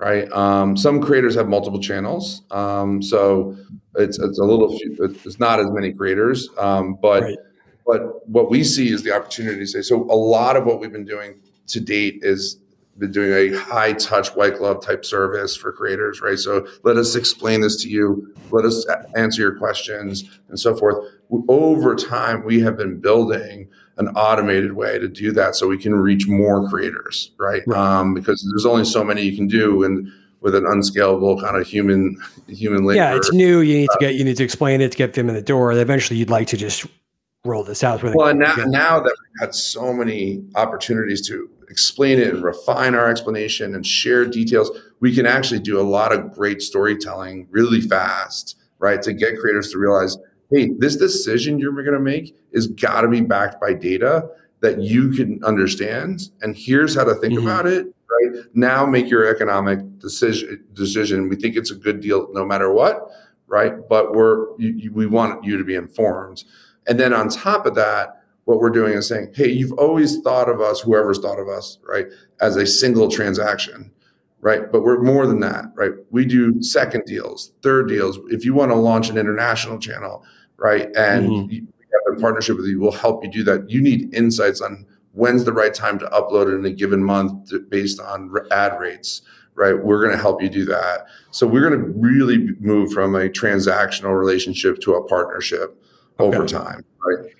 right? 0.00 0.30
Um, 0.32 0.76
some 0.76 1.00
creators 1.00 1.34
have 1.34 1.48
multiple 1.48 1.80
channels, 1.80 2.42
um, 2.50 3.02
so 3.02 3.56
it's 3.96 4.18
it's 4.18 4.38
a 4.38 4.44
little 4.44 4.76
few, 4.78 4.96
it's 5.00 5.38
not 5.38 5.60
as 5.60 5.70
many 5.70 5.92
creators, 5.92 6.48
um, 6.58 6.98
but 7.00 7.22
right. 7.22 7.38
but 7.86 8.28
what 8.28 8.50
we 8.50 8.64
see 8.64 8.92
is 8.92 9.02
the 9.02 9.14
opportunity 9.14 9.58
to 9.58 9.66
say 9.66 9.82
so. 9.82 10.02
A 10.04 10.14
lot 10.14 10.56
of 10.56 10.64
what 10.64 10.80
we've 10.80 10.92
been 10.92 11.04
doing 11.04 11.40
to 11.68 11.80
date 11.80 12.20
is 12.22 12.58
been 12.98 13.12
doing 13.12 13.54
a 13.54 13.56
high 13.56 13.92
touch 13.92 14.28
white 14.30 14.58
glove 14.58 14.84
type 14.84 15.04
service 15.04 15.56
for 15.56 15.72
creators, 15.72 16.20
right? 16.20 16.38
So 16.38 16.66
let 16.82 16.96
us 16.96 17.14
explain 17.14 17.60
this 17.60 17.80
to 17.82 17.88
you, 17.88 18.34
let 18.50 18.64
us 18.64 18.86
answer 19.16 19.42
your 19.42 19.56
questions, 19.56 20.24
and 20.48 20.58
so 20.58 20.76
forth. 20.76 20.96
Over 21.48 21.94
time, 21.94 22.44
we 22.44 22.60
have 22.60 22.76
been 22.76 23.00
building 23.00 23.68
an 23.98 24.08
automated 24.08 24.72
way 24.72 24.98
to 24.98 25.08
do 25.08 25.32
that 25.32 25.56
so 25.56 25.68
we 25.68 25.78
can 25.78 25.94
reach 25.94 26.26
more 26.26 26.68
creators, 26.68 27.32
right? 27.38 27.62
right. 27.66 27.78
Um, 27.78 28.14
because 28.14 28.46
there's 28.50 28.66
only 28.66 28.84
so 28.84 29.04
many 29.04 29.22
you 29.22 29.36
can 29.36 29.46
do, 29.46 29.84
and 29.84 30.10
with 30.40 30.54
an 30.54 30.64
unscalable 30.66 31.40
kind 31.40 31.56
of 31.56 31.66
human 31.66 32.16
human 32.46 32.84
labor. 32.84 32.96
Yeah, 32.96 33.16
it's 33.16 33.32
new. 33.32 33.60
You 33.60 33.78
need 33.78 33.88
to 33.90 33.98
get 34.00 34.14
you 34.14 34.24
need 34.24 34.36
to 34.36 34.44
explain 34.44 34.80
it 34.80 34.92
to 34.92 34.98
get 34.98 35.14
them 35.14 35.28
in 35.28 35.34
the 35.34 35.42
door. 35.42 35.72
Eventually, 35.72 36.18
you'd 36.18 36.30
like 36.30 36.46
to 36.48 36.56
just 36.56 36.86
roll 37.44 37.64
this 37.64 37.82
out. 37.82 38.02
Well, 38.02 38.34
now, 38.34 38.54
now 38.66 39.00
that 39.00 39.16
we've 39.20 39.40
had 39.40 39.54
so 39.54 39.92
many 39.92 40.44
opportunities 40.54 41.26
to 41.28 41.48
explain 41.70 42.18
it 42.18 42.28
and 42.34 42.42
refine 42.42 42.94
our 42.94 43.08
explanation 43.10 43.74
and 43.74 43.86
share 43.86 44.24
details, 44.24 44.70
we 45.00 45.14
can 45.14 45.26
actually 45.26 45.60
do 45.60 45.80
a 45.80 45.82
lot 45.82 46.12
of 46.12 46.32
great 46.32 46.62
storytelling 46.62 47.46
really 47.50 47.80
fast, 47.80 48.56
right? 48.78 49.00
To 49.02 49.12
get 49.12 49.38
creators 49.38 49.70
to 49.72 49.78
realize, 49.78 50.16
hey, 50.50 50.70
this 50.78 50.96
decision 50.96 51.58
you're 51.58 51.72
going 51.72 51.92
to 51.92 52.00
make 52.00 52.36
is 52.52 52.66
got 52.66 53.02
to 53.02 53.08
be 53.08 53.20
backed 53.20 53.60
by 53.60 53.72
data 53.72 54.28
that 54.60 54.80
you 54.80 55.10
can 55.10 55.42
understand, 55.44 56.30
and 56.42 56.56
here's 56.56 56.94
how 56.94 57.04
to 57.04 57.14
think 57.14 57.34
mm-hmm. 57.34 57.46
about 57.46 57.66
it. 57.66 57.86
Right 58.10 58.44
now, 58.54 58.86
make 58.86 59.08
your 59.08 59.26
economic 59.26 59.98
decision. 59.98 60.64
Decision. 60.72 61.28
We 61.28 61.36
think 61.36 61.56
it's 61.56 61.70
a 61.70 61.76
good 61.76 62.00
deal, 62.00 62.28
no 62.32 62.44
matter 62.44 62.72
what. 62.72 63.10
Right, 63.50 63.88
but 63.88 64.12
we're 64.12 64.54
you, 64.58 64.74
you, 64.74 64.92
we 64.92 65.06
want 65.06 65.42
you 65.42 65.56
to 65.56 65.64
be 65.64 65.74
informed. 65.74 66.44
And 66.86 67.00
then 67.00 67.14
on 67.14 67.30
top 67.30 67.64
of 67.64 67.74
that, 67.76 68.22
what 68.44 68.60
we're 68.60 68.68
doing 68.68 68.92
is 68.92 69.06
saying, 69.06 69.32
hey, 69.34 69.48
you've 69.48 69.72
always 69.72 70.20
thought 70.20 70.50
of 70.50 70.60
us, 70.60 70.80
whoever's 70.80 71.18
thought 71.18 71.38
of 71.38 71.48
us, 71.48 71.78
right, 71.86 72.06
as 72.40 72.56
a 72.56 72.66
single 72.66 73.10
transaction, 73.10 73.90
right? 74.40 74.70
But 74.72 74.82
we're 74.82 75.02
more 75.02 75.26
than 75.26 75.40
that, 75.40 75.66
right? 75.74 75.92
We 76.10 76.24
do 76.24 76.62
second 76.62 77.04
deals, 77.06 77.52
third 77.62 77.88
deals. 77.88 78.18
If 78.28 78.44
you 78.44 78.52
want 78.52 78.70
to 78.70 78.76
launch 78.76 79.08
an 79.08 79.16
international 79.16 79.78
channel, 79.78 80.24
right, 80.58 80.86
and 80.96 81.28
mm-hmm. 81.28 81.46
we 81.48 81.58
have 81.58 82.16
a 82.16 82.20
partnership 82.20 82.56
with 82.56 82.66
you, 82.66 82.80
we'll 82.80 82.92
help 82.92 83.24
you 83.24 83.30
do 83.30 83.42
that. 83.44 83.70
You 83.70 83.80
need 83.80 84.14
insights 84.14 84.60
on 84.60 84.86
when's 85.12 85.44
the 85.44 85.52
right 85.52 85.72
time 85.72 85.98
to 85.98 86.06
upload 86.06 86.54
in 86.54 86.64
a 86.64 86.70
given 86.70 87.02
month 87.02 87.50
based 87.70 87.98
on 87.98 88.32
ad 88.50 88.78
rates 88.78 89.22
right 89.54 89.82
we're 89.82 90.00
going 90.00 90.14
to 90.14 90.22
help 90.22 90.40
you 90.40 90.48
do 90.48 90.64
that 90.64 91.06
so 91.30 91.46
we're 91.46 91.68
going 91.68 91.80
to 91.80 91.88
really 91.98 92.50
move 92.60 92.92
from 92.92 93.16
a 93.16 93.28
transactional 93.28 94.16
relationship 94.16 94.78
to 94.80 94.94
a 94.94 95.04
partnership 95.08 95.82
okay. 96.20 96.36
over 96.36 96.46
time, 96.46 96.84
right? 97.04 97.32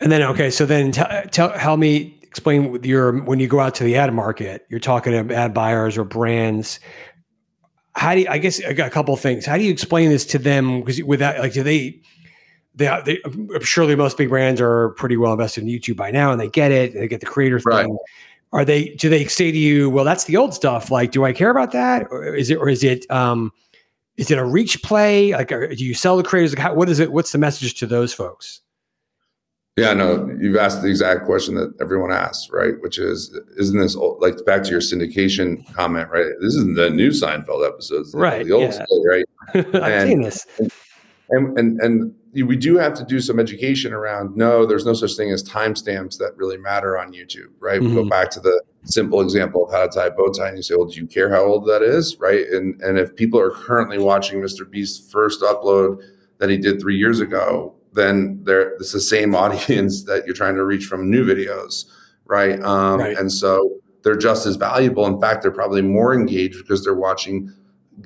And 0.00 0.10
then, 0.10 0.22
okay, 0.22 0.50
so 0.50 0.66
then 0.66 0.92
t- 0.92 1.02
tell, 1.30 1.50
help 1.50 1.78
me 1.78 2.18
explain 2.22 2.82
your 2.82 3.22
when 3.22 3.38
you 3.38 3.46
go 3.46 3.60
out 3.60 3.74
to 3.76 3.84
the 3.84 3.96
ad 3.96 4.12
market, 4.12 4.66
you're 4.68 4.80
talking 4.80 5.28
to 5.28 5.34
ad 5.34 5.54
buyers 5.54 5.96
or 5.96 6.04
brands. 6.04 6.80
How 7.94 8.14
do 8.14 8.22
you, 8.22 8.26
I 8.28 8.38
guess 8.38 8.62
I 8.64 8.72
got 8.72 8.88
a 8.88 8.90
couple 8.90 9.14
of 9.14 9.20
things. 9.20 9.46
How 9.46 9.56
do 9.56 9.64
you 9.64 9.70
explain 9.70 10.08
this 10.08 10.24
to 10.26 10.38
them? 10.38 10.80
Because 10.80 11.02
without 11.02 11.38
like, 11.38 11.52
do 11.52 11.62
they, 11.62 12.00
they, 12.74 13.00
they, 13.04 13.20
surely 13.60 13.94
most 13.96 14.16
big 14.16 14.28
brands 14.28 14.60
are 14.60 14.90
pretty 14.90 15.16
well 15.16 15.32
invested 15.32 15.64
in 15.64 15.70
YouTube 15.70 15.96
by 15.96 16.10
now, 16.10 16.32
and 16.32 16.40
they 16.40 16.48
get 16.48 16.72
it. 16.72 16.94
They 16.94 17.08
get 17.08 17.20
the 17.20 17.26
creator 17.26 17.60
right. 17.64 17.84
thing. 17.84 17.98
Are 18.52 18.64
they? 18.64 18.90
Do 18.94 19.08
they 19.08 19.24
say 19.26 19.50
to 19.50 19.58
you, 19.58 19.90
"Well, 19.90 20.04
that's 20.04 20.24
the 20.24 20.36
old 20.36 20.54
stuff"? 20.54 20.90
Like, 20.90 21.10
do 21.10 21.24
I 21.24 21.32
care 21.32 21.50
about 21.50 21.72
that, 21.72 22.06
or 22.10 22.34
is 22.34 22.50
it, 22.50 22.56
or 22.56 22.68
is 22.68 22.84
it? 22.84 23.10
Um, 23.10 23.52
is 24.16 24.30
it 24.30 24.38
a 24.38 24.44
reach 24.44 24.82
play? 24.82 25.32
Like, 25.32 25.48
do 25.48 25.84
you 25.84 25.94
sell 25.94 26.16
the 26.16 26.22
creators? 26.22 26.52
Like, 26.52 26.62
how, 26.62 26.74
what 26.74 26.88
is 26.88 27.00
it? 27.00 27.12
What's 27.12 27.32
the 27.32 27.38
message 27.38 27.74
to 27.80 27.86
those 27.86 28.12
folks? 28.12 28.60
Yeah, 29.78 29.94
no, 29.94 30.30
you've 30.38 30.56
asked 30.56 30.82
the 30.82 30.88
exact 30.88 31.24
question 31.24 31.54
that 31.54 31.72
everyone 31.80 32.12
asks, 32.12 32.50
right? 32.50 32.74
Which 32.80 32.98
is, 32.98 33.34
isn't 33.56 33.78
this 33.78 33.96
old, 33.96 34.20
like 34.20 34.34
back 34.44 34.64
to 34.64 34.70
your 34.70 34.80
syndication 34.80 35.64
comment, 35.72 36.10
right? 36.10 36.26
This 36.42 36.54
isn't 36.56 36.76
the 36.76 36.90
new 36.90 37.08
Seinfeld 37.08 37.66
episodes, 37.66 38.12
right? 38.14 38.44
The 38.44 38.52
old 38.52 38.74
yeah. 38.74 38.84
right? 39.08 39.24
I've 39.54 39.64
and, 39.74 40.08
seen 40.08 40.20
this. 40.20 40.46
And, 41.30 41.58
and 41.58 41.80
and 41.80 42.14
we 42.34 42.56
do 42.56 42.78
have 42.78 42.94
to 42.94 43.04
do 43.04 43.20
some 43.20 43.38
education 43.38 43.92
around. 43.92 44.36
No, 44.36 44.64
there's 44.64 44.86
no 44.86 44.94
such 44.94 45.16
thing 45.16 45.30
as 45.30 45.44
timestamps 45.44 46.16
that 46.18 46.36
really 46.36 46.56
matter 46.56 46.98
on 46.98 47.12
YouTube, 47.12 47.52
right? 47.60 47.80
Mm-hmm. 47.80 47.88
We 47.88 47.94
go 47.94 48.00
mm-hmm. 48.00 48.08
back 48.08 48.30
to 48.30 48.40
the 48.40 48.62
simple 48.84 49.20
example 49.20 49.64
of 49.64 49.72
how 49.72 49.86
to 49.86 49.88
tie 49.88 50.06
a 50.06 50.10
bow 50.10 50.28
tie 50.30 50.48
and 50.48 50.56
you 50.56 50.62
say 50.62 50.74
well 50.74 50.88
do 50.88 51.00
you 51.00 51.06
care 51.06 51.30
how 51.30 51.44
old 51.44 51.66
that 51.66 51.82
is 51.82 52.16
right 52.18 52.46
and 52.48 52.80
and 52.82 52.98
if 52.98 53.14
people 53.14 53.38
are 53.38 53.50
currently 53.50 53.98
watching 53.98 54.40
mr 54.40 54.68
beast's 54.68 55.10
first 55.12 55.40
upload 55.40 56.02
that 56.38 56.50
he 56.50 56.58
did 56.58 56.80
three 56.80 56.96
years 56.96 57.20
ago 57.20 57.74
then 57.92 58.42
they're 58.42 58.74
it's 58.74 58.92
the 58.92 59.00
same 59.00 59.34
audience 59.36 60.04
that 60.04 60.26
you're 60.26 60.34
trying 60.34 60.56
to 60.56 60.64
reach 60.64 60.86
from 60.86 61.08
new 61.08 61.24
videos 61.24 61.84
right 62.26 62.60
um 62.62 62.98
right. 62.98 63.16
and 63.16 63.30
so 63.30 63.70
they're 64.02 64.16
just 64.16 64.46
as 64.46 64.56
valuable 64.56 65.06
in 65.06 65.20
fact 65.20 65.42
they're 65.42 65.52
probably 65.52 65.82
more 65.82 66.12
engaged 66.12 66.58
because 66.58 66.84
they're 66.84 66.94
watching 66.94 67.52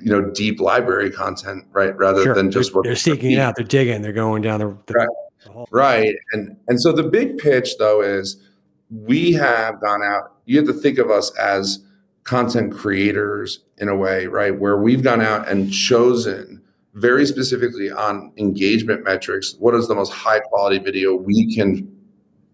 you 0.01 0.11
know 0.11 0.29
deep 0.31 0.59
library 0.59 1.11
content 1.11 1.65
right 1.71 1.95
rather 1.97 2.23
sure. 2.23 2.35
than 2.35 2.51
just 2.51 2.73
they're, 2.73 2.83
they're 2.83 2.95
seeking 2.95 3.31
it 3.31 3.39
out 3.39 3.55
they're 3.55 3.65
digging 3.65 4.01
they're 4.01 4.13
going 4.13 4.41
down 4.41 4.59
the, 4.59 4.77
the 4.85 4.93
right. 4.93 5.67
right 5.71 6.15
and 6.33 6.55
and 6.67 6.81
so 6.81 6.91
the 6.91 7.03
big 7.03 7.37
pitch 7.37 7.77
though 7.79 8.01
is 8.01 8.41
we 8.89 9.33
have 9.33 9.79
gone 9.81 10.03
out 10.03 10.33
you 10.45 10.57
have 10.57 10.67
to 10.67 10.73
think 10.73 10.97
of 10.97 11.09
us 11.09 11.35
as 11.37 11.83
content 12.27 12.75
creators 12.75 13.63
in 13.77 13.87
a 13.87 13.95
way, 13.95 14.27
right? 14.27 14.59
Where 14.59 14.77
we've 14.77 15.01
gone 15.01 15.21
out 15.21 15.47
and 15.47 15.71
chosen 15.71 16.61
very 16.93 17.25
specifically 17.25 17.91
on 17.91 18.33
engagement 18.37 19.03
metrics 19.03 19.53
what 19.59 19.75
is 19.75 19.87
the 19.87 19.93
most 19.93 20.11
high 20.11 20.39
quality 20.39 20.79
video 20.79 21.15
we 21.15 21.53
can 21.55 21.87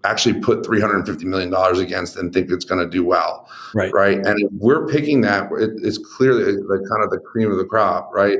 actually 0.05 0.39
put 0.41 0.63
$350 0.63 1.23
million 1.23 1.53
against 1.81 2.17
and 2.17 2.33
think 2.33 2.51
it's 2.51 2.65
going 2.65 2.79
to 2.79 2.89
do 2.89 3.05
well 3.05 3.49
right 3.73 3.93
right 3.93 4.17
and 4.17 4.39
if 4.39 4.51
we're 4.53 4.85
picking 4.87 5.21
that 5.21 5.49
it's 5.81 5.97
clearly 5.97 6.43
the 6.43 6.85
kind 6.89 7.03
of 7.03 7.09
the 7.09 7.19
cream 7.19 7.51
of 7.51 7.57
the 7.57 7.65
crop 7.65 8.09
right 8.13 8.39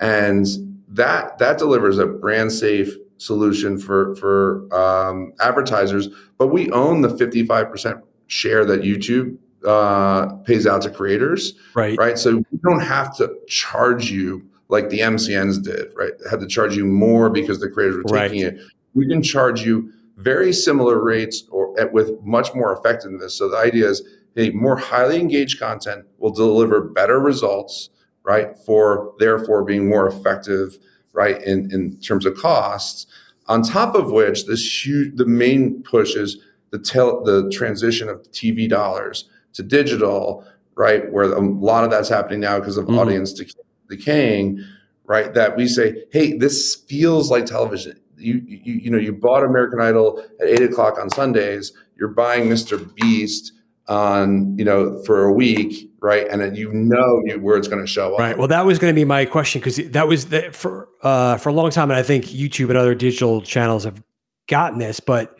and 0.00 0.46
that 0.88 1.38
that 1.38 1.58
delivers 1.58 1.98
a 1.98 2.06
brand 2.06 2.52
safe 2.52 2.94
solution 3.18 3.78
for 3.78 4.16
for 4.16 4.66
um, 4.74 5.32
advertisers 5.40 6.08
but 6.38 6.48
we 6.48 6.70
own 6.72 7.00
the 7.00 7.08
55% 7.08 8.02
share 8.26 8.64
that 8.64 8.82
YouTube 8.82 9.36
uh, 9.66 10.26
pays 10.44 10.66
out 10.66 10.82
to 10.82 10.90
creators. 10.90 11.54
Right. 11.74 11.96
Right. 11.98 12.18
So 12.18 12.36
we 12.50 12.58
don't 12.62 12.80
have 12.80 13.16
to 13.16 13.34
charge 13.48 14.10
you 14.10 14.46
like 14.68 14.90
the 14.90 15.00
MCNs 15.00 15.62
did, 15.62 15.92
right? 15.94 16.12
Had 16.30 16.40
to 16.40 16.46
charge 16.46 16.76
you 16.76 16.84
more 16.84 17.30
because 17.30 17.60
the 17.60 17.68
creators 17.68 17.96
were 17.96 18.04
taking 18.04 18.44
right. 18.44 18.54
it. 18.54 18.60
We 18.94 19.08
can 19.08 19.22
charge 19.22 19.62
you 19.62 19.92
very 20.16 20.52
similar 20.52 21.02
rates 21.02 21.44
or 21.50 21.78
at, 21.80 21.92
with 21.92 22.20
much 22.22 22.54
more 22.54 22.72
effectiveness. 22.72 23.36
So 23.36 23.48
the 23.48 23.56
idea 23.56 23.88
is, 23.88 24.02
hey, 24.34 24.50
more 24.50 24.76
highly 24.76 25.18
engaged 25.18 25.58
content 25.58 26.06
will 26.18 26.30
deliver 26.30 26.80
better 26.80 27.18
results, 27.18 27.90
right? 28.22 28.56
For 28.64 29.12
therefore 29.18 29.64
being 29.64 29.88
more 29.88 30.06
effective, 30.06 30.78
right? 31.12 31.42
In 31.42 31.70
in 31.72 31.98
terms 32.00 32.26
of 32.26 32.36
costs. 32.36 33.06
On 33.46 33.62
top 33.62 33.94
of 33.94 34.10
which, 34.10 34.46
this 34.46 34.86
huge, 34.86 35.16
the 35.16 35.26
main 35.26 35.82
push 35.82 36.16
is 36.16 36.38
the 36.70 36.78
tel- 36.78 37.22
the 37.22 37.50
transition 37.50 38.08
of 38.08 38.22
TV 38.32 38.68
dollars 38.68 39.28
to 39.52 39.62
digital, 39.62 40.44
right? 40.76 41.10
Where 41.12 41.32
a 41.32 41.40
lot 41.40 41.84
of 41.84 41.90
that's 41.90 42.08
happening 42.08 42.40
now 42.40 42.58
because 42.58 42.76
of 42.76 42.86
mm-hmm. 42.86 42.98
audience 42.98 43.40
decaying, 43.88 44.64
right? 45.04 45.32
That 45.34 45.56
we 45.56 45.68
say, 45.68 46.04
hey, 46.10 46.36
this 46.36 46.74
feels 46.74 47.30
like 47.30 47.46
television. 47.46 48.00
You, 48.16 48.42
you 48.46 48.74
you 48.74 48.90
know 48.90 48.98
you 48.98 49.12
bought 49.12 49.44
American 49.44 49.80
Idol 49.80 50.24
at 50.40 50.48
eight 50.48 50.62
o'clock 50.62 50.98
on 50.98 51.10
Sundays. 51.10 51.72
You're 51.96 52.08
buying 52.08 52.48
Mr. 52.48 52.94
Beast 52.96 53.52
on 53.86 54.56
you 54.56 54.64
know 54.64 55.02
for 55.02 55.24
a 55.24 55.32
week 55.32 55.90
right 56.00 56.26
and 56.30 56.40
then 56.40 56.54
you 56.54 56.72
know 56.72 57.20
you, 57.26 57.38
where 57.38 57.58
it's 57.58 57.68
going 57.68 57.82
to 57.82 57.86
show 57.86 58.14
up 58.14 58.18
right 58.18 58.38
well 58.38 58.48
that 58.48 58.64
was 58.64 58.78
going 58.78 58.90
to 58.90 58.98
be 58.98 59.04
my 59.04 59.26
question 59.26 59.60
because 59.60 59.76
that 59.76 60.08
was 60.08 60.24
the, 60.30 60.50
for 60.52 60.88
uh 61.02 61.36
for 61.36 61.50
a 61.50 61.52
long 61.52 61.68
time 61.70 61.90
and 61.90 62.00
i 62.00 62.02
think 62.02 62.24
youtube 62.24 62.70
and 62.70 62.78
other 62.78 62.94
digital 62.94 63.42
channels 63.42 63.84
have 63.84 64.02
gotten 64.48 64.78
this 64.78 65.00
but 65.00 65.36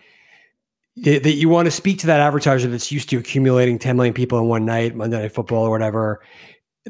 that 0.97 1.35
you 1.35 1.49
want 1.49 1.67
to 1.67 1.73
speak 1.73 1.99
to 1.99 2.07
that 2.07 2.21
advertiser 2.21 2.69
that's 2.69 2.93
used 2.93 3.09
to 3.11 3.19
accumulating 3.19 3.79
10 3.79 3.97
million 3.97 4.15
people 4.15 4.39
in 4.39 4.47
one 4.47 4.65
night, 4.65 4.95
Monday 4.95 5.21
Night 5.21 5.33
Football 5.33 5.65
or 5.65 5.71
whatever. 5.71 6.21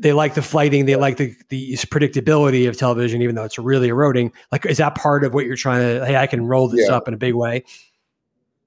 They 0.01 0.13
like 0.13 0.35
the 0.35 0.43
flighting, 0.43 0.87
they 0.87 0.97
like 0.97 1.19
the 1.19 1.35
the 1.51 1.75
predictability 1.75 2.69
of 2.69 2.77
television, 2.77 3.23
even 3.23 3.37
though 3.37 3.45
it's 3.45 3.59
really 3.59 3.89
eroding. 3.89 4.33
Like, 4.51 4.67
is 4.67 4.79
that 4.79 4.97
part 4.97 5.25
of 5.25 5.35
what 5.35 5.47
you're 5.47 5.57
trying 5.57 5.83
to? 5.83 6.05
Hey, 6.05 6.17
I 6.17 6.27
can 6.27 6.47
roll 6.47 6.69
this 6.69 6.89
yeah. 6.89 6.97
up 6.97 7.07
in 7.07 7.15
a 7.15 7.17
big 7.17 7.35
way. 7.35 7.65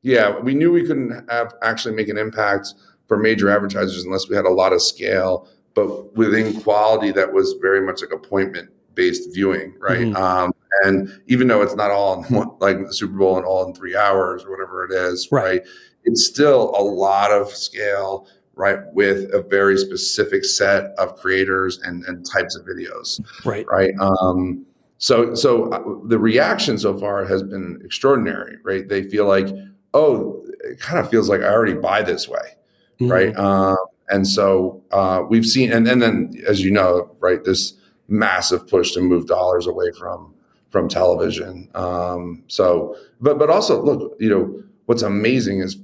Yeah, 0.04 0.40
we 0.40 0.54
knew 0.54 0.72
we 0.72 0.86
couldn't 0.86 1.30
have 1.30 1.54
actually 1.64 1.96
make 1.96 2.08
an 2.08 2.18
impact 2.18 2.74
for 3.08 3.18
major 3.18 3.50
advertisers 3.50 4.06
unless 4.06 4.30
we 4.30 4.36
had 4.36 4.46
a 4.46 4.50
lot 4.50 4.72
of 4.72 4.82
scale, 4.82 5.50
but 5.74 6.16
within 6.16 6.62
quality 6.62 7.12
that 7.12 7.34
was 7.34 7.56
very 7.62 7.86
much 7.86 8.02
like 8.02 8.12
appointment 8.14 8.70
based 8.94 9.34
viewing, 9.34 9.74
right? 9.80 10.00
Mm-hmm. 10.00 10.16
Um, 10.16 10.54
and 10.84 11.10
even 11.28 11.48
though 11.48 11.62
it's 11.62 11.76
not 11.76 11.92
all 11.92 12.24
in 12.24 12.34
one, 12.34 12.52
like 12.60 12.80
the 12.86 12.94
Super 12.94 13.18
Bowl 13.18 13.38
and 13.38 13.46
all 13.46 13.66
in 13.66 13.74
three 13.74 13.96
hours 13.96 14.44
or 14.44 14.52
whatever 14.52 14.86
it 14.86 14.92
is, 14.92 15.28
right. 15.32 15.44
right? 15.44 15.62
It's 16.04 16.26
still 16.26 16.74
a 16.76 16.82
lot 16.82 17.32
of 17.32 17.50
scale, 17.50 18.28
right? 18.58 18.80
With 18.94 19.34
a 19.34 19.42
very 19.42 19.78
specific 19.78 20.44
set 20.44 20.92
of 20.98 21.16
creators 21.16 21.80
and, 21.84 22.04
and 22.06 22.26
types 22.26 22.56
of 22.56 22.66
videos, 22.66 23.22
right? 23.46 23.66
Right. 23.68 23.94
Um, 24.00 24.66
so, 24.98 25.36
so 25.36 25.70
uh, 25.72 25.84
the 26.08 26.20
reaction 26.20 26.78
so 26.78 26.98
far 26.98 27.24
has 27.26 27.44
been 27.44 27.80
extraordinary, 27.86 28.58
right? 28.64 28.88
They 28.90 29.04
feel 29.04 29.28
like, 29.28 29.48
oh, 29.94 30.44
it 30.64 30.80
kind 30.80 31.00
of 31.00 31.10
feels 31.10 31.30
like 31.30 31.42
I 31.42 31.54
already 31.54 31.76
buy 31.76 32.02
this 32.02 32.28
way, 32.28 32.58
mm-hmm. 33.00 33.12
right? 33.12 33.38
Um, 33.38 33.78
And 34.10 34.26
so 34.26 34.82
uh, 34.92 35.24
we've 35.30 35.46
seen, 35.46 35.72
and, 35.72 35.86
and 35.86 36.02
then 36.02 36.32
as 36.48 36.62
you 36.62 36.72
know, 36.72 37.14
right, 37.20 37.44
this 37.44 37.74
massive 38.08 38.66
push 38.66 38.94
to 38.94 39.02
move 39.02 39.28
dollars 39.28 39.68
away 39.68 39.92
from 40.00 40.34
from 40.70 40.88
television. 40.88 41.70
Um, 41.76 42.44
so, 42.48 42.96
but 43.20 43.38
but 43.38 43.50
also 43.50 43.84
look, 43.84 44.16
you 44.18 44.30
know, 44.30 44.64
what's 44.86 45.02
amazing 45.04 45.60
is 45.60 45.76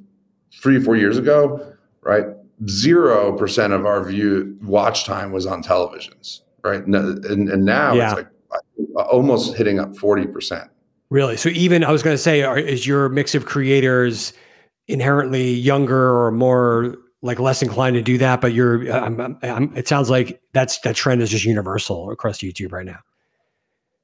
three 0.62 0.80
four 0.80 0.96
years 0.96 1.18
ago, 1.18 1.60
right? 2.02 2.28
Zero 2.70 3.38
percent 3.38 3.74
of 3.74 3.86
our 3.86 4.04
view 4.04 4.58
watch 4.64 5.06
time 5.06 5.32
was 5.32 5.46
on 5.46 5.64
televisions, 5.64 6.42
right? 6.64 6.86
And, 6.86 7.50
and 7.50 7.66
now 7.66 7.94
yeah. 7.94 8.12
it's 8.12 8.16
like 8.16 8.28
uh, 8.98 9.02
almost 9.02 9.56
hitting 9.56 9.80
up 9.80 9.98
forty 9.98 10.28
percent. 10.28 10.70
Really? 11.10 11.38
So 11.38 11.50
even 11.50 11.84
I 11.84 11.92
was 11.92 12.02
going 12.02 12.16
to 12.16 12.22
say, 12.22 12.42
are, 12.42 12.58
is 12.58 12.88
your 12.88 13.10
mix 13.10 13.36
of 13.36 13.46
creators 13.46 14.34
inherently 14.88 15.52
younger 15.52 16.16
or 16.24 16.32
more 16.32 16.96
like 17.22 17.40
less 17.40 17.62
inclined 17.62 17.96
to 17.96 18.02
do 18.02 18.18
that? 18.18 18.42
But 18.42 18.54
you're, 18.54 18.92
I'm, 18.92 19.38
I'm, 19.44 19.76
it 19.76 19.88
sounds 19.88 20.10
like 20.10 20.42
that's 20.54 20.80
that 20.80 20.96
trend 20.96 21.22
is 21.22 21.30
just 21.30 21.46
universal 21.46 22.10
across 22.10 22.40
YouTube 22.40 22.72
right 22.72 22.86
now. 22.86 23.00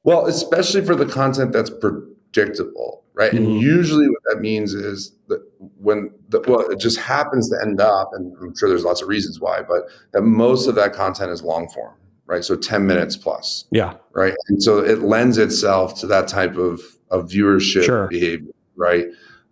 Well, 0.03 0.27
especially 0.27 0.85
for 0.85 0.95
the 0.95 1.05
content 1.05 1.51
that's 1.51 1.69
predictable, 1.69 3.03
right? 3.19 3.33
Mm-hmm. 3.33 3.43
And 3.43 3.61
usually 3.61 4.07
what 4.07 4.23
that 4.29 4.39
means 4.39 4.73
is 4.73 5.13
that 5.27 5.43
when 5.77 6.09
the, 6.29 6.41
well, 6.47 6.61
it 6.61 6.79
just 6.79 6.97
happens 6.97 7.49
to 7.49 7.57
end 7.61 7.81
up, 7.81 8.11
and 8.13 8.33
I'm 8.41 8.55
sure 8.55 8.69
there's 8.69 8.85
lots 8.85 9.01
of 9.01 9.09
reasons 9.09 9.41
why, 9.41 9.61
but 9.61 9.89
that 10.13 10.21
most 10.21 10.67
of 10.67 10.75
that 10.75 10.93
content 10.93 11.29
is 11.29 11.43
long 11.43 11.67
form, 11.67 11.95
right? 12.27 12.45
So 12.45 12.55
10 12.55 12.87
minutes 12.87 13.17
plus. 13.17 13.65
Yeah. 13.71 13.95
Right. 14.13 14.33
And 14.47 14.63
so 14.63 14.79
it 14.79 14.99
lends 14.99 15.37
itself 15.37 15.99
to 15.99 16.07
that 16.07 16.29
type 16.29 16.55
of, 16.55 16.79
of 17.11 17.27
viewership 17.27 17.83
sure. 17.83 18.07
behavior, 18.07 18.53
right? 18.77 19.07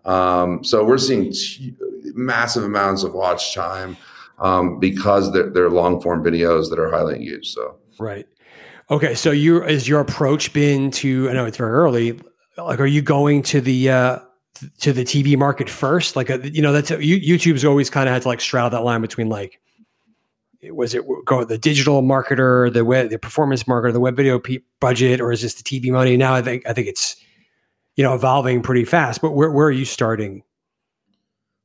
Um, 0.06 0.64
so 0.64 0.86
we're 0.86 0.98
seeing 0.98 1.34
t- 1.34 1.76
massive 2.16 2.64
amounts 2.64 3.04
of 3.04 3.14
watch 3.14 3.54
time 3.54 3.98
um, 4.40 4.80
because 4.80 5.34
they're, 5.34 5.50
they're 5.50 5.70
long 5.70 6.00
form 6.00 6.24
videos 6.24 6.70
that 6.70 6.80
are 6.80 6.90
highly 6.90 7.16
engaged. 7.16 7.48
So, 7.48 7.76
right. 8.00 8.26
Okay, 8.90 9.16
so 9.16 9.32
you 9.32 9.62
is 9.66 9.86
your 9.86 10.00
approach 10.00 10.54
been 10.54 10.92
to? 10.92 11.30
I 11.30 11.34
know 11.34 11.44
it's 11.44 11.58
very 11.58 11.74
early. 11.74 12.18
Like, 12.58 12.80
are 12.80 12.86
you 12.86 13.02
going 13.02 13.44
to 13.44 13.62
the 13.62 13.90
uh, 13.90 14.20
to 14.80 14.94
the 14.94 15.04
TV 15.04 15.38
market 15.38 15.70
first? 15.70 16.16
Like, 16.16 16.30
uh, 16.30 16.40
you 16.40 16.62
know, 16.62 16.74
that's 16.74 16.92
a, 16.92 16.98
YouTube's 16.98 17.64
always 17.64 17.90
kind 17.90 18.10
of 18.10 18.14
had 18.14 18.24
to 18.24 18.28
like 18.28 18.42
straddle 18.42 18.72
that 18.72 18.84
line 18.84 19.02
between 19.02 19.30
like, 19.30 19.60
was 20.64 20.96
it 20.96 21.04
go 21.26 21.44
the 21.44 21.58
digital 21.58 22.02
marketer, 22.02 22.72
the 22.74 22.84
web, 22.84 23.10
the 23.10 23.20
performance 23.20 23.64
marketer, 23.64 23.94
the 23.94 24.00
web 24.00 24.16
video 24.16 24.40
pe- 24.40 24.60
budget, 24.80 25.22
or 25.22 25.32
is 25.32 25.42
this 25.42 25.54
the 25.54 25.64
TV 25.64 25.92
money? 25.92 26.18
Now, 26.18 26.34
I 26.34 26.42
think 26.42 26.68
I 26.68 26.74
think 26.74 26.88
it's 26.88 27.16
you 27.96 28.04
know 28.04 28.16
evolving 28.16 28.64
pretty 28.64 28.86
fast. 28.86 29.22
But 29.22 29.32
where 29.32 29.52
where 29.52 29.68
are 29.68 29.72
you 29.72 29.86
starting 29.86 30.44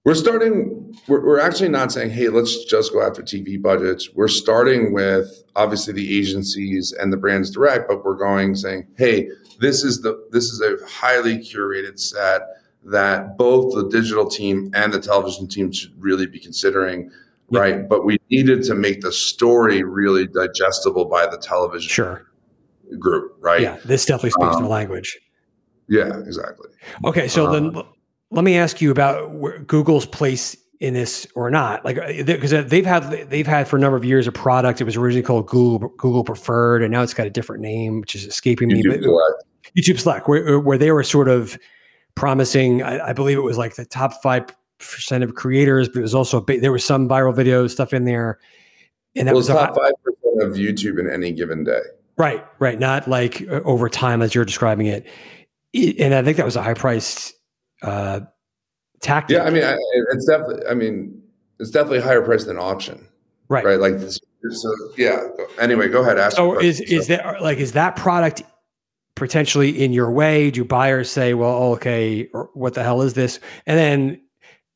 we're 0.04 0.14
starting, 0.16 0.96
we're, 1.06 1.24
we're 1.24 1.38
actually 1.38 1.68
not 1.68 1.92
saying, 1.92 2.10
hey, 2.10 2.28
let's 2.28 2.64
just 2.64 2.92
go 2.92 3.06
after 3.06 3.22
TV 3.22 3.60
budgets. 3.60 4.12
We're 4.12 4.26
starting 4.26 4.92
with 4.92 5.44
obviously 5.54 5.92
the 5.92 6.18
agencies 6.18 6.92
and 6.92 7.12
the 7.12 7.16
brands 7.16 7.50
direct, 7.50 7.86
but 7.88 8.04
we're 8.04 8.16
going 8.16 8.56
saying, 8.56 8.88
hey, 8.96 9.28
this 9.62 9.84
is 9.84 10.02
the 10.02 10.26
this 10.30 10.50
is 10.50 10.60
a 10.60 10.76
highly 10.86 11.38
curated 11.38 11.98
set 11.98 12.42
that 12.84 13.38
both 13.38 13.74
the 13.74 13.88
digital 13.88 14.28
team 14.28 14.70
and 14.74 14.92
the 14.92 15.00
television 15.00 15.46
team 15.46 15.70
should 15.70 15.92
really 16.02 16.26
be 16.26 16.38
considering 16.38 17.10
yeah. 17.50 17.60
right 17.60 17.88
but 17.88 18.04
we 18.04 18.18
needed 18.28 18.64
to 18.64 18.74
make 18.74 19.00
the 19.00 19.12
story 19.12 19.82
really 19.84 20.26
digestible 20.26 21.04
by 21.04 21.26
the 21.26 21.38
television 21.38 21.88
sure. 21.88 22.26
group 22.98 23.36
right 23.40 23.62
yeah 23.62 23.78
this 23.84 24.04
definitely 24.04 24.30
speaks 24.30 24.56
um, 24.56 24.68
language 24.68 25.18
yeah 25.88 26.18
exactly 26.26 26.68
okay 27.04 27.28
so 27.28 27.46
um, 27.46 27.72
then 27.72 27.84
let 28.32 28.44
me 28.44 28.56
ask 28.56 28.80
you 28.80 28.90
about 28.90 29.66
Google's 29.66 30.06
place 30.06 30.56
in 30.80 30.94
this 30.94 31.28
or 31.36 31.48
not 31.48 31.84
like 31.84 31.96
because 32.26 32.52
uh, 32.52 32.62
they've 32.62 32.86
had 32.86 33.04
they've 33.30 33.46
had 33.46 33.68
for 33.68 33.76
a 33.76 33.78
number 33.78 33.96
of 33.96 34.04
years 34.04 34.26
a 34.26 34.32
product 34.32 34.80
it 34.80 34.84
was 34.84 34.96
originally 34.96 35.22
called 35.22 35.46
google 35.46 35.90
google 35.90 36.24
preferred 36.24 36.82
and 36.82 36.90
now 36.90 37.02
it's 37.02 37.14
got 37.14 37.24
a 37.24 37.30
different 37.30 37.62
name 37.62 38.00
which 38.00 38.16
is 38.16 38.24
escaping 38.24 38.66
me 38.66 38.82
but. 38.84 39.00
Youtube 39.76 39.98
Select, 39.98 40.28
where, 40.28 40.58
where 40.60 40.78
they 40.78 40.90
were 40.90 41.02
sort 41.02 41.28
of 41.28 41.58
promising 42.14 42.82
I, 42.82 43.08
I, 43.08 43.12
believe 43.12 43.38
it 43.38 43.42
was 43.42 43.56
like 43.56 43.76
the 43.76 43.86
top 43.86 44.22
five 44.22 44.44
percent 44.78 45.24
of 45.24 45.34
creators 45.34 45.88
but 45.88 46.00
it 46.00 46.02
was 46.02 46.14
also 46.14 46.40
there 46.40 46.72
was 46.72 46.84
some 46.84 47.08
viral 47.08 47.34
video 47.34 47.66
stuff 47.68 47.94
in 47.94 48.04
there 48.04 48.38
and 49.16 49.26
that 49.28 49.32
well, 49.32 49.38
was 49.38 49.46
top 49.46 49.74
five 49.74 49.92
percent 50.02 50.42
of 50.42 50.58
youtube 50.58 50.98
in 51.00 51.08
any 51.08 51.32
given 51.32 51.64
day 51.64 51.80
right 52.18 52.44
right 52.58 52.78
not 52.78 53.08
like 53.08 53.40
uh, 53.48 53.60
over 53.64 53.88
time 53.88 54.20
as 54.20 54.34
you're 54.34 54.44
describing 54.44 54.88
it 54.88 55.06
and 55.98 56.12
i 56.12 56.22
think 56.22 56.36
that 56.36 56.44
was 56.44 56.56
a 56.56 56.62
high 56.62 56.74
priced 56.74 57.32
uh, 57.82 58.20
tactic. 59.02 59.36
Yeah, 59.36 59.44
I 59.44 59.50
mean, 59.50 59.64
I, 59.64 59.76
it's 60.12 60.26
definitely. 60.26 60.66
I 60.66 60.74
mean, 60.74 61.20
it's 61.60 61.70
definitely 61.70 62.00
higher 62.00 62.22
price 62.22 62.44
than 62.44 62.58
auction. 62.58 63.06
Right. 63.48 63.64
Right. 63.64 63.78
Like 63.78 63.98
this. 63.98 64.18
So 64.50 64.74
yeah. 64.96 65.28
Anyway, 65.60 65.88
go 65.88 66.00
ahead. 66.00 66.18
Ask. 66.18 66.36
So 66.36 66.58
is 66.58 66.80
is 66.80 67.08
that 67.08 67.42
like 67.42 67.58
is 67.58 67.72
that 67.72 67.96
product 67.96 68.42
potentially 69.16 69.82
in 69.82 69.92
your 69.92 70.10
way? 70.10 70.50
Do 70.50 70.64
buyers 70.64 71.10
say, 71.10 71.34
"Well, 71.34 71.74
okay, 71.74 72.28
what 72.54 72.74
the 72.74 72.82
hell 72.82 73.02
is 73.02 73.14
this?" 73.14 73.40
And 73.66 73.78
then, 73.78 74.20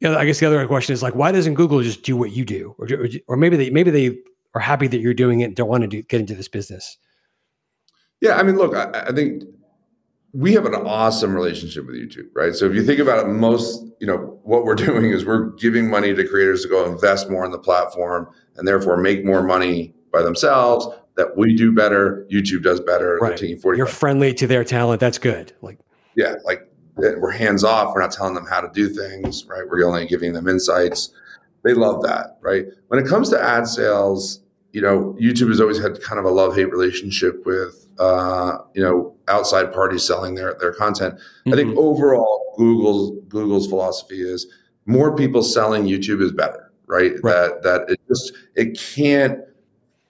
you 0.01 0.09
know, 0.09 0.17
I 0.17 0.25
guess 0.25 0.41
the 0.41 0.47
other 0.47 0.67
question 0.67 0.93
is 0.93 1.03
like, 1.03 1.15
why 1.15 1.33
doesn't 1.33 1.55
Google 1.55 1.83
just 1.83 2.03
do 2.03 2.17
what 2.17 2.33
you 2.33 2.45
do, 2.45 2.75
or 2.79 2.89
or 3.29 3.37
maybe 3.37 3.57
they 3.57 3.71
maybe 3.71 3.91
they 3.91 4.19
are 4.57 4.61
happy 4.61 4.87
that 4.89 5.01
you're 5.01 5.15
doing 5.15 5.41
it 5.41 5.45
and 5.45 5.55
don't 5.55 5.69
want 5.69 5.83
to 5.83 5.87
do, 5.87 6.03
get 6.03 6.19
into 6.19 6.35
this 6.35 6.49
business. 6.49 6.97
Yeah, 8.23 8.37
I 8.37 8.43
mean, 8.43 8.57
look, 8.57 8.75
I, 8.75 9.09
I 9.09 9.13
think 9.13 9.43
we 10.33 10.55
have 10.55 10.65
an 10.65 10.75
awesome 10.75 11.35
relationship 11.35 11.87
with 11.87 11.97
YouTube, 11.97 12.29
right? 12.35 12.55
So 12.55 12.65
if 12.65 12.75
you 12.75 12.83
think 12.83 12.99
about 12.99 13.27
it, 13.27 13.29
most, 13.29 13.85
you 14.01 14.07
know, 14.07 14.41
what 14.45 14.65
we're 14.65 14.75
doing 14.89 15.11
is 15.11 15.27
we're 15.27 15.51
giving 15.57 15.91
money 15.91 16.15
to 16.15 16.27
creators 16.27 16.63
to 16.63 16.69
go 16.69 16.91
invest 16.91 17.29
more 17.29 17.45
in 17.45 17.51
the 17.51 17.59
platform 17.59 18.29
and 18.57 18.67
therefore 18.67 18.97
make 18.97 19.27
more 19.27 19.43
money 19.43 19.95
by 20.11 20.23
themselves. 20.23 20.89
That 21.17 21.37
we 21.37 21.57
do 21.57 21.73
better, 21.73 22.27
YouTube 22.31 22.63
does 22.63 22.81
better. 22.81 23.19
Right. 23.21 23.37
taking 23.37 23.59
40 23.59 23.79
You're 23.79 23.87
friendly 23.87 24.35
to 24.35 24.47
their 24.47 24.65
talent. 24.65 25.01
That's 25.01 25.19
good. 25.19 25.55
Like, 25.63 25.79
yeah, 26.15 26.35
like 26.45 26.71
we're 26.97 27.31
hands 27.31 27.65
off. 27.65 27.95
We're 27.95 28.01
not 28.01 28.13
telling 28.13 28.35
them 28.35 28.47
how 28.47 28.61
to 28.61 28.71
do 28.73 28.89
things, 28.89 29.47
right? 29.47 29.63
We're 29.69 29.87
only 29.87 30.07
giving 30.07 30.33
them 30.33 30.49
insights. 30.49 31.11
They 31.65 31.75
love 31.75 32.03
that, 32.03 32.39
right? 32.41 32.67
When 32.89 33.03
it 33.03 33.09
comes 33.09 33.31
to 33.31 33.43
ad 33.43 33.67
sales, 33.67 34.41
you 34.73 34.81
know, 34.81 35.17
YouTube 35.21 35.49
has 35.49 35.61
always 35.61 35.81
had 35.81 36.01
kind 36.03 36.19
of 36.19 36.25
a 36.25 36.31
love 36.31 36.55
hate 36.55 36.71
relationship 36.71 37.45
with, 37.45 37.87
uh, 37.99 38.59
you 38.75 38.83
know, 38.83 39.15
outside 39.29 39.73
parties 39.73 40.05
selling 40.05 40.35
their 40.35 40.55
their 40.61 40.73
content. 40.73 41.15
Mm-hmm. 41.15 41.53
I 41.53 41.57
think 41.57 41.71
mm-hmm. 41.71 41.79
overall, 41.79 42.55
Google's 42.57 43.19
Google's 43.29 43.67
philosophy 43.67 44.21
is 44.21 44.47
more 44.87 45.17
people 45.17 45.43
selling 45.43 45.85
YouTube 45.85 46.23
is 46.23 46.33
better, 46.33 46.73
right? 46.87 47.13
right. 47.23 47.33
That 47.33 47.63
that 47.63 47.91
it 47.91 48.01
just 48.09 48.33
it 48.55 48.79
can't 48.79 49.41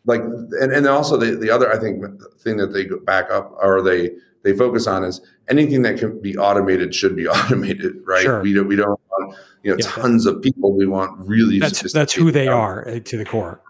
like, 0.06 0.22
and 0.22 0.72
and 0.72 0.86
also 0.86 1.16
the 1.16 1.36
the 1.36 1.50
other 1.50 1.70
I 1.70 1.78
think 1.78 2.04
thing 2.38 2.56
that 2.56 2.68
they 2.68 2.86
back 3.04 3.30
up 3.30 3.52
or 3.60 3.82
they 3.82 4.12
they 4.42 4.56
focus 4.56 4.86
on 4.86 5.04
is 5.04 5.20
anything 5.48 5.82
that 5.82 5.98
can 5.98 6.20
be 6.20 6.36
automated 6.36 6.94
should 6.94 7.16
be 7.16 7.28
automated, 7.28 7.96
right? 8.06 8.22
Sure. 8.22 8.42
We 8.42 8.54
don't 8.54 8.68
we 8.68 8.76
don't 8.76 9.00
want 9.10 9.36
you 9.62 9.72
know 9.72 9.76
yeah, 9.78 9.86
tons 9.86 10.26
of 10.26 10.40
people. 10.40 10.74
We 10.74 10.86
want 10.86 11.18
really 11.18 11.58
that's 11.58 11.92
that's 11.92 12.12
who 12.12 12.30
they 12.30 12.48
are 12.48 12.88
uh, 12.88 13.00
to 13.00 13.16
the 13.16 13.24
core. 13.24 13.60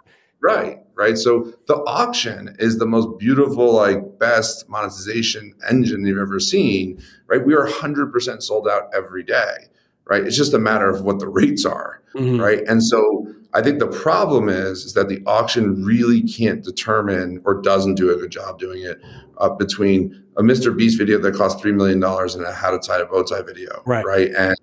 Right, 0.43 0.79
right. 0.95 1.17
So 1.19 1.53
the 1.67 1.77
auction 1.87 2.55
is 2.59 2.79
the 2.79 2.87
most 2.87 3.19
beautiful, 3.19 3.73
like 3.73 4.19
best 4.19 4.69
monetization 4.69 5.55
engine 5.69 6.07
you've 6.07 6.19
ever 6.19 6.39
seen, 6.39 7.03
right? 7.27 7.45
We 7.45 7.55
are 7.55 7.67
100% 7.67 8.43
sold 8.43 8.69
out 8.69 8.91
every 8.95 9.25
day, 9.25 9.67
right? 10.05 10.25
It's 10.25 10.37
just 10.37 10.55
a 10.55 10.59
matter 10.59 10.89
of 10.89 11.03
what 11.03 11.19
the 11.19 11.29
rates 11.29 11.65
are, 11.65 12.03
mm-hmm. 12.15 12.41
right? 12.41 12.61
And 12.69 12.85
so 12.85 13.27
I 13.57 13.63
think 13.63 13.79
the 13.79 13.87
problem 13.87 14.51
is, 14.51 14.85
is 14.85 14.93
that 14.93 15.09
the 15.09 15.23
auction 15.27 15.83
really 15.83 16.21
can't 16.23 16.63
determine 16.63 17.41
or 17.47 17.63
doesn't 17.63 17.95
do 17.95 18.11
a 18.11 18.15
good 18.15 18.31
job 18.31 18.59
doing 18.59 18.83
it 18.83 19.01
uh, 19.39 19.49
between 19.49 20.23
a 20.37 20.43
Mr. 20.43 20.77
Beast 20.77 20.99
video 20.99 21.19
that 21.19 21.35
costs 21.35 21.63
$3 21.63 21.75
million 21.75 22.05
and 22.05 22.45
a 22.45 22.53
how 22.53 22.71
to 22.71 22.79
tie 22.79 22.99
a 22.99 23.07
bow 23.07 23.23
tie 23.23 23.41
video, 23.41 23.83
right? 23.87 24.05
right? 24.05 24.31
And 24.37 24.57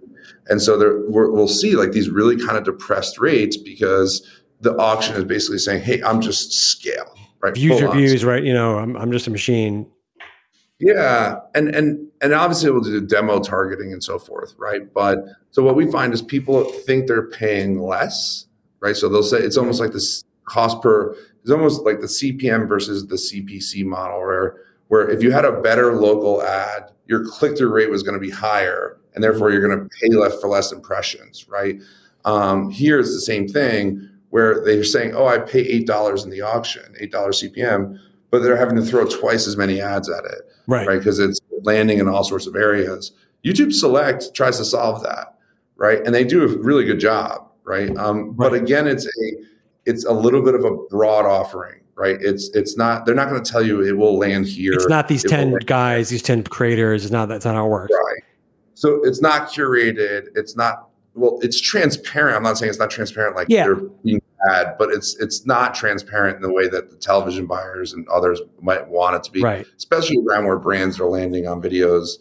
and 0.47 0.61
so 0.61 0.77
there, 0.77 0.99
we'll 1.07 1.47
see 1.47 1.75
like 1.75 1.91
these 1.91 2.11
really 2.11 2.37
kind 2.37 2.55
of 2.55 2.65
depressed 2.65 3.17
rates 3.17 3.57
because 3.57 4.29
the 4.61 4.75
auction 4.77 5.15
is 5.15 5.23
basically 5.23 5.57
saying, 5.57 5.81
"Hey, 5.81 6.01
I'm 6.03 6.21
just 6.21 6.53
scale, 6.53 7.17
right? 7.41 7.53
Views 7.53 7.81
views, 7.93 8.23
right? 8.23 8.43
You 8.43 8.53
know, 8.53 8.77
I'm 8.77 8.95
I'm 8.95 9.11
just 9.11 9.25
a 9.25 9.31
machine." 9.31 9.89
Yeah, 10.79 11.39
and 11.55 11.73
and 11.73 12.07
and 12.21 12.33
obviously 12.33 12.71
we'll 12.71 12.81
do 12.81 13.01
demo 13.01 13.39
targeting 13.39 13.91
and 13.91 14.03
so 14.03 14.19
forth, 14.19 14.53
right? 14.57 14.93
But 14.93 15.19
so 15.51 15.63
what 15.63 15.75
we 15.75 15.89
find 15.89 16.13
is 16.13 16.21
people 16.21 16.63
think 16.63 17.07
they're 17.07 17.29
paying 17.29 17.79
less, 17.79 18.45
right? 18.83 18.95
So 18.95 19.09
they'll 19.09 19.23
say 19.23 19.37
it's 19.39 19.57
almost 19.57 19.79
like 19.79 19.93
this 19.93 20.23
cost 20.45 20.81
per. 20.81 21.15
It's 21.41 21.51
almost 21.51 21.81
like 21.83 22.01
the 22.01 22.07
CPM 22.07 22.67
versus 22.67 23.07
the 23.07 23.15
CPC 23.15 23.85
model, 23.85 24.19
where 24.19 24.57
where 24.89 25.09
if 25.09 25.23
you 25.23 25.31
had 25.31 25.45
a 25.45 25.61
better 25.61 25.95
local 25.95 26.43
ad, 26.43 26.91
your 27.07 27.25
click 27.25 27.57
through 27.57 27.73
rate 27.73 27.89
was 27.89 28.03
going 28.03 28.13
to 28.13 28.19
be 28.19 28.29
higher, 28.29 28.97
and 29.15 29.23
therefore 29.23 29.51
you're 29.51 29.65
going 29.65 29.79
to 29.79 29.89
pay 30.01 30.15
less 30.15 30.39
for 30.39 30.49
less 30.49 30.71
impressions, 30.71 31.47
right? 31.47 31.81
Um, 32.25 32.69
here 32.69 32.99
is 32.99 33.13
the 33.13 33.21
same 33.21 33.47
thing 33.47 34.07
where 34.29 34.63
they're 34.63 34.83
saying, 34.83 35.15
"Oh, 35.15 35.25
I 35.25 35.39
pay 35.39 35.61
eight 35.61 35.87
dollars 35.87 36.25
in 36.25 36.29
the 36.29 36.41
auction, 36.41 36.93
eight 36.99 37.11
dollars 37.11 37.41
CPM," 37.41 37.97
but 38.31 38.43
they're 38.43 38.57
having 38.57 38.75
to 38.75 38.83
throw 38.83 39.05
twice 39.05 39.47
as 39.47 39.55
many 39.57 39.79
ads 39.81 40.09
at 40.09 40.25
it, 40.25 40.41
right? 40.67 40.87
Right, 40.87 40.99
because 40.99 41.19
it's 41.19 41.39
landing 41.61 41.99
in 41.99 42.09
all 42.09 42.23
sorts 42.23 42.47
of 42.47 42.55
areas. 42.55 43.13
YouTube 43.45 43.73
Select 43.73 44.33
tries 44.33 44.57
to 44.57 44.65
solve 44.65 45.03
that, 45.03 45.35
right, 45.77 45.99
and 46.05 46.13
they 46.13 46.23
do 46.23 46.43
a 46.43 46.47
really 46.47 46.85
good 46.85 46.99
job, 46.99 47.42
right? 47.65 47.95
Um, 47.97 48.27
right. 48.27 48.37
But 48.37 48.53
again, 48.53 48.87
it's 48.87 49.05
a 49.05 49.43
it's 49.85 50.05
a 50.05 50.11
little 50.11 50.41
bit 50.41 50.55
of 50.55 50.63
a 50.63 50.75
broad 50.89 51.25
offering, 51.25 51.81
right? 51.95 52.17
It's 52.21 52.49
it's 52.53 52.77
not 52.77 53.05
they're 53.05 53.15
not 53.15 53.29
going 53.29 53.43
to 53.43 53.51
tell 53.51 53.65
you 53.65 53.81
it 53.83 53.97
will 53.97 54.17
land 54.17 54.47
here. 54.47 54.73
It's 54.73 54.87
not 54.87 55.07
these 55.07 55.23
ten 55.23 55.55
guys, 55.65 56.09
these 56.09 56.23
ten 56.23 56.43
creators. 56.43 57.03
It's 57.03 57.11
not 57.11 57.27
that's 57.27 57.45
not 57.45 57.55
how 57.55 57.65
it 57.65 57.69
works. 57.69 57.93
Right. 57.93 58.23
So 58.75 59.01
it's 59.03 59.21
not 59.21 59.49
curated. 59.49 60.27
It's 60.35 60.55
not 60.55 60.89
well. 61.13 61.39
It's 61.41 61.59
transparent. 61.59 62.35
I'm 62.35 62.43
not 62.43 62.57
saying 62.57 62.69
it's 62.69 62.79
not 62.79 62.89
transparent. 62.89 63.35
Like 63.35 63.47
yeah. 63.49 63.65
they're 63.65 63.75
being 63.75 64.21
bad, 64.47 64.77
but 64.77 64.89
it's 64.89 65.15
it's 65.19 65.45
not 65.45 65.75
transparent 65.75 66.37
in 66.37 66.41
the 66.41 66.51
way 66.51 66.67
that 66.67 66.89
the 66.89 66.97
television 66.97 67.45
buyers 67.45 67.93
and 67.93 68.07
others 68.09 68.41
might 68.61 68.87
want 68.87 69.15
it 69.15 69.23
to 69.23 69.31
be. 69.31 69.41
Right. 69.41 69.65
Especially 69.77 70.17
around 70.27 70.45
where 70.45 70.57
brands 70.57 70.99
are 70.99 71.07
landing 71.07 71.47
on 71.47 71.61
videos 71.61 72.17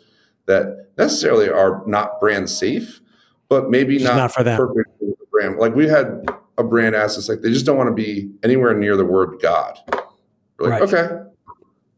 that 0.46 0.88
necessarily 0.98 1.48
are 1.48 1.82
not 1.86 2.20
brand 2.20 2.50
safe, 2.50 3.00
but 3.48 3.70
maybe 3.70 3.98
not, 3.98 4.16
not 4.16 4.34
for 4.34 4.42
them. 4.42 4.58
perfect 4.58 4.90
for 4.98 5.21
brand. 5.32 5.58
Like 5.58 5.74
we 5.74 5.88
had 5.88 6.24
a 6.58 6.62
brand 6.62 6.94
ask 6.94 7.18
us, 7.18 7.28
like 7.28 7.40
they 7.40 7.50
just 7.50 7.66
don't 7.66 7.76
want 7.76 7.88
to 7.88 7.94
be 7.94 8.30
anywhere 8.44 8.74
near 8.76 8.96
the 8.96 9.04
word 9.04 9.40
God. 9.42 9.78
We're 10.58 10.68
like, 10.70 10.80
Right. 10.80 10.94
okay, 10.94 11.24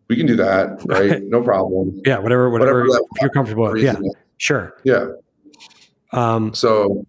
we 0.09 0.17
can 0.17 0.27
do 0.27 0.37
that, 0.37 0.81
right? 0.87 1.23
No 1.25 1.43
problem. 1.43 2.01
Yeah, 2.07 2.19
whatever, 2.19 2.49
whatever, 2.49 2.85
Whatever 2.85 2.93
that 2.93 3.07
if 3.17 3.23
you're 3.23 3.31
comfortable 3.31 3.71
with. 3.71 3.83
Yeah, 3.83 3.97
sure. 4.39 4.77
Yeah. 4.85 5.09
Um, 6.13 6.55
So 6.55 7.05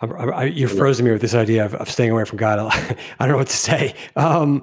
I, 0.00 0.06
I, 0.06 0.44
you're 0.44 0.68
frozen 0.68 1.04
me 1.04 1.12
with 1.12 1.20
this 1.20 1.34
idea 1.34 1.64
of, 1.64 1.74
of 1.76 1.90
staying 1.90 2.10
away 2.10 2.24
from 2.24 2.38
God. 2.38 2.58
I 2.58 2.96
don't 3.20 3.28
know 3.30 3.36
what 3.36 3.48
to 3.48 3.56
say. 3.56 3.94
Um, 4.16 4.62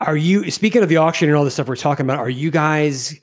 are 0.00 0.16
you 0.16 0.50
speaking 0.50 0.82
of 0.82 0.88
the 0.88 0.96
auction 0.98 1.28
and 1.28 1.36
all 1.36 1.44
the 1.44 1.50
stuff 1.50 1.68
we're 1.68 1.76
talking 1.76 2.06
about? 2.06 2.18
Are 2.18 2.30
you 2.30 2.50
guys 2.50 3.14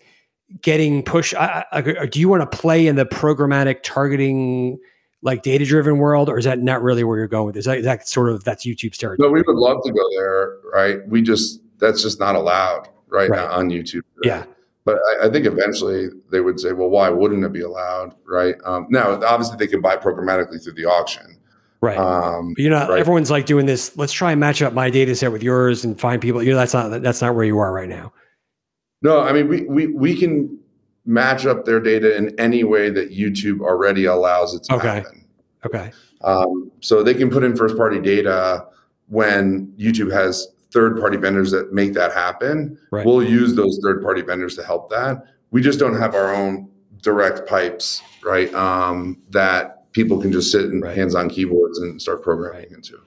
getting 0.61 1.03
pushed? 1.03 1.33
I, 1.33 1.65
I, 1.71 1.79
or 1.81 2.07
do 2.07 2.19
you 2.19 2.27
want 2.29 2.49
to 2.49 2.57
play 2.57 2.85
in 2.87 2.95
the 2.95 3.05
programmatic 3.05 3.77
targeting, 3.83 4.77
like 5.25 5.41
data 5.41 5.65
driven 5.65 5.97
world, 5.97 6.29
or 6.29 6.37
is 6.37 6.45
that 6.45 6.59
not 6.59 6.81
really 6.81 7.03
where 7.03 7.17
you're 7.17 7.27
going 7.27 7.47
with 7.47 7.55
this? 7.55 7.63
Is 7.63 7.65
that, 7.65 7.77
is 7.79 7.85
that 7.85 8.07
sort 8.07 8.29
of 8.29 8.43
that's 8.43 8.65
YouTube's 8.65 8.97
territory? 8.97 9.27
no, 9.27 9.33
we 9.33 9.41
would 9.41 9.55
love 9.55 9.83
to 9.83 9.91
go 9.91 10.09
there, 10.17 10.57
right? 10.71 11.05
We 11.09 11.21
just 11.21 11.59
that's 11.79 12.01
just 12.01 12.19
not 12.19 12.35
allowed 12.35 12.87
right, 13.09 13.29
Right. 13.29 13.37
now 13.37 13.51
on 13.51 13.69
YouTube. 13.69 14.03
Yeah. 14.23 14.45
But 14.85 14.97
I, 14.97 15.25
I 15.25 15.29
think 15.31 15.47
eventually 15.47 16.09
they 16.31 16.41
would 16.41 16.59
say, 16.59 16.71
well, 16.71 16.89
why 16.89 17.09
wouldn't 17.09 17.43
it 17.43 17.51
be 17.51 17.61
allowed, 17.61 18.13
right? 18.27 18.53
Um, 18.65 18.85
now, 18.91 19.19
obviously, 19.25 19.57
they 19.57 19.65
can 19.67 19.81
buy 19.81 19.97
programmatically 19.97 20.63
through 20.63 20.73
the 20.73 20.85
auction. 20.85 21.37
Right. 21.81 21.97
Um, 21.97 22.53
you 22.57 22.69
know, 22.69 22.87
right. 22.87 22.99
everyone's 22.99 23.31
like 23.31 23.47
doing 23.47 23.65
this. 23.65 23.97
Let's 23.97 24.13
try 24.13 24.31
and 24.31 24.39
match 24.39 24.61
up 24.61 24.73
my 24.73 24.91
data 24.91 25.15
set 25.15 25.31
with 25.31 25.41
yours 25.41 25.83
and 25.83 25.99
find 25.99 26.21
people. 26.21 26.41
You 26.43 26.51
know, 26.51 26.57
that's 26.57 26.73
not 26.73 27.01
that's 27.01 27.21
not 27.21 27.35
where 27.35 27.45
you 27.45 27.57
are 27.57 27.73
right 27.73 27.89
now. 27.89 28.13
No, 29.01 29.21
I 29.21 29.33
mean 29.33 29.47
we 29.47 29.63
we 29.63 29.87
we 29.87 30.15
can 30.15 30.57
match 31.05 31.45
up 31.45 31.65
their 31.65 31.79
data 31.79 32.15
in 32.15 32.37
any 32.39 32.63
way 32.63 32.89
that 32.89 33.11
YouTube 33.11 33.61
already 33.61 34.05
allows 34.05 34.53
it 34.55 34.63
to 34.63 34.75
Okay. 34.75 34.87
happen. 34.87 35.25
Okay. 35.65 35.91
Um, 36.21 36.71
so 36.81 37.03
they 37.03 37.13
can 37.13 37.29
put 37.29 37.43
in 37.43 37.55
first 37.55 37.77
party 37.77 37.99
data 37.99 38.65
when 39.07 39.67
YouTube 39.77 40.11
has 40.11 40.47
third 40.71 40.99
party 40.99 41.17
vendors 41.17 41.51
that 41.51 41.71
make 41.73 41.93
that 41.93 42.11
happen. 42.13 42.77
Right. 42.91 43.05
We'll 43.05 43.23
use 43.23 43.55
those 43.55 43.79
third 43.83 44.01
party 44.01 44.21
vendors 44.21 44.55
to 44.55 44.63
help 44.63 44.89
that. 44.89 45.23
We 45.51 45.61
just 45.61 45.79
don't 45.79 45.95
have 45.97 46.15
our 46.15 46.33
own 46.33 46.69
direct 47.01 47.47
pipes, 47.47 48.01
right? 48.23 48.51
Um, 48.53 49.17
that 49.29 49.91
people 49.93 50.19
can 50.19 50.31
just 50.31 50.51
sit 50.51 50.65
in 50.65 50.81
Right. 50.81 50.97
hands 50.97 51.15
on 51.15 51.29
keyboards 51.29 51.79
and 51.79 52.01
start 52.01 52.23
programming 52.23 52.71
into. 52.71 52.99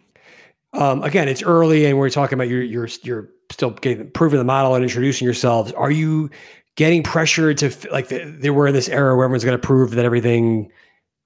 Um, 0.73 1.03
again, 1.03 1.29
it's 1.29 1.43
early, 1.43 1.87
and 1.87 1.99
we're 1.99 2.11
talking 2.11 2.35
about 2.39 2.49
you're 2.49 2.63
you're 2.63 2.89
you're 3.03 3.29
still 3.51 3.71
getting, 3.71 4.11
proving 4.11 4.39
the 4.39 4.45
model 4.45 4.75
and 4.75 4.85
introducing 4.85 5.25
yourselves. 5.25 5.73
Are 5.73 5.91
you 5.91 6.31
getting 6.79 7.03
pressured 7.03 7.59
to 7.59 7.75
like 7.91 8.07
the, 8.07 8.21
they 8.25 8.51
were 8.51 8.69
in 8.69 8.73
this 8.73 8.88
era 8.88 9.17
where 9.17 9.25
everyone's 9.25 9.43
going 9.45 9.59
to 9.61 9.67
prove 9.67 9.91
that 9.91 10.05
everything 10.05 10.71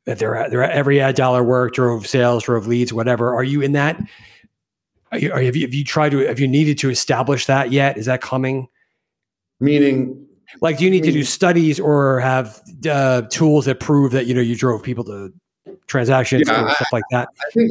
that 0.07 0.19
their 0.19 0.49
their 0.49 0.63
every 0.65 0.99
ad 0.99 1.15
dollar 1.15 1.45
worked, 1.45 1.77
drove 1.77 2.07
sales, 2.07 2.45
drove 2.45 2.67
leads, 2.67 2.91
whatever? 2.91 3.35
Are 3.35 3.45
you 3.45 3.61
in 3.61 3.73
that? 3.73 4.01
Are 5.13 5.19
you, 5.19 5.31
are, 5.31 5.43
have 5.43 5.55
you 5.55 5.67
have 5.67 5.75
you 5.75 5.85
tried 5.85 6.09
to 6.13 6.21
have 6.27 6.41
you 6.41 6.49
needed 6.49 6.79
to 6.79 6.89
establish 6.89 7.45
that 7.47 7.71
yet? 7.71 7.99
Is 7.99 8.07
that 8.07 8.23
coming? 8.23 8.67
Meaning, 9.61 10.27
Like, 10.63 10.79
do 10.79 10.85
you 10.85 10.91
need 10.91 11.05
to 11.05 11.11
Mm. 11.11 11.21
do 11.21 11.25
studies 11.25 11.79
or 11.79 12.19
have 12.21 12.61
uh, 12.91 13.23
tools 13.29 13.67
that 13.67 13.79
prove 13.79 14.13
that 14.13 14.25
you 14.27 14.33
know 14.35 14.41
you 14.41 14.57
drove 14.57 14.83
people 14.83 15.05
to 15.05 15.33
transactions 15.87 16.45
Yeah, 16.49 16.63
or 16.65 16.69
I- 16.71 16.75
stuff 16.75 16.89
like 16.93 17.05
that? 17.11 17.29
I 17.47 17.51
think 17.53 17.71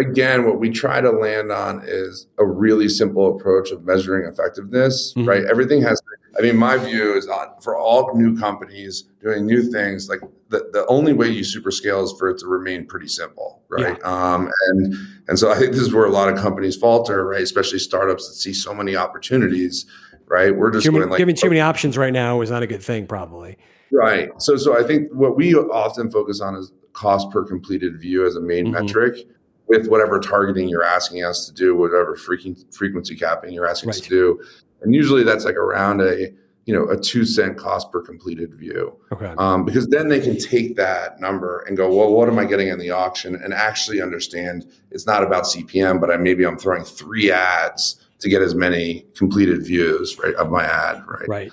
again, 0.00 0.44
what 0.44 0.58
we 0.58 0.70
try 0.70 1.00
to 1.00 1.10
land 1.10 1.52
on 1.52 1.82
is 1.84 2.26
a 2.38 2.44
really 2.44 2.88
simple 2.88 3.36
approach 3.36 3.70
of 3.70 3.84
measuring 3.84 4.24
effectiveness, 4.28 5.14
Mhm. 5.16 5.26
right? 5.26 5.44
Everything 5.44 5.82
has, 5.82 6.00
I 6.38 6.42
mean, 6.42 6.56
my 6.56 6.76
view 6.76 7.14
is 7.14 7.28
on 7.28 7.48
for 7.60 7.76
all 7.76 8.16
new 8.16 8.36
companies 8.36 9.04
doing 9.22 9.46
new 9.46 9.62
things, 9.62 10.08
like 10.08 10.20
the, 10.48 10.68
the 10.72 10.86
only 10.86 11.12
way 11.12 11.28
you 11.28 11.44
super 11.44 11.70
scale 11.70 12.02
is 12.02 12.12
for 12.18 12.30
it 12.30 12.38
to 12.38 12.46
remain 12.46 12.86
pretty 12.86 13.08
simple, 13.08 13.62
right? 13.68 14.02
Um, 14.04 14.50
and 14.68 14.94
and 15.28 15.38
so 15.38 15.50
I 15.50 15.56
think 15.56 15.72
this 15.72 15.80
is 15.82 15.92
where 15.94 16.06
a 16.06 16.10
lot 16.10 16.28
of 16.28 16.36
companies 16.38 16.76
falter, 16.76 17.24
right? 17.26 17.42
Especially 17.42 17.78
startups 17.78 18.26
that 18.28 18.34
see 18.34 18.52
so 18.52 18.74
many 18.74 18.96
opportunities, 18.96 19.86
right? 20.26 20.56
We're 20.56 20.70
just 20.70 20.90
many, 20.90 21.04
like 21.06 21.18
giving 21.18 21.36
too 21.36 21.48
many 21.48 21.60
options 21.60 21.96
right 21.98 22.12
now 22.12 22.40
is 22.40 22.50
not 22.50 22.62
a 22.62 22.66
good 22.66 22.82
thing, 22.82 23.06
probably. 23.06 23.58
Right. 23.92 24.30
So 24.38 24.56
so 24.56 24.78
I 24.78 24.82
think 24.84 25.08
what 25.12 25.36
we 25.36 25.54
often 25.54 26.10
focus 26.10 26.40
on 26.40 26.54
is 26.56 26.72
cost 26.92 27.30
per 27.30 27.44
completed 27.44 28.00
view 28.00 28.26
as 28.26 28.34
a 28.36 28.40
main 28.40 28.66
Mhm. 28.66 28.72
metric 28.82 29.26
with 29.70 29.86
whatever 29.86 30.18
targeting 30.18 30.68
you're 30.68 30.82
asking 30.84 31.24
us 31.24 31.46
to 31.46 31.54
do, 31.54 31.76
whatever 31.76 32.16
frequency 32.16 32.66
frequency 32.72 33.14
capping 33.14 33.52
you're 33.52 33.68
asking 33.68 33.88
us 33.90 34.00
to 34.00 34.08
do. 34.08 34.42
And 34.82 34.92
usually 34.94 35.22
that's 35.22 35.44
like 35.44 35.54
around 35.54 36.00
a 36.02 36.32
you 36.66 36.74
know 36.74 36.88
a 36.90 36.96
two 37.00 37.24
cent 37.24 37.56
cost 37.56 37.90
per 37.92 38.02
completed 38.02 38.52
view 38.54 38.94
Okay. 39.12 39.32
um, 39.38 39.64
because 39.64 39.86
then 39.88 40.08
they 40.08 40.20
can 40.20 40.36
take 40.36 40.76
that 40.76 41.18
number 41.20 41.64
and 41.66 41.76
go 41.76 41.92
well 41.92 42.12
what 42.12 42.28
am 42.28 42.38
i 42.38 42.44
getting 42.44 42.68
in 42.68 42.78
the 42.78 42.90
auction 42.90 43.34
and 43.34 43.54
actually 43.54 44.02
understand 44.02 44.70
it's 44.90 45.06
not 45.06 45.22
about 45.22 45.44
cpm 45.44 45.98
but 46.00 46.10
I, 46.10 46.16
maybe 46.18 46.44
i'm 46.44 46.58
throwing 46.58 46.84
three 46.84 47.32
ads 47.32 48.06
to 48.18 48.28
get 48.28 48.42
as 48.42 48.54
many 48.54 49.06
completed 49.16 49.64
views 49.64 50.18
right 50.22 50.34
of 50.34 50.50
my 50.50 50.64
ad 50.64 51.02
right, 51.08 51.28
Right. 51.28 51.52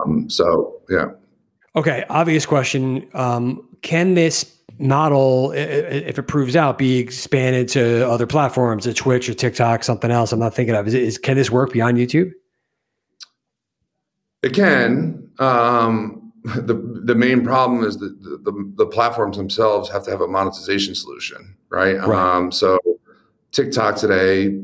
Um, 0.00 0.30
so 0.30 0.80
yeah 0.88 1.06
Okay. 1.78 2.04
Obvious 2.08 2.44
question. 2.44 3.08
Um, 3.14 3.68
can 3.82 4.14
this 4.14 4.52
model, 4.80 5.52
if 5.52 6.18
it 6.18 6.22
proves 6.24 6.56
out, 6.56 6.76
be 6.76 6.98
expanded 6.98 7.68
to 7.68 8.08
other 8.10 8.26
platforms, 8.26 8.84
a 8.84 8.92
Twitch 8.92 9.28
or 9.28 9.34
TikTok, 9.34 9.84
something 9.84 10.10
else? 10.10 10.32
I'm 10.32 10.40
not 10.40 10.54
thinking 10.54 10.74
of. 10.74 10.88
Is, 10.88 10.94
is 10.94 11.18
can 11.18 11.36
this 11.36 11.52
work 11.52 11.72
beyond 11.72 11.98
YouTube? 11.98 12.32
It 14.42 14.54
can. 14.54 15.30
Um, 15.38 16.32
the 16.44 16.74
the 17.04 17.14
main 17.14 17.44
problem 17.44 17.84
is 17.84 17.96
that 17.98 18.20
the, 18.22 18.38
the, 18.50 18.72
the 18.74 18.86
platforms 18.86 19.36
themselves 19.36 19.88
have 19.88 20.02
to 20.04 20.10
have 20.10 20.20
a 20.20 20.26
monetization 20.26 20.96
solution, 20.96 21.56
right? 21.70 21.96
Right. 21.98 22.36
Um, 22.36 22.50
so 22.50 22.80
TikTok 23.52 23.94
today, 23.94 24.60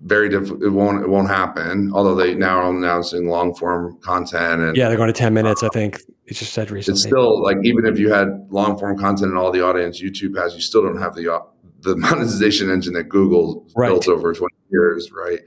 very 0.00 0.30
difficult. 0.30 0.62
It 0.62 0.70
won't 0.70 1.02
it 1.02 1.08
won't 1.10 1.28
happen. 1.28 1.92
Although 1.92 2.14
they 2.14 2.34
now 2.34 2.60
are 2.60 2.70
announcing 2.70 3.28
long 3.28 3.54
form 3.54 3.98
content, 4.00 4.62
and 4.62 4.74
Yeah, 4.74 4.88
they're 4.88 4.96
going 4.96 5.12
to 5.12 5.18
10 5.18 5.34
minutes. 5.34 5.62
I 5.62 5.68
think 5.68 6.00
it 6.26 6.34
just 6.34 6.52
said 6.52 6.70
recently. 6.70 6.98
it's 6.98 7.02
still 7.02 7.42
like 7.42 7.58
even 7.62 7.86
if 7.86 7.98
you 7.98 8.12
had 8.12 8.46
long 8.50 8.78
form 8.78 8.98
content 8.98 9.30
and 9.30 9.38
all 9.38 9.50
the 9.52 9.64
audience 9.64 10.02
YouTube 10.02 10.36
has, 10.36 10.54
you 10.54 10.60
still 10.60 10.82
don't 10.82 10.98
have 10.98 11.14
the 11.14 11.40
the 11.80 11.96
monetization 12.06 12.70
engine 12.70 12.94
that 12.94 13.04
Google 13.08 13.66
Right. 13.76 13.88
built 13.88 14.08
over 14.08 14.32
20 14.34 14.54
years, 14.70 15.12
right? 15.12 15.40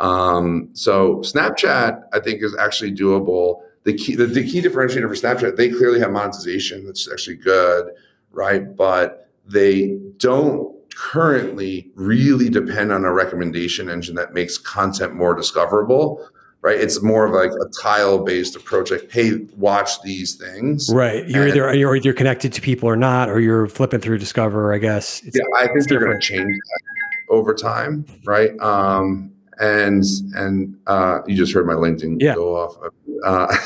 Um, 0.00 0.68
so 0.74 1.16
Snapchat, 1.20 2.02
I 2.12 2.20
think, 2.20 2.42
is 2.42 2.54
actually 2.56 2.94
doable. 2.94 3.62
The 3.84 3.94
key 3.94 4.14
the, 4.14 4.26
the 4.26 4.44
key 4.48 4.60
differentiator 4.60 5.08
for 5.08 5.14
Snapchat, 5.14 5.56
they 5.56 5.70
clearly 5.70 5.98
have 6.00 6.10
monetization 6.10 6.84
that's 6.86 7.10
actually 7.10 7.36
good, 7.36 7.90
right? 8.30 8.76
But 8.76 9.30
they 9.46 9.98
don't 10.18 10.74
currently 10.94 11.90
really 11.94 12.48
depend 12.48 12.92
on 12.92 13.04
a 13.04 13.12
recommendation 13.12 13.88
engine 13.88 14.14
that 14.16 14.34
makes 14.34 14.58
content 14.58 15.14
more 15.14 15.34
discoverable. 15.34 16.28
Right, 16.60 16.78
it's 16.80 17.00
more 17.02 17.24
of 17.24 17.32
like 17.32 17.52
a 17.52 17.68
tile-based 17.80 18.56
approach. 18.56 18.90
Like, 18.90 19.08
hey, 19.12 19.46
watch 19.56 20.02
these 20.02 20.34
things. 20.34 20.92
right. 20.92 21.26
You're 21.28 21.44
and- 21.46 21.52
either 21.56 21.74
you're 21.74 21.94
either 21.94 22.12
connected 22.12 22.52
to 22.54 22.60
people 22.60 22.88
or 22.88 22.96
not, 22.96 23.28
or 23.30 23.38
you're 23.38 23.68
flipping 23.68 24.00
through 24.00 24.18
Discover. 24.18 24.74
I 24.74 24.78
guess. 24.78 25.22
It's, 25.24 25.36
yeah, 25.36 25.44
I 25.56 25.68
think 25.68 25.86
they're 25.88 26.00
going 26.00 26.18
to 26.18 26.26
change 26.26 26.42
that 26.48 26.80
over 27.32 27.54
time, 27.54 28.04
right? 28.24 28.58
Um, 28.58 29.30
and 29.60 30.02
and 30.34 30.76
uh, 30.88 31.20
you 31.28 31.36
just 31.36 31.52
heard 31.52 31.64
my 31.66 31.74
LinkedIn 31.74 32.20
Yeah. 32.20 32.34
go 32.34 32.56
off. 32.56 32.74
Uh, 33.24 33.56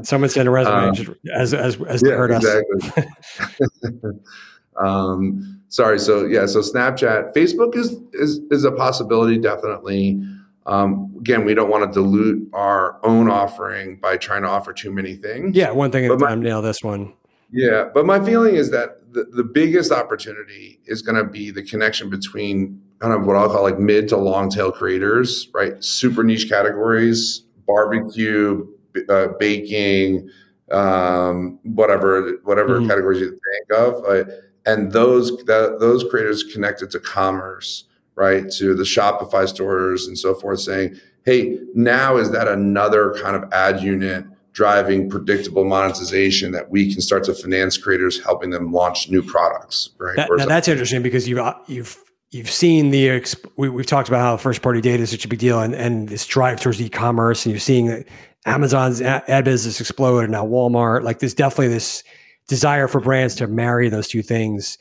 Someone 0.04 0.30
sent 0.30 0.46
a 0.46 0.50
resume 0.50 0.74
Um, 0.88 0.94
just 0.94 1.10
as 1.34 1.52
as 1.54 1.80
as 1.82 2.02
they 2.02 2.10
yeah, 2.10 2.16
heard 2.16 2.30
us. 2.30 2.44
exactly. 2.44 4.12
um, 4.82 5.60
sorry. 5.68 5.98
So 5.98 6.26
yeah. 6.26 6.46
So 6.46 6.60
Snapchat, 6.60 7.34
Facebook 7.34 7.76
is 7.76 7.96
is 8.12 8.40
is 8.50 8.64
a 8.64 8.72
possibility, 8.72 9.38
definitely. 9.38 10.22
Um, 10.66 11.14
again, 11.18 11.44
we 11.44 11.54
don't 11.54 11.70
want 11.70 11.84
to 11.84 11.92
dilute 11.92 12.48
our 12.52 12.98
own 13.04 13.28
offering 13.28 13.96
by 13.96 14.16
trying 14.16 14.42
to 14.42 14.48
offer 14.48 14.72
too 14.72 14.92
many 14.92 15.16
things. 15.16 15.56
Yeah, 15.56 15.70
one 15.72 15.90
thing 15.90 16.04
at 16.06 16.12
a 16.12 16.16
time. 16.16 16.40
Nail 16.42 16.62
this 16.62 16.82
one. 16.82 17.12
Yeah, 17.50 17.88
but 17.92 18.06
my 18.06 18.24
feeling 18.24 18.54
is 18.54 18.70
that 18.70 19.12
the, 19.12 19.24
the 19.24 19.44
biggest 19.44 19.92
opportunity 19.92 20.80
is 20.86 21.02
going 21.02 21.16
to 21.16 21.24
be 21.24 21.50
the 21.50 21.62
connection 21.62 22.08
between 22.08 22.80
kind 23.00 23.12
of 23.12 23.26
what 23.26 23.36
I'll 23.36 23.48
call 23.50 23.62
like 23.62 23.78
mid 23.78 24.08
to 24.08 24.16
long 24.16 24.48
tail 24.48 24.72
creators, 24.72 25.48
right? 25.52 25.82
Super 25.84 26.22
niche 26.22 26.48
categories, 26.48 27.40
barbecue, 27.66 28.66
b- 28.92 29.02
uh, 29.08 29.28
baking, 29.38 30.30
um, 30.70 31.58
whatever, 31.64 32.38
whatever 32.44 32.80
Mhm. 32.80 32.88
categories 32.88 33.20
you 33.20 33.30
think 33.30 33.78
of, 33.78 34.04
uh, 34.06 34.24
and 34.64 34.92
those 34.92 35.36
that, 35.44 35.78
those 35.80 36.04
creators 36.04 36.44
connected 36.44 36.90
to 36.92 37.00
commerce, 37.00 37.84
right, 38.14 38.50
to 38.52 38.74
the 38.74 38.82
Shopify 38.82 39.48
stores 39.48 40.06
and 40.06 40.18
so 40.18 40.34
forth, 40.34 40.60
saying, 40.60 40.96
hey, 41.24 41.58
now 41.74 42.16
is 42.16 42.30
that 42.30 42.48
another 42.48 43.14
kind 43.22 43.36
of 43.36 43.50
ad 43.52 43.82
unit 43.82 44.24
driving 44.52 45.08
predictable 45.08 45.64
monetization 45.64 46.52
that 46.52 46.70
we 46.70 46.92
can 46.92 47.00
start 47.00 47.24
to 47.24 47.34
finance 47.34 47.78
creators, 47.78 48.22
helping 48.22 48.50
them 48.50 48.72
launch 48.72 49.08
new 49.08 49.22
products, 49.22 49.90
right? 49.98 50.16
That, 50.16 50.28
now 50.36 50.46
that's 50.46 50.68
interesting 50.68 51.02
because 51.02 51.26
you've 51.26 51.40
you've 51.66 51.98
you've 52.32 52.50
seen 52.50 52.90
the 52.90 53.24
we, 53.56 53.68
have 53.68 53.86
talked 53.86 54.08
about 54.08 54.20
how 54.20 54.36
first 54.36 54.62
party 54.62 54.80
data 54.80 55.02
is 55.02 55.10
such 55.10 55.24
a 55.24 55.28
big 55.28 55.38
deal 55.38 55.60
and, 55.60 55.74
and 55.74 56.08
this 56.08 56.26
drive 56.26 56.60
towards 56.60 56.80
e-commerce 56.80 57.44
and 57.44 57.52
you're 57.52 57.60
seeing 57.60 58.04
Amazon's 58.46 59.00
ad 59.00 59.44
business 59.44 59.80
explode 59.80 60.20
and 60.20 60.32
now 60.32 60.44
Walmart 60.44 61.04
like 61.04 61.20
there's 61.20 61.34
definitely 61.34 61.68
this 61.68 62.02
desire 62.48 62.88
for 62.88 63.00
brands 63.00 63.34
to 63.36 63.46
marry 63.46 63.88
those 63.88 64.08
two 64.08 64.22
things 64.22 64.78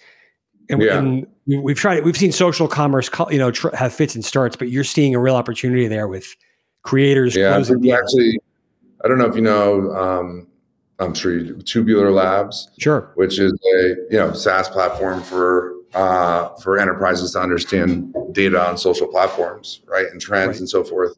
and, 0.71 0.81
yeah. 0.81 0.97
and 0.97 1.27
we've 1.63 1.77
tried 1.77 1.97
it. 1.97 2.03
we've 2.03 2.17
seen 2.17 2.31
social 2.31 2.67
commerce 2.67 3.09
you 3.29 3.37
know 3.37 3.51
tr- 3.51 3.75
have 3.75 3.93
fits 3.93 4.15
and 4.15 4.25
starts 4.25 4.55
but 4.55 4.69
you're 4.69 4.83
seeing 4.83 5.13
a 5.15 5.19
real 5.19 5.35
opportunity 5.35 5.87
there 5.87 6.07
with 6.07 6.35
creators 6.83 7.35
yeah 7.35 7.55
actually 7.55 8.39
I 9.03 9.07
don't 9.07 9.17
know 9.17 9.25
if 9.25 9.35
you 9.35 9.41
know 9.41 9.91
um, 9.91 10.47
I'm 10.99 11.13
sure 11.13 11.37
you 11.37 11.55
do, 11.55 11.61
Tubular 11.61 12.11
Labs 12.11 12.69
sure 12.79 13.11
which 13.15 13.39
is 13.39 13.53
a 13.75 13.87
you 14.09 14.17
know 14.17 14.33
SaaS 14.33 14.69
platform 14.69 15.21
for 15.21 15.75
uh, 15.93 16.49
for 16.55 16.79
enterprises 16.79 17.33
to 17.33 17.39
understand 17.39 18.15
data 18.31 18.59
on 18.65 18.77
social 18.77 19.07
platforms, 19.07 19.81
right, 19.87 20.07
and 20.07 20.21
trends 20.21 20.49
right. 20.49 20.59
and 20.59 20.69
so 20.69 20.83
forth. 20.83 21.17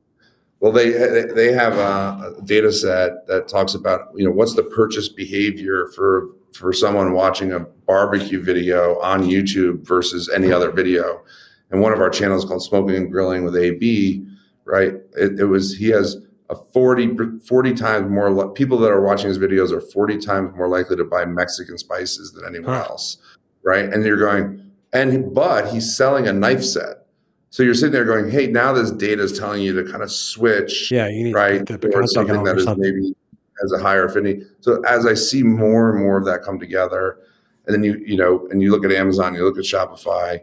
Well, 0.60 0.72
they 0.72 0.92
they 1.36 1.52
have 1.52 1.74
a, 1.74 2.42
data 2.46 2.72
set 2.72 3.28
that 3.28 3.48
talks 3.48 3.76
about 3.76 4.10
you 4.16 4.26
know 4.26 4.32
what's 4.32 4.56
the 4.56 4.64
purchase 4.64 5.10
behavior 5.10 5.88
for 5.96 6.30
for 6.54 6.74
someone 6.74 7.14
watching 7.14 7.52
a 7.52 7.66
barbecue 7.86 8.42
video 8.42 9.00
on 9.00 9.24
YouTube 9.24 9.86
versus 9.86 10.30
any 10.30 10.52
other 10.52 10.72
video. 10.72 11.24
And 11.72 11.82
one 11.82 11.94
of 11.94 12.00
our 12.00 12.10
channels 12.10 12.46
called 12.46 12.64
Smoking 12.64 12.96
and 12.96 13.12
Grilling 13.12 13.44
with 13.44 13.56
AB, 13.56 14.26
right? 14.66 14.94
It, 15.18 15.40
it 15.40 15.46
was 15.46 15.76
he 15.76 15.90
has 15.90 16.18
a 16.50 16.56
40, 16.56 17.40
40 17.46 17.74
times 17.74 18.10
more 18.12 18.52
people 18.54 18.78
that 18.80 18.92
are 18.92 19.02
watching 19.02 19.28
his 19.28 19.40
videos 19.40 19.72
are 19.72 19.82
40 19.82 20.18
times 20.20 20.56
more 20.56 20.68
likely 20.68 20.96
to 20.98 21.04
buy 21.04 21.26
Mexican 21.26 21.78
spices 21.78 22.34
than 22.34 22.46
anyone 22.46 22.76
huh. 22.76 22.86
else 22.90 23.18
right? 23.64 23.86
And 23.86 24.06
you're 24.06 24.18
going, 24.18 24.72
and 24.92 25.34
but 25.34 25.72
he's 25.72 25.96
selling 25.96 26.28
a 26.28 26.34
knife 26.34 26.64
set. 26.64 27.06
So 27.50 27.62
you're 27.64 27.76
sitting 27.76 27.92
there 27.92 28.06
going, 28.06 28.30
hey, 28.30 28.48
now 28.48 28.74
this 28.74 28.92
data 28.92 29.22
is 29.22 29.38
telling 29.38 29.62
you 29.62 29.74
to 29.74 29.90
kind 29.90 30.04
of 30.04 30.12
switch, 30.12 30.92
yeah, 30.92 31.08
you 31.08 31.26
need 31.26 31.36
right, 31.36 31.66
to 31.68 31.76
or 31.94 32.08
something 32.08 32.44
that 32.44 32.58
is 32.58 32.68
maybe 32.78 33.14
has 33.62 33.72
a 33.72 33.80
higher 33.82 34.06
affinity. 34.06 34.44
So 34.62 34.82
as 34.86 35.06
I 35.06 35.14
see 35.14 35.44
more 35.44 35.92
and 35.92 36.00
more 36.00 36.18
of 36.18 36.26
that 36.26 36.42
come 36.42 36.60
together, 36.60 37.20
and 37.66 37.74
then 37.74 37.84
you 37.84 38.02
you 38.06 38.18
know, 38.18 38.48
and 38.52 38.62
you 38.62 38.72
look 38.72 38.86
at 38.86 38.92
Amazon, 38.92 39.36
you 39.36 39.44
look 39.44 39.58
at 39.58 39.64
Shopify, 39.64 40.42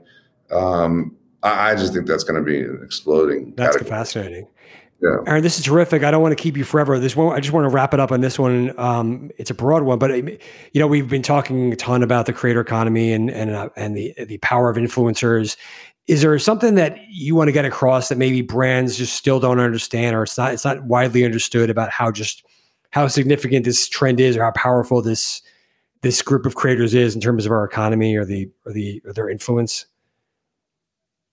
um, 0.50 1.16
I, 1.42 1.70
I 1.70 1.74
just 1.74 1.92
think 1.92 2.06
that's 2.06 2.24
going 2.24 2.42
to 2.42 2.44
be 2.44 2.60
an 2.60 2.80
exploding. 2.82 3.54
That's 3.56 3.76
category. 3.76 3.90
fascinating. 3.90 4.48
Yeah. 5.02 5.16
Aaron, 5.26 5.42
this 5.42 5.58
is 5.58 5.64
terrific. 5.64 6.02
I 6.02 6.10
don't 6.10 6.20
want 6.20 6.36
to 6.36 6.42
keep 6.42 6.58
you 6.58 6.64
forever. 6.64 6.98
This 6.98 7.16
one, 7.16 7.34
I 7.34 7.40
just 7.40 7.54
want 7.54 7.64
to 7.64 7.74
wrap 7.74 7.94
it 7.94 8.00
up 8.00 8.12
on 8.12 8.20
this 8.20 8.38
one. 8.38 8.78
Um, 8.78 9.30
it's 9.38 9.50
a 9.50 9.54
broad 9.54 9.82
one, 9.82 9.98
but 9.98 10.14
you 10.14 10.38
know, 10.74 10.86
we've 10.86 11.08
been 11.08 11.22
talking 11.22 11.72
a 11.72 11.76
ton 11.76 12.02
about 12.02 12.26
the 12.26 12.34
creator 12.34 12.60
economy 12.60 13.12
and 13.12 13.30
and 13.30 13.50
uh, 13.50 13.70
and 13.76 13.96
the 13.96 14.14
the 14.26 14.36
power 14.38 14.68
of 14.68 14.76
influencers. 14.76 15.56
Is 16.06 16.20
there 16.20 16.38
something 16.38 16.74
that 16.74 16.98
you 17.08 17.34
want 17.34 17.48
to 17.48 17.52
get 17.52 17.64
across 17.64 18.10
that 18.10 18.18
maybe 18.18 18.42
brands 18.42 18.98
just 18.98 19.14
still 19.14 19.40
don't 19.40 19.60
understand, 19.60 20.14
or 20.14 20.24
it's 20.24 20.36
not 20.36 20.52
it's 20.52 20.66
not 20.66 20.84
widely 20.84 21.24
understood 21.24 21.70
about 21.70 21.90
how 21.90 22.10
just 22.10 22.44
how 22.90 23.08
significant 23.08 23.64
this 23.64 23.88
trend 23.88 24.20
is, 24.20 24.36
or 24.36 24.44
how 24.44 24.50
powerful 24.50 25.00
this 25.00 25.40
this 26.02 26.22
group 26.22 26.46
of 26.46 26.54
creators 26.54 26.94
is 26.94 27.14
in 27.14 27.20
terms 27.20 27.46
of 27.46 27.52
our 27.52 27.64
economy 27.64 28.16
or 28.16 28.24
the 28.24 28.50
or 28.64 28.72
the 28.72 29.02
or 29.04 29.12
their 29.12 29.28
influence? 29.28 29.86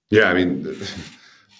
Yeah, 0.09 0.29
I 0.29 0.33
mean. 0.33 0.75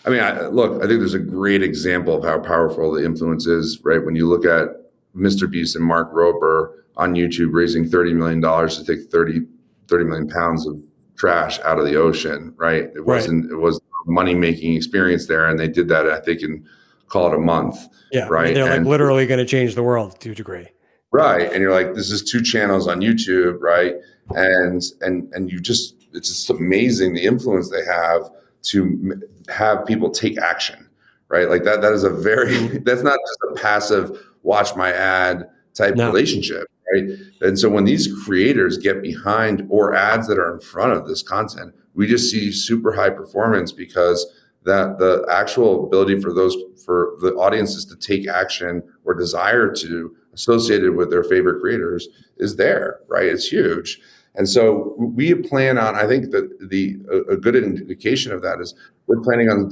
I 0.06 0.10
mean, 0.10 0.22
I, 0.22 0.48
look, 0.48 0.82
I 0.82 0.88
think 0.88 1.00
there's 1.00 1.14
a 1.14 1.20
great 1.20 1.62
example 1.62 2.16
of 2.16 2.24
how 2.24 2.40
powerful 2.40 2.94
the 2.94 3.04
influence 3.04 3.46
is, 3.46 3.82
right? 3.84 4.02
When 4.06 4.16
you 4.16 4.26
look 4.26 4.46
at 4.46 4.70
Mr. 5.14 5.52
Beast 5.52 5.76
and 5.76 5.84
Mark 5.84 6.14
Rober 6.14 6.76
on 6.96 7.14
YouTube 7.14 7.50
raising 7.52 7.84
$30 7.84 8.16
million 8.16 8.42
to 8.42 8.86
take 8.86 9.12
30, 9.12 9.42
30 9.90 10.04
million 10.06 10.30
pounds 10.30 10.66
of 10.66 10.82
trash 11.18 11.60
out 11.60 11.78
of 11.78 11.84
the 11.84 11.98
ocean, 11.98 12.54
right? 12.56 12.84
It 12.96 13.06
wasn't, 13.06 13.52
it 13.52 13.58
was 13.58 13.82
money 14.06 14.34
making 14.34 14.76
experience 14.76 15.28
there. 15.28 15.50
And 15.50 15.60
they 15.60 15.68
did 15.68 15.90
that, 15.90 16.08
I 16.08 16.22
think, 16.22 16.42
in 16.42 16.66
call 17.08 17.28
it 17.28 17.36
a 17.36 17.40
month. 17.40 17.88
Yeah. 18.12 18.28
Right. 18.30 18.56
they're 18.56 18.72
and, 18.72 18.86
like 18.86 18.90
literally 18.90 19.28
going 19.28 19.40
to 19.40 19.46
change 19.46 19.76
the 19.76 19.84
world 19.84 20.20
to 20.22 20.32
a 20.32 20.36
degree. 20.36 20.68
Right. 21.12 21.52
And 21.52 21.62
you're 21.62 21.74
like, 21.74 21.94
this 21.96 22.12
is 22.12 22.24
two 22.24 22.42
channels 22.42 22.88
on 22.88 23.02
YouTube, 23.02 23.62
right? 23.62 23.96
And, 24.32 24.84
and, 25.02 25.32
and 25.34 25.52
you 25.52 25.60
just, 25.60 25.96
it's 26.14 26.28
just 26.28 26.50
amazing 26.50 27.14
the 27.14 27.24
influence 27.24 27.70
they 27.70 27.86
have 27.86 28.30
to 28.64 29.22
have 29.48 29.86
people 29.86 30.10
take 30.10 30.38
action, 30.38 30.90
right? 31.30 31.50
Like 31.50 31.64
that, 31.64 31.82
that 31.82 31.94
is 31.94 32.04
a 32.04 32.10
very, 32.10 32.54
mm-hmm. 32.54 32.78
that's 32.84 33.04
not 33.04 33.18
just 33.26 33.40
a 33.52 33.62
passive 33.62 34.20
watch 34.44 34.76
my 34.76 34.92
ad 34.92 35.50
type 35.74 35.96
no. 35.96 36.08
relationship, 36.08 36.68
right? 36.94 37.06
And 37.42 37.58
so 37.58 37.70
when 37.70 37.86
these 37.86 38.14
creators 38.26 38.78
get 38.78 39.02
behind 39.02 39.66
or 39.70 39.96
ads 39.96 40.28
that 40.28 40.40
are 40.40 40.54
in 40.54 40.60
front 40.60 40.94
of 40.94 41.08
this 41.08 41.22
content, 41.22 41.74
we 41.94 42.08
just 42.08 42.30
see 42.30 42.52
super 42.52 42.92
high 42.92 43.10
performance 43.10 43.72
because 43.72 44.26
that 44.68 45.00
the 45.00 45.26
actual 45.32 45.86
ability 45.86 46.20
for 46.22 46.34
those 46.34 46.56
for 46.86 47.16
the 47.20 47.34
audiences 47.36 47.86
to 47.86 47.96
take 47.96 48.28
action 48.28 48.84
or 49.06 49.14
desire 49.14 49.72
to 49.72 50.16
associated 50.34 50.96
with 50.96 51.10
their 51.10 51.24
favorite 51.24 51.60
creators 51.60 52.08
is 52.38 52.58
there, 52.58 53.00
right? 53.08 53.26
It's 53.26 53.48
huge. 53.48 54.00
And 54.36 54.48
so 54.48 54.94
we 54.98 55.34
plan 55.34 55.78
on, 55.78 55.96
I 55.96 56.06
think 56.06 56.32
that 56.32 56.70
the 56.70 56.98
a, 57.32 57.38
good 57.38 57.56
indication 57.56 58.32
of 58.32 58.44
that 58.44 58.60
is 58.60 58.76
we're 59.08 59.22
planning 59.22 59.50
on 59.50 59.72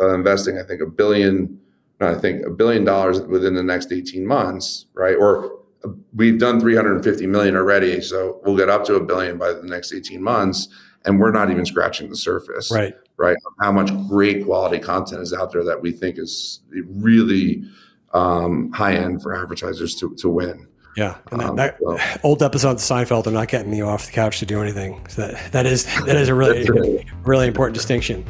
uh, 0.00 0.14
investing, 0.14 0.58
I 0.58 0.64
think, 0.64 0.80
a 0.80 0.86
billion, 0.86 1.60
no, 2.00 2.08
I 2.08 2.14
think 2.16 2.44
a 2.44 2.50
billion 2.50 2.84
dollars 2.84 3.20
within 3.20 3.54
the 3.54 3.62
next 3.62 3.92
18 3.92 4.26
months, 4.26 4.86
right? 4.94 5.14
Or 5.14 5.60
uh, 5.84 5.90
we've 6.14 6.38
done 6.38 6.60
350 6.60 7.26
million 7.28 7.54
already. 7.54 8.00
So 8.00 8.40
we'll 8.44 8.56
get 8.56 8.68
up 8.68 8.84
to 8.86 8.96
a 8.96 9.04
billion 9.04 9.38
by 9.38 9.52
the 9.52 9.62
next 9.62 9.92
18 9.92 10.20
months. 10.20 10.68
And 11.04 11.20
we're 11.20 11.30
not 11.30 11.50
even 11.50 11.64
scratching 11.66 12.08
the 12.08 12.16
surface. 12.16 12.72
Right. 12.72 12.94
Right. 13.16 13.36
How 13.60 13.70
much 13.70 13.90
great 14.08 14.44
quality 14.44 14.78
content 14.78 15.22
is 15.22 15.32
out 15.32 15.52
there 15.52 15.64
that 15.64 15.80
we 15.80 15.92
think 15.92 16.18
is 16.18 16.60
really 16.70 17.64
um, 18.12 18.72
high 18.72 18.94
end 18.94 19.22
for 19.22 19.40
advertisers 19.40 19.94
to, 19.96 20.14
to 20.16 20.28
win. 20.28 20.66
Yeah, 20.96 21.18
and 21.32 21.40
that, 21.40 21.48
um, 21.48 21.56
that 21.56 21.76
well, 21.80 21.98
old 22.22 22.42
episode 22.42 22.70
of 22.70 22.76
Seinfeld, 22.76 23.24
they're 23.24 23.32
not 23.32 23.48
getting 23.48 23.74
you 23.74 23.84
off 23.84 24.06
the 24.06 24.12
couch 24.12 24.38
to 24.38 24.46
do 24.46 24.62
anything. 24.62 25.04
So 25.08 25.26
that 25.26 25.52
that 25.52 25.66
is 25.66 25.84
that 26.06 26.14
is 26.16 26.28
a 26.28 26.34
really 26.34 27.04
really 27.24 27.48
important 27.48 27.74
distinction. 27.74 28.24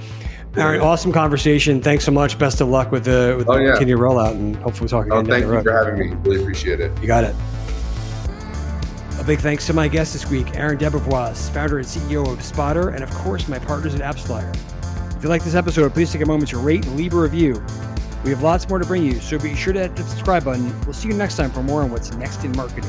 All 0.56 0.64
right, 0.64 0.80
awesome 0.80 1.12
conversation. 1.12 1.82
Thanks 1.82 2.04
so 2.04 2.12
much. 2.12 2.38
Best 2.38 2.60
of 2.60 2.68
luck 2.68 2.90
with 2.90 3.04
the 3.04 3.34
with 3.36 3.48
oh, 3.50 3.54
the 3.54 3.64
yeah. 3.64 3.70
continued 3.72 3.98
rollout, 3.98 4.32
and 4.32 4.56
hopefully 4.56 4.88
we'll 4.90 5.02
talk 5.02 5.06
again. 5.06 5.26
Oh, 5.26 5.30
thank 5.30 5.44
you 5.44 5.62
for 5.62 5.84
having 5.84 5.98
me. 5.98 6.16
Really 6.22 6.40
appreciate 6.40 6.80
it. 6.80 6.90
You 7.02 7.06
got 7.06 7.24
it. 7.24 7.34
A 9.24 9.26
big 9.26 9.38
thanks 9.38 9.66
to 9.68 9.72
my 9.72 9.88
guest 9.88 10.12
this 10.12 10.28
week, 10.28 10.54
Aaron 10.54 10.76
DeBevoise, 10.76 11.48
founder 11.48 11.78
and 11.78 11.86
CEO 11.86 12.30
of 12.30 12.42
Spotter, 12.42 12.90
and 12.90 13.02
of 13.02 13.08
course 13.12 13.48
my 13.48 13.58
partners 13.58 13.94
at 13.94 14.02
AppsFlyer. 14.02 14.54
If 15.16 15.22
you 15.22 15.30
like 15.30 15.42
this 15.42 15.54
episode, 15.54 15.94
please 15.94 16.12
take 16.12 16.20
a 16.20 16.26
moment 16.26 16.50
to 16.50 16.58
rate 16.58 16.84
and 16.84 16.94
leave 16.94 17.14
a 17.14 17.16
review. 17.18 17.64
We 18.22 18.28
have 18.32 18.42
lots 18.42 18.68
more 18.68 18.78
to 18.78 18.84
bring 18.84 19.02
you, 19.02 19.14
so 19.20 19.38
be 19.38 19.54
sure 19.54 19.72
to 19.72 19.80
hit 19.80 19.96
the 19.96 20.02
subscribe 20.02 20.44
button. 20.44 20.78
We'll 20.82 20.92
see 20.92 21.08
you 21.08 21.14
next 21.14 21.36
time 21.36 21.50
for 21.50 21.62
more 21.62 21.80
on 21.80 21.90
what's 21.90 22.12
next 22.12 22.44
in 22.44 22.52
marketing. 22.52 22.84